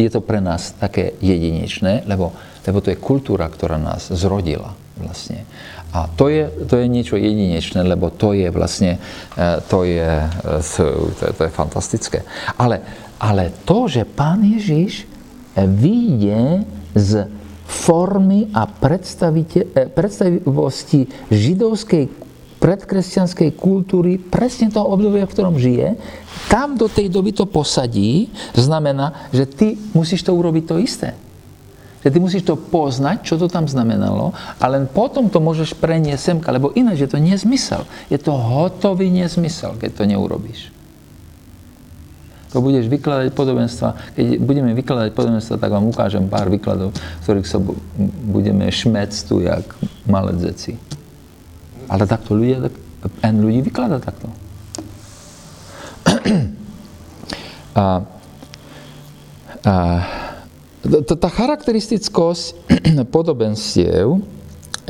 je 0.02 0.10
to 0.10 0.22
pre 0.22 0.42
nás 0.42 0.74
také 0.78 1.14
jedinečné, 1.22 2.04
lebo, 2.10 2.34
lebo 2.66 2.78
to 2.82 2.90
je 2.90 2.98
kultúra, 2.98 3.46
ktorá 3.48 3.78
nás 3.78 4.10
zrodila 4.10 4.74
vlastne. 4.98 5.46
A 5.92 6.08
to 6.08 6.32
je, 6.32 6.48
to 6.68 6.80
je 6.80 6.88
niečo 6.88 7.20
jedinečné, 7.20 7.84
lebo 7.84 8.10
to 8.10 8.32
je 8.32 8.48
vlastne, 8.48 8.98
e, 9.36 9.62
to 9.68 9.84
je, 9.84 10.12
e, 10.24 10.62
to 10.62 11.26
je, 11.26 11.32
to 11.36 11.42
je 11.46 11.52
fantastické. 11.52 12.24
Ale 12.56 12.82
ale 13.22 13.54
to, 13.70 13.86
že 13.86 14.02
pán 14.02 14.42
Ježiš 14.42 15.06
vyjde 15.54 16.66
z 16.98 17.30
formy 17.70 18.50
a 18.50 18.66
eh, 18.66 19.86
predstavivosti 19.86 21.06
židovskej 21.30 22.10
predkresťanskej 22.62 23.58
kultúry, 23.58 24.22
presne 24.22 24.70
toho 24.70 24.94
obdobia, 24.94 25.26
v 25.26 25.34
ktorom 25.34 25.58
žije, 25.58 25.98
tam 26.46 26.78
do 26.78 26.86
tej 26.86 27.10
doby 27.10 27.34
to 27.34 27.50
posadí, 27.50 28.30
znamená, 28.54 29.28
že 29.34 29.50
ty 29.50 29.68
musíš 29.98 30.22
to 30.22 30.32
urobiť 30.38 30.64
to 30.70 30.78
isté. 30.78 31.18
Že 32.06 32.10
ty 32.14 32.18
musíš 32.22 32.44
to 32.46 32.58
poznať, 32.58 33.26
čo 33.26 33.38
to 33.42 33.50
tam 33.50 33.66
znamenalo, 33.66 34.34
a 34.62 34.66
len 34.70 34.86
potom 34.86 35.26
to 35.30 35.42
môžeš 35.42 35.74
preniesť 35.74 36.22
semka, 36.22 36.54
lebo 36.54 36.70
ináč 36.78 37.02
je 37.02 37.10
to 37.10 37.18
nezmysel. 37.18 37.86
Je 38.14 38.22
to 38.22 38.34
hotový 38.34 39.10
nezmysel, 39.10 39.78
keď 39.82 39.98
to 39.98 40.04
neurobíš 40.06 40.70
to 42.52 42.60
budeš 42.60 42.92
vykladať 42.92 43.32
podobenstva. 43.32 43.90
Keď 44.12 44.44
budeme 44.44 44.76
vykladať 44.76 45.16
podobenstva, 45.16 45.56
tak 45.56 45.72
vám 45.72 45.88
ukážem 45.88 46.28
pár 46.28 46.52
výkladov, 46.52 46.92
ktorých 47.24 47.48
sa 47.48 47.64
budeme 48.28 48.68
šmec 48.68 49.16
tu, 49.24 49.40
jak 49.40 49.64
malé 50.04 50.36
deci. 50.36 50.76
Ale 51.92 52.08
takto 52.08 52.40
ľudia, 52.40 52.72
en 53.20 53.36
ľudí 53.44 53.68
vyklada 53.68 54.00
takto. 54.00 54.32
A, 57.72 58.04
a, 59.64 59.76
tá 61.08 61.30
charakteristickosť 61.32 62.68
podobenstiev 63.16 64.12
e, 64.12 64.20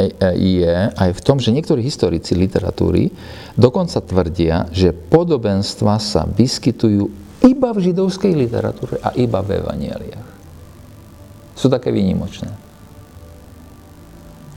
e, 0.01 0.29
je 0.57 0.75
aj 0.89 1.13
v 1.13 1.21
tom, 1.21 1.37
že 1.37 1.53
niektorí 1.53 1.85
historici 1.85 2.33
literatúry 2.33 3.13
dokonca 3.53 4.01
tvrdia, 4.01 4.65
že 4.73 4.97
podobenstva 4.97 6.01
sa 6.01 6.25
vyskytujú 6.25 7.05
iba 7.45 7.69
v 7.69 7.93
židovskej 7.93 8.33
literatúre 8.33 8.97
a 8.97 9.13
iba 9.13 9.45
v 9.45 9.61
evanieliach. 9.61 10.29
Sú 11.53 11.69
také 11.69 11.93
výnimočné. 11.93 12.49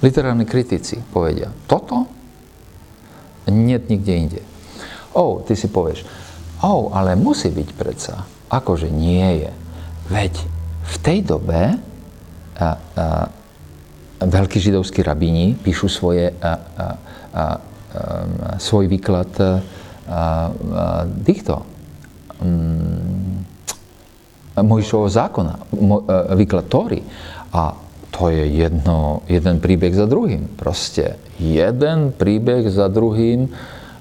Literárni 0.01 0.49
kritici 0.49 0.97
povedia, 1.13 1.53
toto 1.69 2.24
nie 3.49 3.79
nikde 3.79 4.13
inde. 4.15 4.41
O, 5.15 5.41
ty 5.45 5.55
si 5.55 5.69
povieš, 5.71 6.05
o, 6.65 6.91
ale 6.91 7.15
musí 7.15 7.53
byť 7.53 7.69
predsa. 7.77 8.25
Akože 8.51 8.91
nie 8.91 9.47
je. 9.47 9.53
Veď 10.11 10.35
v 10.85 10.97
tej 11.01 11.19
dobe 11.25 11.63
a, 11.75 11.79
a, 12.61 12.69
veľkí 14.25 14.59
židovskí 14.61 15.03
rabíni 15.05 15.57
píšu 15.59 15.89
svoje, 15.89 16.33
a, 16.41 16.41
a, 16.41 16.51
a, 16.51 16.55
a, 16.55 17.45
svoj 18.59 18.89
výklad 18.91 19.31
a, 19.39 19.49
a, 19.49 20.23
týchto 21.25 21.65
um, 22.43 23.25
Mojšovho 24.55 25.11
zákona, 25.11 25.83
mo, 25.83 26.07
uh, 26.07 26.31
výklad 26.39 26.71
Tóry. 26.71 27.03
A 27.51 27.75
to 28.15 28.31
je 28.31 28.47
jedno, 28.47 29.27
jeden 29.27 29.59
príbeh 29.59 29.91
za 29.91 30.07
druhým. 30.07 30.47
Proste 30.55 31.19
jeden 31.43 32.15
príbeh 32.15 32.71
za 32.71 32.87
druhým. 32.87 33.51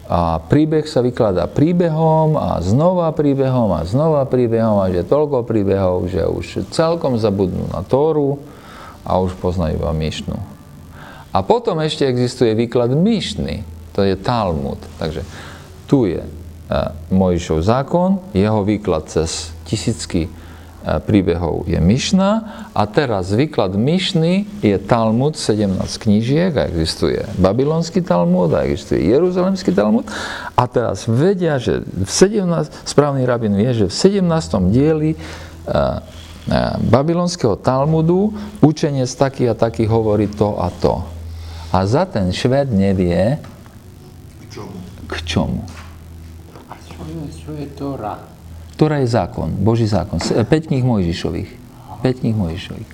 A, 0.05 0.37
príbeh 0.37 0.85
sa 0.85 1.01
vykladá 1.01 1.49
príbehom 1.49 2.37
a 2.37 2.61
znova 2.61 3.09
príbehom 3.17 3.73
a 3.73 3.81
znova 3.87 4.29
príbehom 4.29 4.85
a 4.85 4.93
že 4.93 5.01
toľko 5.01 5.47
príbehov, 5.49 6.13
že 6.13 6.21
už 6.21 6.69
celkom 6.69 7.17
zabudnú 7.17 7.73
na 7.73 7.81
Tóru 7.81 8.37
a 9.01 9.17
už 9.17 9.33
poznajú 9.41 9.81
iba 9.81 9.89
Myšnu. 9.89 10.37
A 11.33 11.41
potom 11.41 11.81
ešte 11.81 12.05
existuje 12.05 12.53
výklad 12.53 12.93
Myšny, 12.93 13.65
to 13.97 14.05
je 14.05 14.13
Talmud. 14.13 14.77
Takže 15.01 15.25
tu 15.89 16.05
je 16.05 16.21
Mojžišov 17.09 17.65
zákon, 17.65 18.21
jeho 18.37 18.61
výklad 18.61 19.09
cez 19.09 19.49
tisícky 19.65 20.29
príbehov 20.83 21.63
je 21.65 21.79
Myšna 21.79 22.31
a 22.75 22.83
teraz 22.83 23.31
výklad 23.31 23.75
Myšny 23.79 24.59
je 24.59 24.75
Talmud, 24.75 25.39
17 25.39 25.79
knížiek 25.79 26.51
a 26.59 26.67
existuje 26.67 27.23
babylonský 27.39 28.03
Talmud 28.03 28.51
a 28.51 28.67
existuje 28.67 29.07
Jeruzalemský 29.07 29.71
Talmud 29.71 30.03
a 30.59 30.63
teraz 30.67 31.07
vedia, 31.07 31.55
že 31.55 31.81
v 31.87 32.11
17, 32.11 32.83
správny 32.83 33.23
rabin 33.23 33.55
vie, 33.55 33.71
že 33.71 33.85
v 33.87 33.95
17. 33.95 34.27
dieli 34.75 35.15
babylonského 36.91 37.55
Talmudu 37.55 38.35
učenie 38.59 39.07
z 39.07 39.15
taký 39.15 39.43
a 39.47 39.55
taký 39.55 39.87
hovorí 39.87 40.27
to 40.27 40.59
a 40.59 40.67
to. 40.67 40.99
A 41.71 41.87
za 41.87 42.03
ten 42.03 42.29
šved 42.35 42.69
nevie, 42.75 43.39
K 44.43 44.59
čomu? 44.59 44.77
k 45.07 45.13
čomu. 45.23 45.63
A 46.67 46.75
čo 46.83 47.01
je, 47.07 47.23
čo 47.31 47.51
je 47.55 47.67
Tóra? 47.73 48.32
Tóra 48.83 48.99
je 48.99 49.07
zákon, 49.07 49.47
Boží 49.63 49.87
zákon. 49.87 50.19
5 50.19 50.43
kníh 50.67 50.83
Mojžišových. 50.83 51.47
5 52.03 52.19
kníh 52.19 52.35
Mojžišových. 52.35 52.89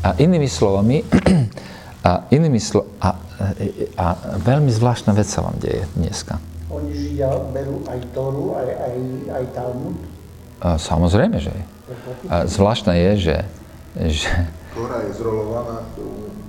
A 0.00 0.16
inými 0.16 0.48
slovami, 0.48 1.04
a 2.08 2.24
inými 2.32 2.56
slo- 2.56 2.88
a, 2.96 3.20
a, 4.00 4.06
veľmi 4.40 4.72
zvláštna 4.72 5.12
vec 5.12 5.28
sa 5.28 5.44
vám 5.44 5.60
deje 5.60 5.84
dneska. 5.92 6.40
Oni 6.72 6.88
Židia 6.88 7.28
berú 7.52 7.84
aj 7.84 8.00
Toru, 8.16 8.56
aj, 8.56 8.64
aj, 8.64 8.96
aj 9.36 9.44
Talmud. 9.52 10.00
A 10.64 10.80
samozrejme, 10.80 11.36
že 11.36 11.52
je. 11.52 11.64
A 12.32 12.48
zvláštne 12.48 12.96
je, 12.96 13.10
že, 13.28 13.36
že 14.08 14.32
Tóra 14.72 15.04
je 15.04 15.12
zrolovaná, 15.20 15.84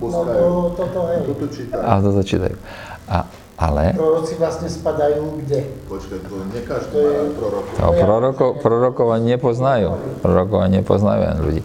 boskajú. 0.00 0.32
to, 0.32 0.56
toto 0.80 1.00
hej. 1.12 1.20
Toto 1.28 1.46
čítajú. 1.52 1.82
a 1.84 1.92
toto 2.00 2.22
čítajú. 2.24 2.56
A, 3.04 3.16
ale 3.54 3.94
Proroci 3.94 4.34
vlastne 4.34 4.66
spadajú 4.66 5.42
kde? 5.44 5.62
Počkaj, 5.86 6.18
to 6.26 6.34
nie 6.50 6.62
každý 6.66 6.98
má 6.98 7.22
prorokov. 7.38 7.74
to 7.78 7.90
proroko, 8.02 8.46
prorokov 8.58 9.06
ani 9.14 9.38
nepoznajú. 9.38 9.88
Prorokov 10.20 10.58
ani 10.66 10.82
nepoznajú 10.82 11.22
ani 11.22 11.40
ľudí. 11.40 11.62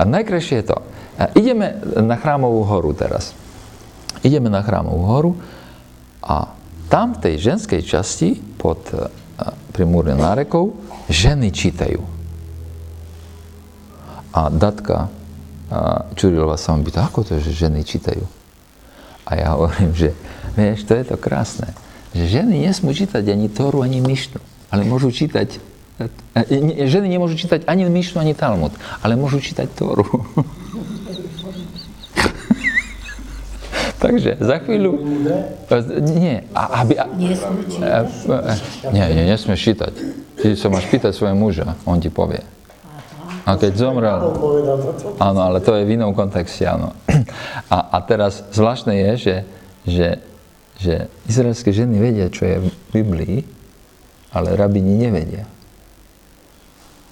A 0.00 0.02
najkrajšie 0.08 0.64
je 0.64 0.66
to. 0.72 0.78
A 1.16 1.32
ideme 1.36 1.76
na 2.00 2.16
chrámovú 2.16 2.64
horu 2.64 2.96
teraz. 2.96 3.36
Ideme 4.24 4.48
na 4.48 4.64
chrámovú 4.64 5.02
horu 5.04 5.30
a 6.24 6.56
tam 6.88 7.16
v 7.16 7.22
tej 7.28 7.34
ženskej 7.52 7.84
časti 7.84 8.40
pod 8.56 8.80
a, 8.92 9.52
pri 9.76 9.84
múre 9.84 10.16
nárekov 10.16 10.72
ženy 11.12 11.52
čítajú. 11.52 12.00
A 14.32 14.48
datka 14.52 15.12
a 15.66 16.06
Čurilová 16.14 16.54
sa 16.54 16.78
ma 16.78 16.86
pýta, 16.86 17.02
ako 17.02 17.26
to, 17.26 17.42
že 17.42 17.66
ženy 17.66 17.82
čítajú? 17.82 18.22
A 19.26 19.30
ja 19.34 19.58
hovorím, 19.58 19.90
že 19.90 20.14
vieš, 20.54 20.86
to 20.86 20.94
je 20.94 21.04
to 21.04 21.16
krásne, 21.18 21.74
že 22.14 22.40
ženy 22.40 22.62
nesmú 22.62 22.94
čítať 22.94 23.26
ani 23.26 23.50
Tóru, 23.50 23.82
ani 23.82 23.98
Myšnu, 23.98 24.38
ale 24.70 24.86
môžu 24.86 25.10
čítať, 25.10 25.58
e, 25.98 26.06
e, 26.38 26.86
ženy 26.86 27.10
nemôžu 27.10 27.34
čítať 27.34 27.66
ani 27.66 27.90
Myšnu, 27.90 28.22
ani 28.22 28.38
Talmud, 28.38 28.70
ale 29.02 29.18
môžu 29.18 29.42
čítať 29.42 29.66
Tóru. 29.74 30.06
Takže 33.96 34.36
za 34.38 34.56
chvíľu... 34.62 35.02
E, 35.66 35.82
Nie, 36.14 36.44
a, 36.54 36.86
aby... 36.86 36.94
A, 37.00 37.10
e, 37.10 37.34
e, 38.86 38.92
nie, 38.92 39.06
nie, 39.10 39.24
nesmieš 39.26 39.60
čítať. 39.72 39.92
Ty 40.36 40.48
sa 40.54 40.68
máš 40.70 40.86
pýtať 40.86 41.16
svojho 41.16 41.34
muža, 41.34 41.74
on 41.88 41.98
ti 41.98 42.12
povie. 42.12 42.44
A 43.46 43.54
keď 43.54 43.72
zomrel... 43.78 44.18
Áno, 45.22 45.40
ale 45.46 45.62
to 45.62 45.78
je 45.78 45.86
v 45.86 45.94
inom 45.94 46.10
kontexte, 46.10 46.66
áno. 46.66 46.90
A, 47.74 47.98
a 47.98 47.98
teraz 48.06 48.46
zvláštne 48.54 48.94
je, 48.94 49.10
že, 49.18 49.36
že, 49.82 50.08
že 50.78 50.94
izraelské 51.26 51.74
ženy 51.74 51.98
vedia, 51.98 52.30
čo 52.30 52.46
je 52.46 52.62
v 52.62 52.68
Biblii, 52.94 53.42
ale 54.30 54.54
rabini 54.54 54.94
nevedia. 54.94 55.46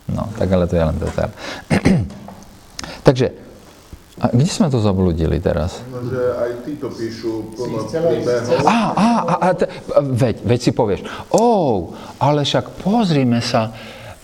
No, 0.06 0.30
tak 0.38 0.52
ale 0.52 0.70
to 0.70 0.78
je 0.78 0.84
len 0.84 0.96
detail. 1.00 1.30
Takže, 3.06 3.26
a 4.22 4.30
kde 4.30 4.46
sme 4.46 4.70
to 4.70 4.78
zabludili 4.78 5.42
teraz? 5.42 5.82
No, 5.90 6.06
že 6.06 6.22
aj 6.38 6.50
títo 6.62 6.86
píšu 6.92 7.50
plno 7.58 7.82
príbehov. 7.90 8.62
Á, 8.62 8.78
á, 8.94 9.10
á, 9.34 9.48
veď, 9.98 10.46
veď 10.46 10.60
si 10.60 10.70
povieš, 10.70 11.02
ó, 11.34 11.46
ale 12.22 12.46
však 12.46 12.78
pozrime 12.78 13.42
sa, 13.42 13.74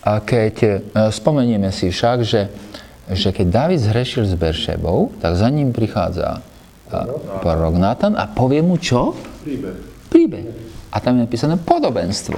a 0.01 0.17
keď, 0.17 0.55
e, 0.57 0.69
spomenieme 1.09 1.69
si 1.69 1.89
však, 1.89 2.17
že, 2.25 2.49
že 3.09 3.29
keď 3.29 3.47
David 3.47 3.79
zhrešil 3.81 4.25
s 4.25 4.33
Beršebou, 4.33 5.13
tak 5.21 5.37
za 5.37 5.47
ním 5.47 5.69
prichádza 5.69 6.41
a, 6.89 6.97
prorok 7.39 7.77
Natan 7.77 8.17
a 8.17 8.25
povie 8.25 8.59
mu 8.59 8.75
čo? 8.75 9.13
Príbeh. 9.45 9.77
Príbeh. 10.09 10.45
A 10.91 10.99
tam 10.99 11.15
je 11.15 11.23
napísané 11.23 11.55
podobenstvo. 11.55 12.35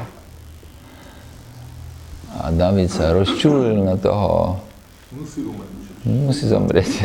A 2.34 2.49
David 2.49 2.89
sa 2.89 3.14
rozčulil 3.14 3.82
na 3.82 3.95
toho, 3.95 4.57
Musí 5.14 5.45
umieť. 5.45 5.70
musí 6.03 6.43
zomrieť. 6.49 6.89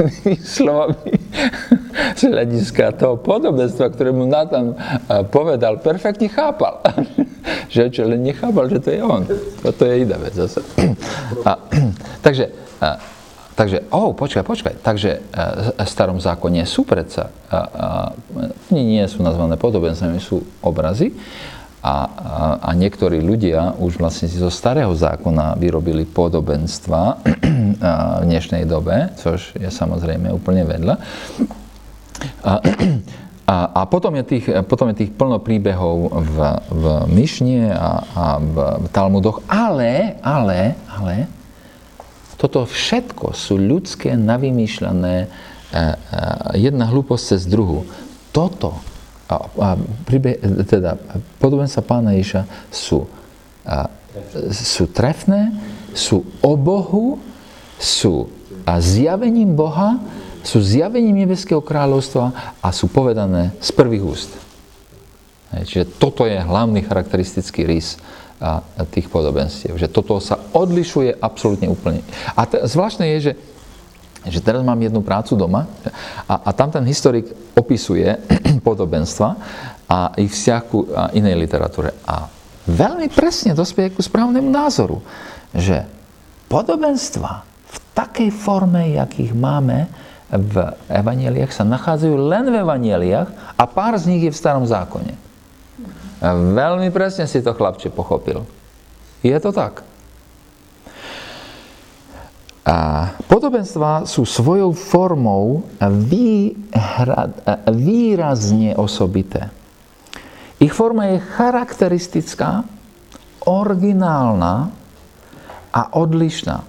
Inými 0.00 0.40
slovami, 0.56 1.12
z 2.16 2.22
hľadiska 2.32 2.96
toho 2.96 3.20
podobenstva, 3.20 3.92
ktoré 3.92 4.10
mu 4.10 4.24
Natan 4.24 4.72
a, 5.06 5.22
povedal, 5.24 5.80
perfektne 5.84 6.32
chápal. 6.32 6.80
že 7.72 7.92
čo, 7.92 8.08
len 8.08 8.24
nechápal, 8.24 8.66
že 8.72 8.80
to 8.80 8.90
je 8.90 9.00
on. 9.04 9.22
Toto 9.60 9.82
je 9.84 9.94
iná 10.04 10.16
vec 10.16 10.34
zase. 10.34 10.64
A, 11.48 11.56
takže, 12.26 12.50
a, 12.80 12.98
takže, 13.54 13.84
oh, 13.92 14.12
počkaj, 14.16 14.44
počkaj. 14.44 14.74
Takže 14.80 15.10
a, 15.32 15.74
v 15.84 15.88
starom 15.88 16.18
zákone 16.18 16.64
sú 16.64 16.88
predsa, 16.88 17.28
a, 17.48 17.56
a, 17.56 17.58
nie, 18.72 18.98
nie 18.98 19.04
sú 19.06 19.20
nazvané 19.20 19.60
podobenstvami, 19.60 20.18
sú 20.20 20.42
obrazy. 20.64 21.12
A, 21.80 21.88
a, 21.88 21.96
a 22.60 22.70
niektorí 22.76 23.24
ľudia 23.24 23.72
už 23.80 23.96
vlastne 23.96 24.28
si 24.28 24.36
zo 24.36 24.52
starého 24.52 24.92
zákona 24.92 25.56
vyrobili 25.56 26.04
podobenstva 26.04 27.24
v 28.20 28.24
dnešnej 28.28 28.68
dobe, 28.68 29.08
což 29.16 29.56
je 29.56 29.72
samozrejme 29.72 30.28
úplne 30.28 30.68
vedľa. 30.68 30.94
A, 32.44 32.52
a, 33.48 33.56
a 33.80 33.82
potom, 33.88 34.12
je 34.20 34.24
tých, 34.28 34.46
potom 34.68 34.92
je 34.92 35.06
tých 35.06 35.12
plno 35.16 35.40
príbehov 35.40 36.12
v, 36.12 36.36
v 36.68 36.84
Myšne 37.08 37.72
a, 37.72 37.90
a 38.12 38.24
v, 38.36 38.56
v 38.84 38.86
Talmudoch, 38.92 39.40
ale, 39.48 40.20
ale, 40.20 40.76
ale, 40.84 41.26
toto 42.40 42.64
všetko 42.64 43.36
sú 43.36 43.60
ľudské, 43.60 44.16
navymýšľané, 44.16 45.16
e, 45.20 45.28
e, 45.28 45.94
jedna 46.56 46.88
hlúposť 46.88 47.36
cez 47.36 47.44
druhú. 47.44 47.84
Toto, 48.32 48.80
a, 49.30 49.34
a 49.46 49.68
príbeh, 49.78 50.42
teda 50.66 50.98
podobenstva 51.38 51.86
pána 51.86 52.18
Iša 52.18 52.42
sú, 52.74 53.06
a, 53.62 53.86
sú 54.50 54.90
trefné, 54.90 55.54
sú 55.94 56.26
o 56.42 56.52
Bohu, 56.58 57.22
sú 57.78 58.26
a 58.66 58.82
zjavením 58.82 59.54
Boha, 59.54 60.02
sú 60.42 60.58
zjavením 60.58 61.24
Nebeského 61.26 61.62
kráľovstva 61.62 62.58
a 62.58 62.68
sú 62.74 62.90
povedané 62.90 63.54
z 63.62 63.70
prvých 63.70 64.04
úst. 64.04 64.30
Hej, 65.54 65.62
Čiže 65.66 65.84
toto 65.98 66.26
je 66.26 66.38
hlavný 66.38 66.82
charakteristický 66.82 67.66
rys 67.66 67.98
a, 68.40 68.64
a 68.64 68.82
tých 68.88 69.10
podobenstiev. 69.12 69.76
Že 69.76 69.88
toto 69.92 70.16
sa 70.22 70.40
odlišuje 70.54 71.18
absolútne 71.20 71.68
úplne. 71.68 72.00
A 72.34 72.46
t- 72.48 72.62
zvláštne 72.64 73.04
je, 73.16 73.18
že, 73.30 73.32
že 74.28 74.40
teraz 74.44 74.60
mám 74.60 74.76
jednu 74.76 75.00
prácu 75.00 75.32
doma 75.32 75.64
a, 76.28 76.34
a 76.44 76.50
tam 76.52 76.68
ten 76.68 76.84
historik 76.84 77.28
opisuje 77.56 78.20
podobenstva 78.66 79.28
a 79.88 80.12
ich 80.20 80.30
vzťah 80.30 80.62
ku 80.68 80.84
inej 81.16 81.34
literatúre. 81.40 81.96
A 82.04 82.28
veľmi 82.68 83.08
presne 83.08 83.56
dospieje 83.56 83.96
ku 83.96 84.02
správnemu 84.04 84.46
názoru, 84.46 85.00
že 85.56 85.88
podobenstva 86.52 87.42
v 87.46 87.76
takej 87.96 88.30
forme, 88.34 88.94
jakých 88.98 89.32
máme 89.32 89.88
v 90.30 90.54
evaneliách, 90.86 91.50
sa 91.50 91.66
nachádzajú 91.66 92.14
len 92.14 92.46
v 92.46 92.56
evaneliách 92.62 93.28
a 93.58 93.64
pár 93.66 93.98
z 93.98 94.14
nich 94.14 94.22
je 94.28 94.32
v 94.34 94.40
starom 94.40 94.62
zákone. 94.62 95.14
A 96.20 96.36
veľmi 96.36 96.92
presne 96.92 97.24
si 97.24 97.40
to 97.40 97.56
chlapče 97.56 97.88
pochopil. 97.90 98.44
Je 99.24 99.34
to 99.40 99.50
tak. 99.50 99.82
A 102.60 103.08
podobenstva 103.24 104.04
sú 104.04 104.28
svojou 104.28 104.76
formou 104.76 105.64
výhra, 105.80 107.32
výrazne 107.72 108.76
osobité. 108.76 109.48
Ich 110.60 110.76
forma 110.76 111.16
je 111.16 111.24
charakteristická, 111.24 112.68
originálna 113.48 114.68
a 115.72 115.82
odlišná. 115.96 116.60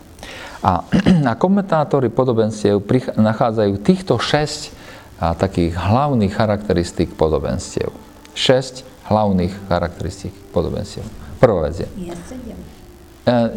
A, 0.64 0.88
a 1.32 1.34
komentátori 1.36 2.08
podobenstiev 2.08 2.80
nachádzajú 3.20 3.74
týchto 3.84 4.16
šesť 4.16 4.72
a, 5.20 5.36
takých 5.36 5.76
hlavných 5.76 6.32
charakteristík 6.32 7.20
podobenstiev. 7.20 7.92
Šesť 8.32 8.88
hlavných 9.12 9.52
charakteristík 9.68 10.32
podobenstiev. 10.56 11.04
Prvá 11.44 11.68
vec 11.68 11.84
je. 11.84 11.89
E, 11.89 12.70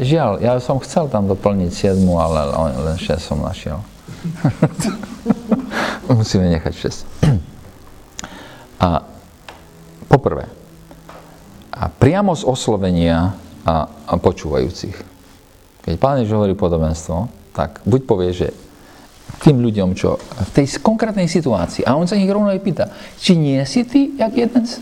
žiaľ, 0.00 0.44
ja 0.44 0.60
som 0.60 0.76
chcel 0.80 1.08
tam 1.08 1.24
doplniť 1.24 1.70
siedmu, 1.72 2.20
ale 2.20 2.52
len 2.84 2.96
šesť 3.00 3.22
som 3.24 3.40
našiel. 3.40 3.80
Musíme 6.08 6.52
nechať 6.52 6.72
šesť. 6.76 7.00
A 8.80 9.00
poprvé, 10.08 10.44
a 11.72 11.88
priamo 11.88 12.36
z 12.36 12.44
oslovenia 12.44 13.34
a, 13.64 13.88
a 13.88 14.14
počúvajúcich. 14.20 14.96
Keď 15.84 15.94
Pán 15.96 16.20
Ježiš 16.20 16.36
hovorí 16.36 16.52
podobenstvo, 16.52 17.28
tak 17.56 17.80
buď 17.88 18.00
povie, 18.04 18.30
že 18.30 18.48
tým 19.40 19.64
ľuďom, 19.64 19.96
čo 19.96 20.20
v 20.20 20.50
tej 20.52 20.78
konkrétnej 20.84 21.26
situácii, 21.26 21.82
a 21.84 21.96
on 21.96 22.04
sa 22.04 22.16
ich 22.16 22.28
rovno 22.28 22.52
aj 22.52 22.60
pýta, 22.60 22.92
či 23.16 23.36
nie 23.40 23.60
si 23.64 23.82
ty 23.88 24.12
jak 24.14 24.32
jeden 24.36 24.64
z, 24.68 24.80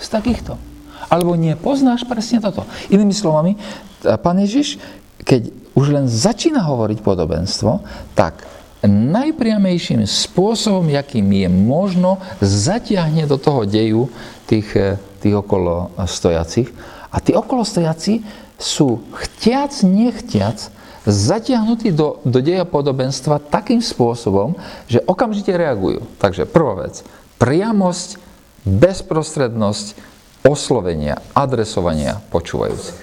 z 0.00 0.06
takýchto? 0.08 0.71
Alebo 1.12 1.36
nepoznáš 1.36 2.08
presne 2.08 2.40
toto? 2.40 2.64
Inými 2.88 3.12
slovami, 3.12 3.60
Pán 4.00 4.40
Ježiš, 4.40 4.80
keď 5.20 5.52
už 5.76 5.92
len 5.92 6.06
začína 6.08 6.64
hovoriť 6.64 7.04
podobenstvo, 7.04 7.84
tak 8.16 8.48
najpriamejším 8.82 10.02
spôsobom, 10.02 10.90
jakým 10.90 11.28
je 11.30 11.48
možno, 11.52 12.18
zatiahne 12.42 13.30
do 13.30 13.38
toho 13.38 13.62
deju 13.62 14.10
tých, 14.50 14.98
tých 15.22 15.34
okolo 15.38 15.94
stojacich. 16.02 16.66
A 17.14 17.22
tí 17.22 17.30
okolo 17.36 17.62
stojaci 17.62 18.26
sú 18.58 19.06
chtiac, 19.14 19.70
nechtiac 19.86 20.58
zatiahnutí 21.06 21.90
do, 21.94 22.22
do 22.22 22.38
deja 22.38 22.62
podobenstva 22.62 23.42
takým 23.42 23.82
spôsobom, 23.82 24.54
že 24.86 25.02
okamžite 25.02 25.50
reagujú. 25.50 26.06
Takže 26.18 26.46
prvá 26.46 26.86
vec, 26.86 27.02
priamosť, 27.42 28.22
bezprostrednosť 28.62 29.98
oslovenia, 30.42 31.18
adresovania 31.32 32.18
počúvajúcich. 32.30 33.00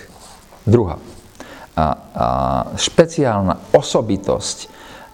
Druhá, 0.67 0.99
a, 0.99 1.01
a, 1.79 1.85
špeciálna 2.75 3.71
osobitosť 3.71 4.57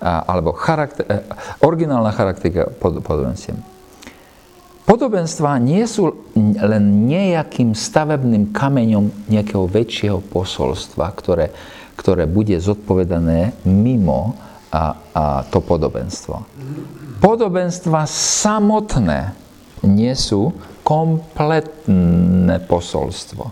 a, 0.01 0.25
alebo 0.25 0.51
charakter, 0.57 1.05
e, 1.05 1.21
originálna 1.61 2.11
charakteristika 2.11 2.73
pod, 2.73 2.99
podobenstiev. 3.05 3.55
Podobenstva 4.85 5.57
nie 5.57 5.81
sú 5.89 6.29
len 6.37 7.09
nejakým 7.09 7.73
stavebným 7.73 8.53
kameňom 8.53 9.25
nejakého 9.33 9.65
väčšieho 9.65 10.21
posolstva, 10.21 11.09
ktoré, 11.17 11.49
ktoré 11.97 12.29
bude 12.29 12.53
zodpovedané 12.61 13.57
mimo 13.65 14.37
a, 14.69 14.93
a 15.09 15.23
to 15.49 15.57
podobenstvo. 15.57 16.45
Podobenstva 17.17 18.05
samotné 18.05 19.33
nie 19.81 20.13
sú 20.13 20.53
kompletné 20.85 22.61
posolstvo. 22.69 23.49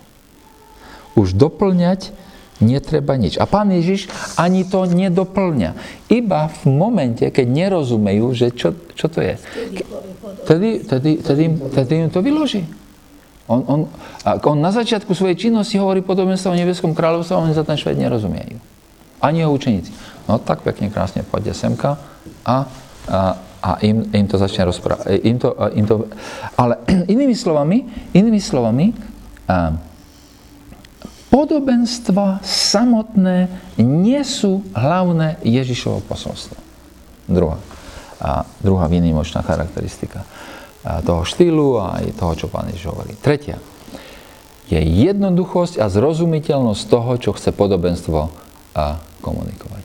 Už 1.17 1.33
doplňať 1.33 2.13
netreba 2.61 3.17
nič. 3.17 3.41
A 3.41 3.49
pán 3.49 3.73
Ježiš 3.73 4.07
ani 4.37 4.63
to 4.63 4.85
nedoplňa. 4.85 5.73
Iba 6.13 6.53
v 6.61 6.61
momente, 6.69 7.25
keď 7.25 7.47
nerozumejú, 7.49 8.25
že 8.37 8.53
čo, 8.53 8.77
čo 8.93 9.09
to 9.09 9.19
je. 9.19 9.35
Tedy, 10.45 10.85
tedy, 10.85 11.11
tedy, 11.19 11.43
tedy 11.73 11.93
im 12.05 12.09
to 12.13 12.21
vyloží. 12.21 12.63
On, 13.49 13.59
on, 13.67 13.81
on 14.23 14.57
na 14.61 14.71
začiatku 14.71 15.11
svojej 15.11 15.35
činnosti 15.35 15.75
hovorí 15.75 15.99
podobenstvo 15.99 16.55
o 16.55 16.59
nebeskom 16.59 16.95
kráľovstve 16.95 17.35
oni 17.35 17.51
za 17.57 17.67
ten 17.67 17.75
šved 17.75 17.99
nerozumiejú. 17.99 18.55
Ani 19.19 19.43
jeho 19.43 19.51
učeníci. 19.51 19.91
No 20.31 20.39
tak 20.39 20.63
pekne, 20.63 20.87
krásne, 20.87 21.27
poďte 21.27 21.55
semka 21.57 21.99
a, 22.47 22.67
a, 23.07 23.35
a 23.63 23.79
im, 23.79 24.03
im 24.11 24.27
to 24.27 24.35
začne 24.35 24.67
rozprávať. 24.67 25.23
Im 25.23 25.39
to, 25.39 25.55
im 25.71 25.85
to, 25.87 26.11
ale 26.59 26.83
inými 27.13 27.31
slovami, 27.31 28.11
inými 28.11 28.41
slovami, 28.43 28.91
a, 29.47 29.71
Podobenstva 31.33 32.45
samotné 32.45 33.49
nie 33.81 34.21
sú 34.21 34.61
hlavné 34.77 35.41
Ježišovo 35.41 36.05
posolstvo. 36.05 36.53
Druhá, 37.25 37.57
a 38.21 38.45
druhá 38.61 38.85
výnimočná 38.85 39.41
charakteristika 39.41 40.29
toho 41.01 41.25
štýlu 41.25 41.81
a 41.81 41.97
aj 41.97 42.21
toho, 42.21 42.33
čo 42.37 42.53
pán 42.53 42.69
Ježiš 42.69 42.85
hovorí. 42.93 43.17
Tretia 43.17 43.57
je 44.69 44.77
jednoduchosť 44.77 45.81
a 45.81 45.89
zrozumiteľnosť 45.89 46.81
toho, 46.85 47.11
čo 47.17 47.33
chce 47.33 47.49
podobenstvo 47.49 48.29
komunikovať. 49.25 49.82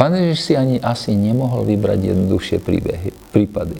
Pán 0.00 0.16
Ježiš 0.16 0.40
si 0.40 0.56
ani 0.56 0.80
asi 0.80 1.12
nemohol 1.12 1.68
vybrať 1.68 2.16
jednoduchšie 2.16 2.64
príbehy, 2.64 3.12
prípady. 3.36 3.76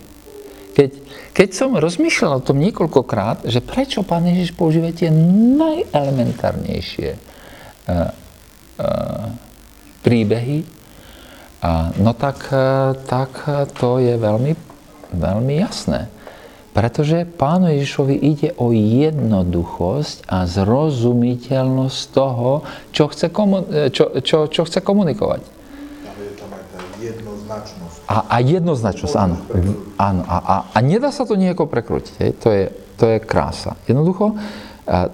Keď, 0.77 0.91
keď 1.33 1.49
som 1.57 1.81
rozmýšľal 1.81 2.45
o 2.45 2.45
tom 2.45 2.61
niekoľkokrát, 2.61 3.49
že 3.49 3.65
prečo 3.65 4.05
Pán 4.05 4.29
Ježiš 4.29 4.53
používa 4.53 4.93
tie 4.93 5.09
najelementárnejšie 5.57 7.17
uh, 7.17 8.13
uh, 8.85 9.33
príbehy, 10.05 10.69
uh, 11.65 11.89
no 11.97 12.13
tak, 12.13 12.53
uh, 12.53 12.93
tak 13.09 13.49
to 13.81 13.97
je 14.05 14.21
veľmi, 14.21 14.53
veľmi 15.17 15.55
jasné. 15.57 16.13
Pretože 16.71 17.27
Pánu 17.27 17.67
Ježišovi 17.75 18.15
ide 18.15 18.55
o 18.55 18.71
jednoduchosť 18.71 20.31
a 20.31 20.47
zrozumiteľnosť 20.47 21.99
toho, 22.15 22.63
čo 22.95 23.11
chce, 23.11 23.27
komu- 23.35 23.67
čo, 23.91 24.23
čo, 24.23 24.47
čo 24.47 24.63
chce 24.63 24.79
komunikovať. 24.79 25.43
Tam 26.07 26.15
je 26.15 26.31
tam 26.39 26.51
aj 26.55 26.65
tá 26.71 26.79
jednoznačnosť. 27.03 28.00
A, 28.11 28.27
a 28.27 28.37
jednoznačnosť, 28.43 29.15
áno. 29.15 29.39
áno 29.95 30.23
a, 30.27 30.37
a, 30.43 30.55
a 30.75 30.79
nedá 30.83 31.15
sa 31.15 31.23
to 31.23 31.39
nejako 31.39 31.71
prekrútiť. 31.71 32.15
Hej? 32.19 32.31
To, 32.43 32.49
je, 32.51 32.65
to 32.99 33.05
je 33.07 33.19
krása. 33.23 33.79
Jednoducho, 33.87 34.35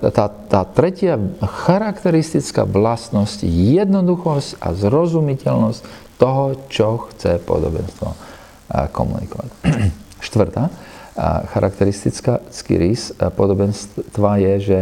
tá, 0.09 0.33
tá 0.33 0.61
tretia 0.65 1.21
charakteristická 1.45 2.65
vlastnosť, 2.65 3.45
jednoduchosť 3.45 4.57
a 4.65 4.73
zrozumiteľnosť 4.73 5.81
toho, 6.17 6.57
čo 6.73 7.13
chce 7.13 7.37
podobenstvo 7.45 8.09
komunikovať. 8.97 9.51
Štvrtá 10.27 10.73
charakteristická 11.53 12.45
rys 12.73 13.13
podobenstva 13.13 14.41
je, 14.41 14.55
že 14.61 14.79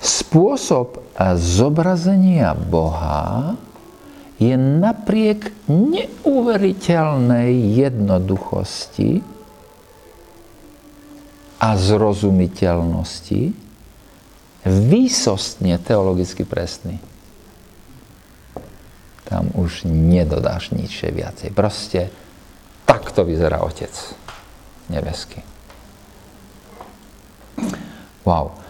spôsob 0.00 1.00
zobrazenia 1.36 2.52
Boha 2.52 3.56
je 4.36 4.52
napriek 4.56 5.52
neuveriteľnej 5.68 7.52
jednoduchosti 7.80 9.24
a 11.56 11.68
zrozumiteľnosti 11.72 13.42
výsostne 14.66 15.78
teologicky 15.80 16.44
presný. 16.44 17.00
Tam 19.26 19.50
už 19.56 19.88
nedodáš 19.88 20.70
nič 20.76 21.02
viacej. 21.02 21.50
Proste 21.56 22.12
takto 22.84 23.24
vyzerá 23.24 23.64
Otec 23.64 23.90
nebeský. 24.92 25.42
Wow. 28.26 28.65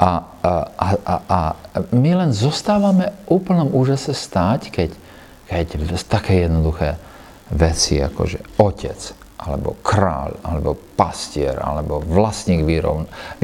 A, 0.00 0.24
a, 0.40 0.88
a, 1.04 1.14
a 1.28 1.38
my 1.92 2.24
len 2.24 2.32
zostávame 2.32 3.12
úplnom 3.28 3.68
úžase 3.76 4.16
stáť, 4.16 4.72
keď, 4.72 4.90
keď 5.44 5.66
také 6.08 6.48
jednoduché 6.48 6.96
veci, 7.52 8.00
ako 8.00 8.22
že 8.24 8.40
otec, 8.56 8.96
alebo 9.36 9.76
kráľ, 9.84 10.40
alebo 10.40 10.72
pastier, 10.96 11.60
alebo 11.60 12.00
vlastník 12.00 12.64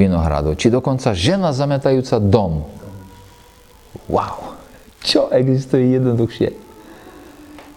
vinohradu, 0.01 0.57
či 0.57 0.73
dokonca 0.73 1.13
žena 1.13 1.53
zametajúca 1.53 2.17
dom. 2.17 2.65
Wow! 4.09 4.57
Čo 5.05 5.29
existuje 5.29 5.93
jednoduchšie? 5.93 6.49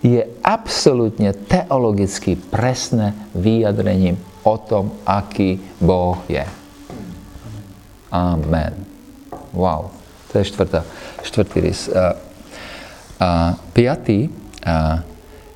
Je 0.01 0.25
absolútne 0.41 1.37
teologicky 1.37 2.33
presné 2.33 3.13
vyjadrením 3.37 4.17
o 4.41 4.57
tom, 4.57 4.97
aký 5.05 5.61
Boh 5.77 6.17
je. 6.33 6.60
Amen. 8.11 8.75
Wow. 9.55 9.95
To 10.31 10.39
je 10.39 10.45
štvrtá, 10.47 10.87
štvrtý 11.23 11.59
rys. 11.63 11.91
A, 11.91 12.15
a 13.19 13.29
piatý 13.75 14.31
a, 14.63 15.03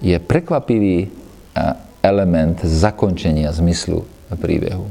je 0.02 0.16
prekvapivý 0.18 1.10
a, 1.54 1.78
element 2.02 2.58
zakončenia 2.62 3.54
zmyslu 3.54 4.06
príbehu. 4.34 4.90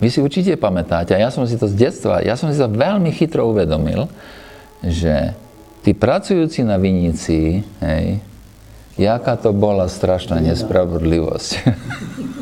Vy 0.00 0.08
si 0.08 0.18
určite 0.24 0.56
pamätáte, 0.56 1.12
a 1.12 1.20
ja 1.20 1.28
som 1.28 1.44
si 1.44 1.60
to 1.60 1.68
z 1.68 1.76
detstva, 1.76 2.24
ja 2.24 2.34
som 2.34 2.48
si 2.48 2.56
to 2.56 2.72
veľmi 2.72 3.12
chytro 3.12 3.52
uvedomil, 3.52 4.08
že 4.80 5.36
tí 5.84 5.92
pracujúci 5.92 6.64
na 6.64 6.80
vinici, 6.80 7.60
hej, 7.84 8.24
jaká 8.96 9.36
to 9.36 9.52
bola 9.52 9.92
strašná 9.92 10.40
nespravodlivosť. 10.40 11.50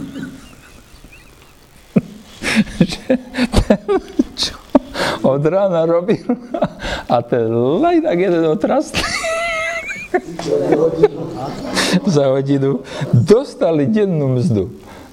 že 2.90 3.14
ten, 3.66 3.78
čo 4.34 4.58
od 5.22 5.42
rána 5.46 5.86
robil 5.86 6.26
a 7.06 7.22
ten 7.22 7.46
laj 7.54 8.02
tak 8.02 8.18
jeden 8.18 8.44
otrastlý. 8.50 9.06
za 12.14 12.24
hodinu 12.32 12.80
dostali 13.12 13.86
dennú 13.86 14.40
mzdu. 14.40 14.64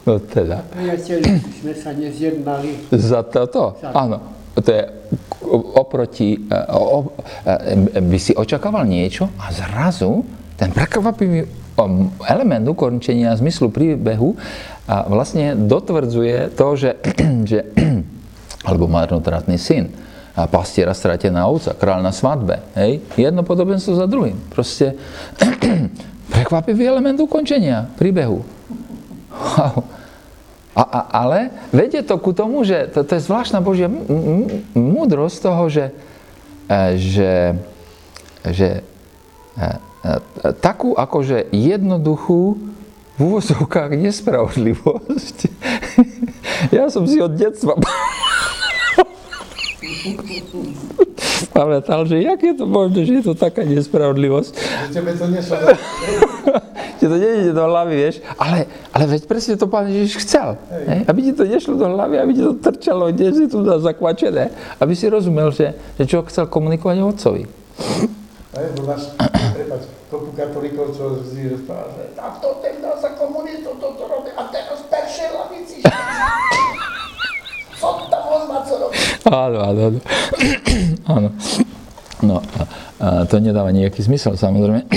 No 0.06 0.22
teda, 0.22 0.62
Priateľi, 0.70 1.30
sme 1.62 1.74
sa 1.74 1.90
nezjednali. 1.98 2.94
za 2.94 3.26
toto? 3.26 3.74
Áno. 3.82 4.22
To 4.56 4.70
je 4.72 4.84
oproti, 5.76 6.38
e, 6.38 6.40
o, 6.72 7.12
e, 7.44 8.00
by 8.00 8.18
si 8.22 8.32
očakával 8.32 8.88
niečo 8.88 9.28
a 9.36 9.52
zrazu 9.52 10.24
ten 10.56 10.72
prekvapivý 10.72 11.44
element 12.26 12.66
ukončenia 12.66 13.36
zmyslu 13.36 13.70
príbehu 13.70 14.40
a 14.88 15.06
vlastne 15.06 15.56
dotvrdzuje 15.56 16.56
to, 16.56 16.68
že, 16.80 16.92
že 17.52 17.60
alebo 18.68 18.90
marnotratný 18.90 19.60
syn, 19.60 19.92
a 20.36 20.52
pastiera 20.52 20.92
stratená 20.92 21.48
ovca, 21.48 21.72
kráľ 21.72 22.04
na 22.04 22.12
svadbe. 22.12 22.60
Hej? 22.76 23.00
Jedno 23.16 23.48
podobenstvo 23.48 23.96
za 23.96 24.04
druhým. 24.04 24.36
Proste 24.52 25.00
prekvapivý 26.36 26.84
element 26.92 27.16
ukončenia 27.24 27.88
príbehu. 27.96 28.44
Wow. 29.32 29.88
A, 30.76 30.84
a, 30.84 31.00
ale 31.24 31.56
vedie 31.72 32.04
to 32.04 32.20
ku 32.20 32.36
tomu, 32.36 32.68
že 32.68 32.92
to, 32.92 33.08
to 33.08 33.16
je 33.16 33.24
zvláštna 33.24 33.64
Božia 33.64 33.88
múdrosť 34.76 35.38
toho, 35.40 35.72
že, 35.72 35.96
e, 36.68 37.00
že, 37.00 37.34
že 38.44 38.84
e, 39.56 39.68
takú 40.62 40.94
akože 40.94 41.50
jednoduchú 41.50 42.58
v 43.16 43.20
úvozovkách 43.20 43.96
nespravodlivosť. 43.96 45.38
Ja 46.72 46.88
som 46.88 47.04
si 47.06 47.20
od 47.20 47.36
detstva 47.36 47.76
pamätal, 51.56 52.08
že 52.08 52.20
jak 52.24 52.40
je 52.40 52.54
to 52.56 52.66
možné, 52.68 53.08
že 53.08 53.14
je 53.22 53.24
to 53.32 53.34
taká 53.36 53.64
nespravodlivosť. 53.64 54.54
Že 54.56 54.88
tebe 54.92 55.12
to 55.16 55.26
nešlo. 55.28 55.56
Ti 57.00 57.06
to 57.12 57.16
nejde 57.20 57.52
do 57.52 57.64
hlavy, 57.68 57.94
vieš, 57.96 58.16
ale, 58.40 58.72
ale 58.96 59.04
veď 59.16 59.28
presne 59.28 59.60
to 59.60 59.68
pán 59.68 59.92
Ježiš 59.92 60.24
chcel. 60.24 60.56
Hej. 60.72 61.04
Aby 61.12 61.20
ti 61.28 61.32
to 61.36 61.44
nešlo 61.44 61.76
do 61.76 61.92
hlavy, 61.92 62.24
aby 62.24 62.32
ti 62.32 62.40
to 62.40 62.56
trčalo, 62.56 63.12
kde 63.12 63.36
si 63.36 63.46
tu 63.52 63.68
zakvačené, 63.68 64.56
aby 64.80 64.94
si 64.96 65.12
rozumel, 65.12 65.52
že, 65.52 65.76
že 66.00 66.04
čo 66.08 66.24
chcel 66.24 66.48
komunikovať 66.48 66.96
otcovi. 67.04 67.44
Hej, 68.56 68.72
bo 68.80 68.88
prepáč, 68.88 69.84
kopu 70.08 70.32
katolíkov, 70.32 70.96
čo 70.96 71.20
vždy 71.20 71.60
rozpráva, 71.60 71.92
že 71.92 72.16
takto 72.16 72.64
teda 72.64 72.96
sa 73.04 73.12
komunistov 73.20 73.76
toto 73.84 74.08
robí 74.08 74.32
a 74.32 74.48
teraz 74.48 74.80
v 74.80 74.88
peršej 74.96 75.30
lavici. 75.36 75.78
Co 77.76 77.88
tam 78.08 78.24
on 78.32 78.44
má 78.48 78.64
co 78.64 78.80
robiť? 78.80 79.00
Áno, 79.28 79.58
áno, 79.60 79.80
áno. 79.92 80.00
áno. 81.20 81.30
No, 82.24 82.40
a, 82.40 82.62
a 83.04 83.08
to 83.28 83.44
nedáva 83.44 83.76
nejaký 83.76 84.00
zmysel, 84.00 84.40
samozrejme. 84.40 84.88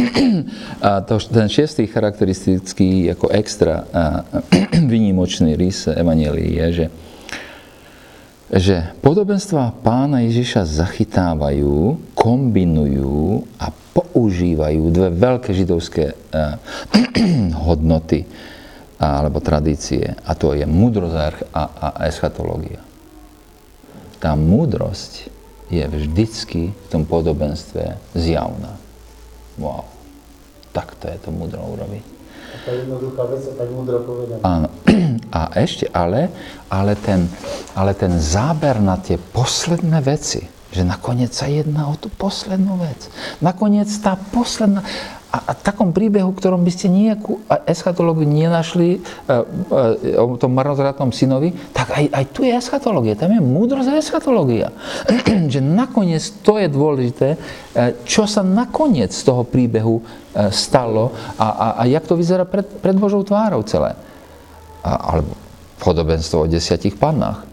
A 0.78 1.02
to, 1.02 1.18
ten 1.18 1.50
šiestý 1.50 1.90
charakteristický, 1.90 3.10
ako 3.10 3.26
extra 3.34 3.90
a, 3.90 4.22
vynimočný 4.86 5.58
rys 5.58 5.90
Evangelii 5.90 6.62
je, 6.62 6.66
že, 6.70 6.86
že 8.48 8.96
podobenstva 9.04 9.76
pána 9.84 10.24
Ježiša 10.24 10.64
zachytávajú, 10.64 12.00
kombinujú 12.16 13.44
a 13.60 13.68
používajú 13.68 14.88
dve 14.88 15.08
veľké 15.12 15.50
židovské 15.52 16.04
a, 16.32 16.56
hodnoty 17.60 18.24
alebo 18.96 19.38
tradície. 19.44 20.16
A 20.24 20.32
to 20.32 20.56
je 20.56 20.64
múdrosť 20.64 21.44
a, 21.52 21.62
a 21.68 21.88
eschatológia. 22.08 22.80
Tá 24.18 24.34
múdrosť 24.34 25.30
je 25.68 25.84
vždycky 25.84 26.72
v 26.72 26.86
tom 26.90 27.04
podobenstve 27.04 28.00
zjavná. 28.16 28.80
Wow. 29.60 29.86
Tak 30.72 30.96
to 30.96 31.12
je 31.12 31.18
to 31.20 31.30
múdro 31.30 31.60
urobiť. 31.62 32.17
Jednoduchá 32.68 33.24
vec 33.32 33.42
a 33.48 33.52
tak 33.56 33.68
múdro 33.72 34.04
povedaná. 34.04 34.42
Áno. 34.44 34.68
A 35.38 35.52
ešte 35.60 35.84
ale, 35.92 36.32
ale 36.72 36.96
ten, 36.96 37.28
ale 37.76 37.92
ten 37.92 38.16
záber 38.16 38.80
na 38.80 38.96
tie 38.96 39.20
posledné 39.20 40.00
veci, 40.00 40.48
že 40.72 40.88
nakoniec 40.88 41.36
sa 41.36 41.48
jedná 41.48 41.84
o 41.88 41.96
tú 42.00 42.08
poslednú 42.08 42.80
vec. 42.80 43.12
Nakoniec 43.44 43.88
tá 44.00 44.16
posledná... 44.16 44.80
A, 45.28 45.52
a 45.52 45.52
takom 45.52 45.92
príbehu, 45.92 46.32
ktorom 46.32 46.64
by 46.64 46.72
ste 46.72 46.88
nejakú 46.88 47.44
eschatológiu 47.68 48.24
nenašli 48.24 48.96
e, 48.96 48.98
e, 48.98 50.16
o 50.16 50.40
tom 50.40 50.56
marnotratnom 50.56 51.12
synovi, 51.12 51.52
tak 51.76 51.92
aj, 51.92 52.04
aj 52.16 52.24
tu 52.32 52.48
je 52.48 52.56
eschatológia. 52.56 53.12
Tam 53.12 53.36
je 53.36 53.44
múdrosť 53.44 53.88
a 53.92 54.00
eschatológia. 54.00 54.72
že 55.52 55.60
nakoniec 55.60 56.24
to 56.40 56.56
je 56.56 56.72
dôležité, 56.72 57.28
e, 57.36 57.38
čo 58.08 58.24
sa 58.24 58.40
nakoniec 58.40 59.12
z 59.12 59.22
toho 59.28 59.44
príbehu 59.44 60.00
stalo 60.48 61.10
a, 61.34 61.46
a, 61.50 61.66
a 61.76 61.82
jak 61.90 62.06
to 62.06 62.14
vyzerá 62.14 62.46
pred, 62.46 62.64
pred 62.78 62.94
Božou 62.94 63.20
tvárou 63.26 63.60
celé. 63.68 63.98
A, 64.80 64.90
alebo 65.12 65.34
podobenstvo 65.76 66.46
o 66.46 66.50
desiatich 66.50 66.96
pannách. 66.96 67.44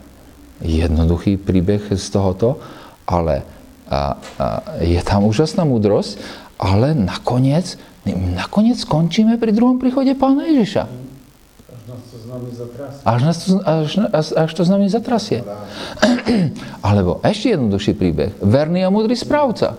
Jednoduchý 0.64 1.36
príbeh 1.36 1.92
z 1.92 2.08
tohoto, 2.08 2.64
ale 3.04 3.44
a, 3.92 4.16
a, 4.40 4.46
je 4.82 5.02
tam 5.04 5.28
úžasná 5.28 5.68
múdrosť, 5.68 6.45
ale 6.56 6.96
nakoniec, 6.96 7.76
nakoniec 8.08 8.80
skončíme 8.80 9.36
pri 9.36 9.52
druhom 9.52 9.82
príchode 9.82 10.16
Pána 10.16 10.48
Ježiša. 10.48 10.84
Až 10.86 11.82
nás 11.92 12.04
to 12.10 12.18
s 12.18 12.26
nami 12.26 12.50
zatrasie. 12.52 13.02
Až, 13.06 13.20
nás 13.22 13.38
to, 13.38 13.50
až, 13.62 13.92
až, 14.10 14.28
až 14.34 14.50
to 14.56 14.62
s 14.64 14.70
nami 14.72 14.88
zatrasie. 14.88 15.40
Alebo 16.88 17.20
ešte 17.22 17.54
jednoduchší 17.54 17.94
príbeh. 17.94 18.32
Verný 18.40 18.88
a 18.88 18.90
múdry 18.90 19.14
správca. 19.14 19.78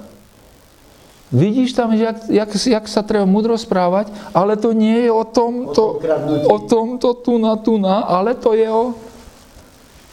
Vidíš 1.35 1.75
tam, 1.75 1.91
že 1.99 2.07
jak, 2.07 2.19
jak, 2.31 2.51
jak 2.55 2.85
sa 2.87 3.03
treba 3.03 3.27
múdro 3.27 3.59
správať, 3.59 4.15
ale 4.31 4.55
to 4.55 4.71
nie 4.71 5.11
je 5.11 5.11
o 5.11 5.27
tom, 5.27 5.75
to, 5.75 5.99
tom 5.99 6.07
kradnutí. 6.07 6.47
o 6.47 6.57
tom, 6.63 6.87
to 7.03 7.11
tu 7.19 7.35
na, 7.43 7.59
tu 7.59 7.75
na, 7.83 8.07
ale 8.07 8.39
to 8.39 8.55
je 8.55 8.71
o, 8.71 8.95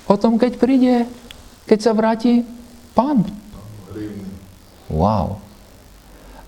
o 0.10 0.16
tom, 0.18 0.42
keď 0.42 0.58
príde, 0.58 1.06
keď 1.70 1.80
sa 1.86 1.92
vráti 1.94 2.42
pán. 2.98 3.22
Wow. 4.90 5.43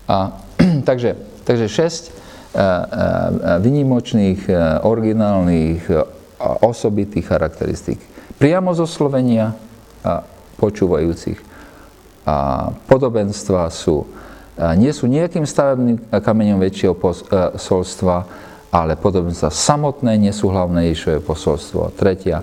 A, 0.06 0.38
takže, 0.88 1.18
takže 1.42 1.66
šesť 1.68 2.02
a, 2.06 2.10
a, 2.10 2.62
a, 2.62 2.72
vynimočných, 3.60 4.48
originálnych, 4.82 5.82
osobitých 6.40 7.26
charakteristík. 7.32 8.00
Priamo 8.36 8.76
zo 8.76 8.84
slovenia 8.84 9.56
počúvajúcich. 10.60 11.40
A 12.26 12.68
podobenstva 12.90 13.70
sú, 13.70 14.04
nie 14.76 14.90
sú 14.90 15.06
nejakým 15.06 15.46
stavebným 15.46 16.10
kameňom 16.10 16.58
väčšieho 16.58 16.94
posolstva, 16.96 18.16
ale 18.74 18.98
podobenstva 18.98 19.48
samotné 19.48 20.18
nie 20.18 20.34
sú 20.34 20.50
hlavné 20.50 20.90
Ježišové 20.90 21.22
posolstvo. 21.22 21.94
Tretia, 21.94 22.42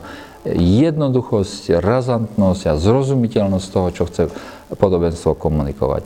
jednoduchosť, 0.58 1.78
razantnosť 1.84 2.64
a 2.72 2.80
zrozumiteľnosť 2.80 3.68
toho, 3.70 3.88
čo 3.92 4.04
chce 4.08 4.24
podobenstvo 4.74 5.36
komunikovať. 5.36 6.04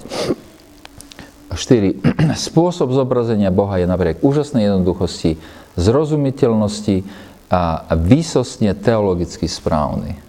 4. 1.53 1.95
Spôsob 2.49 2.91
zobrazenia 2.91 3.53
Boha 3.53 3.79
je 3.79 3.87
napriek 3.87 4.23
úžasnej 4.23 4.67
jednoduchosti, 4.67 5.39
zrozumiteľnosti 5.79 7.07
a 7.47 7.87
výsostne 7.95 8.75
teologicky 8.75 9.47
správny. 9.47 10.19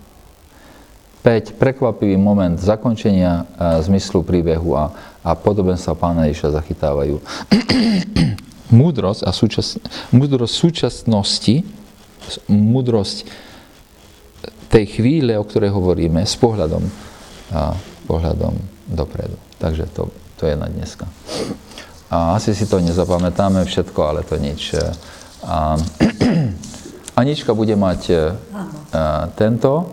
5. 1.27 1.59
Prekvapivý 1.59 2.15
moment 2.15 2.55
zakončenia 2.55 3.45
zmyslu 3.82 4.23
príbehu 4.23 4.78
a, 4.78 4.95
a 5.27 5.35
podobenstva 5.35 5.99
pána 5.99 6.31
Ježiša 6.31 6.62
zachytávajú. 6.62 7.19
múdrosť 8.70 9.24
a 9.24 9.31
súčas, 9.32 9.81
múdrosť 10.12 10.55
súčasnosti, 10.55 11.65
múdrosť 12.47 13.27
tej 14.69 14.85
chvíle, 15.01 15.32
o 15.40 15.45
ktorej 15.45 15.73
hovoríme, 15.73 16.20
s 16.23 16.36
pohľadom, 16.36 16.85
a, 17.51 17.73
pohľadom 18.05 18.55
dopredu. 18.89 19.36
Takže 19.57 19.89
to 19.97 20.12
to 20.39 20.47
je 20.47 20.56
na 20.56 20.70
dneska. 20.70 21.05
A 22.09 22.40
asi 22.40 22.56
si 22.56 22.65
to 22.65 22.81
nezapamätáme 22.81 23.60
všetko, 23.69 24.01
ale 24.01 24.20
to 24.24 24.40
nič. 24.40 24.78
A 25.44 25.77
Anička 27.20 27.52
bude 27.52 27.74
mať 27.74 28.01
a, 28.09 29.28
tento 29.35 29.85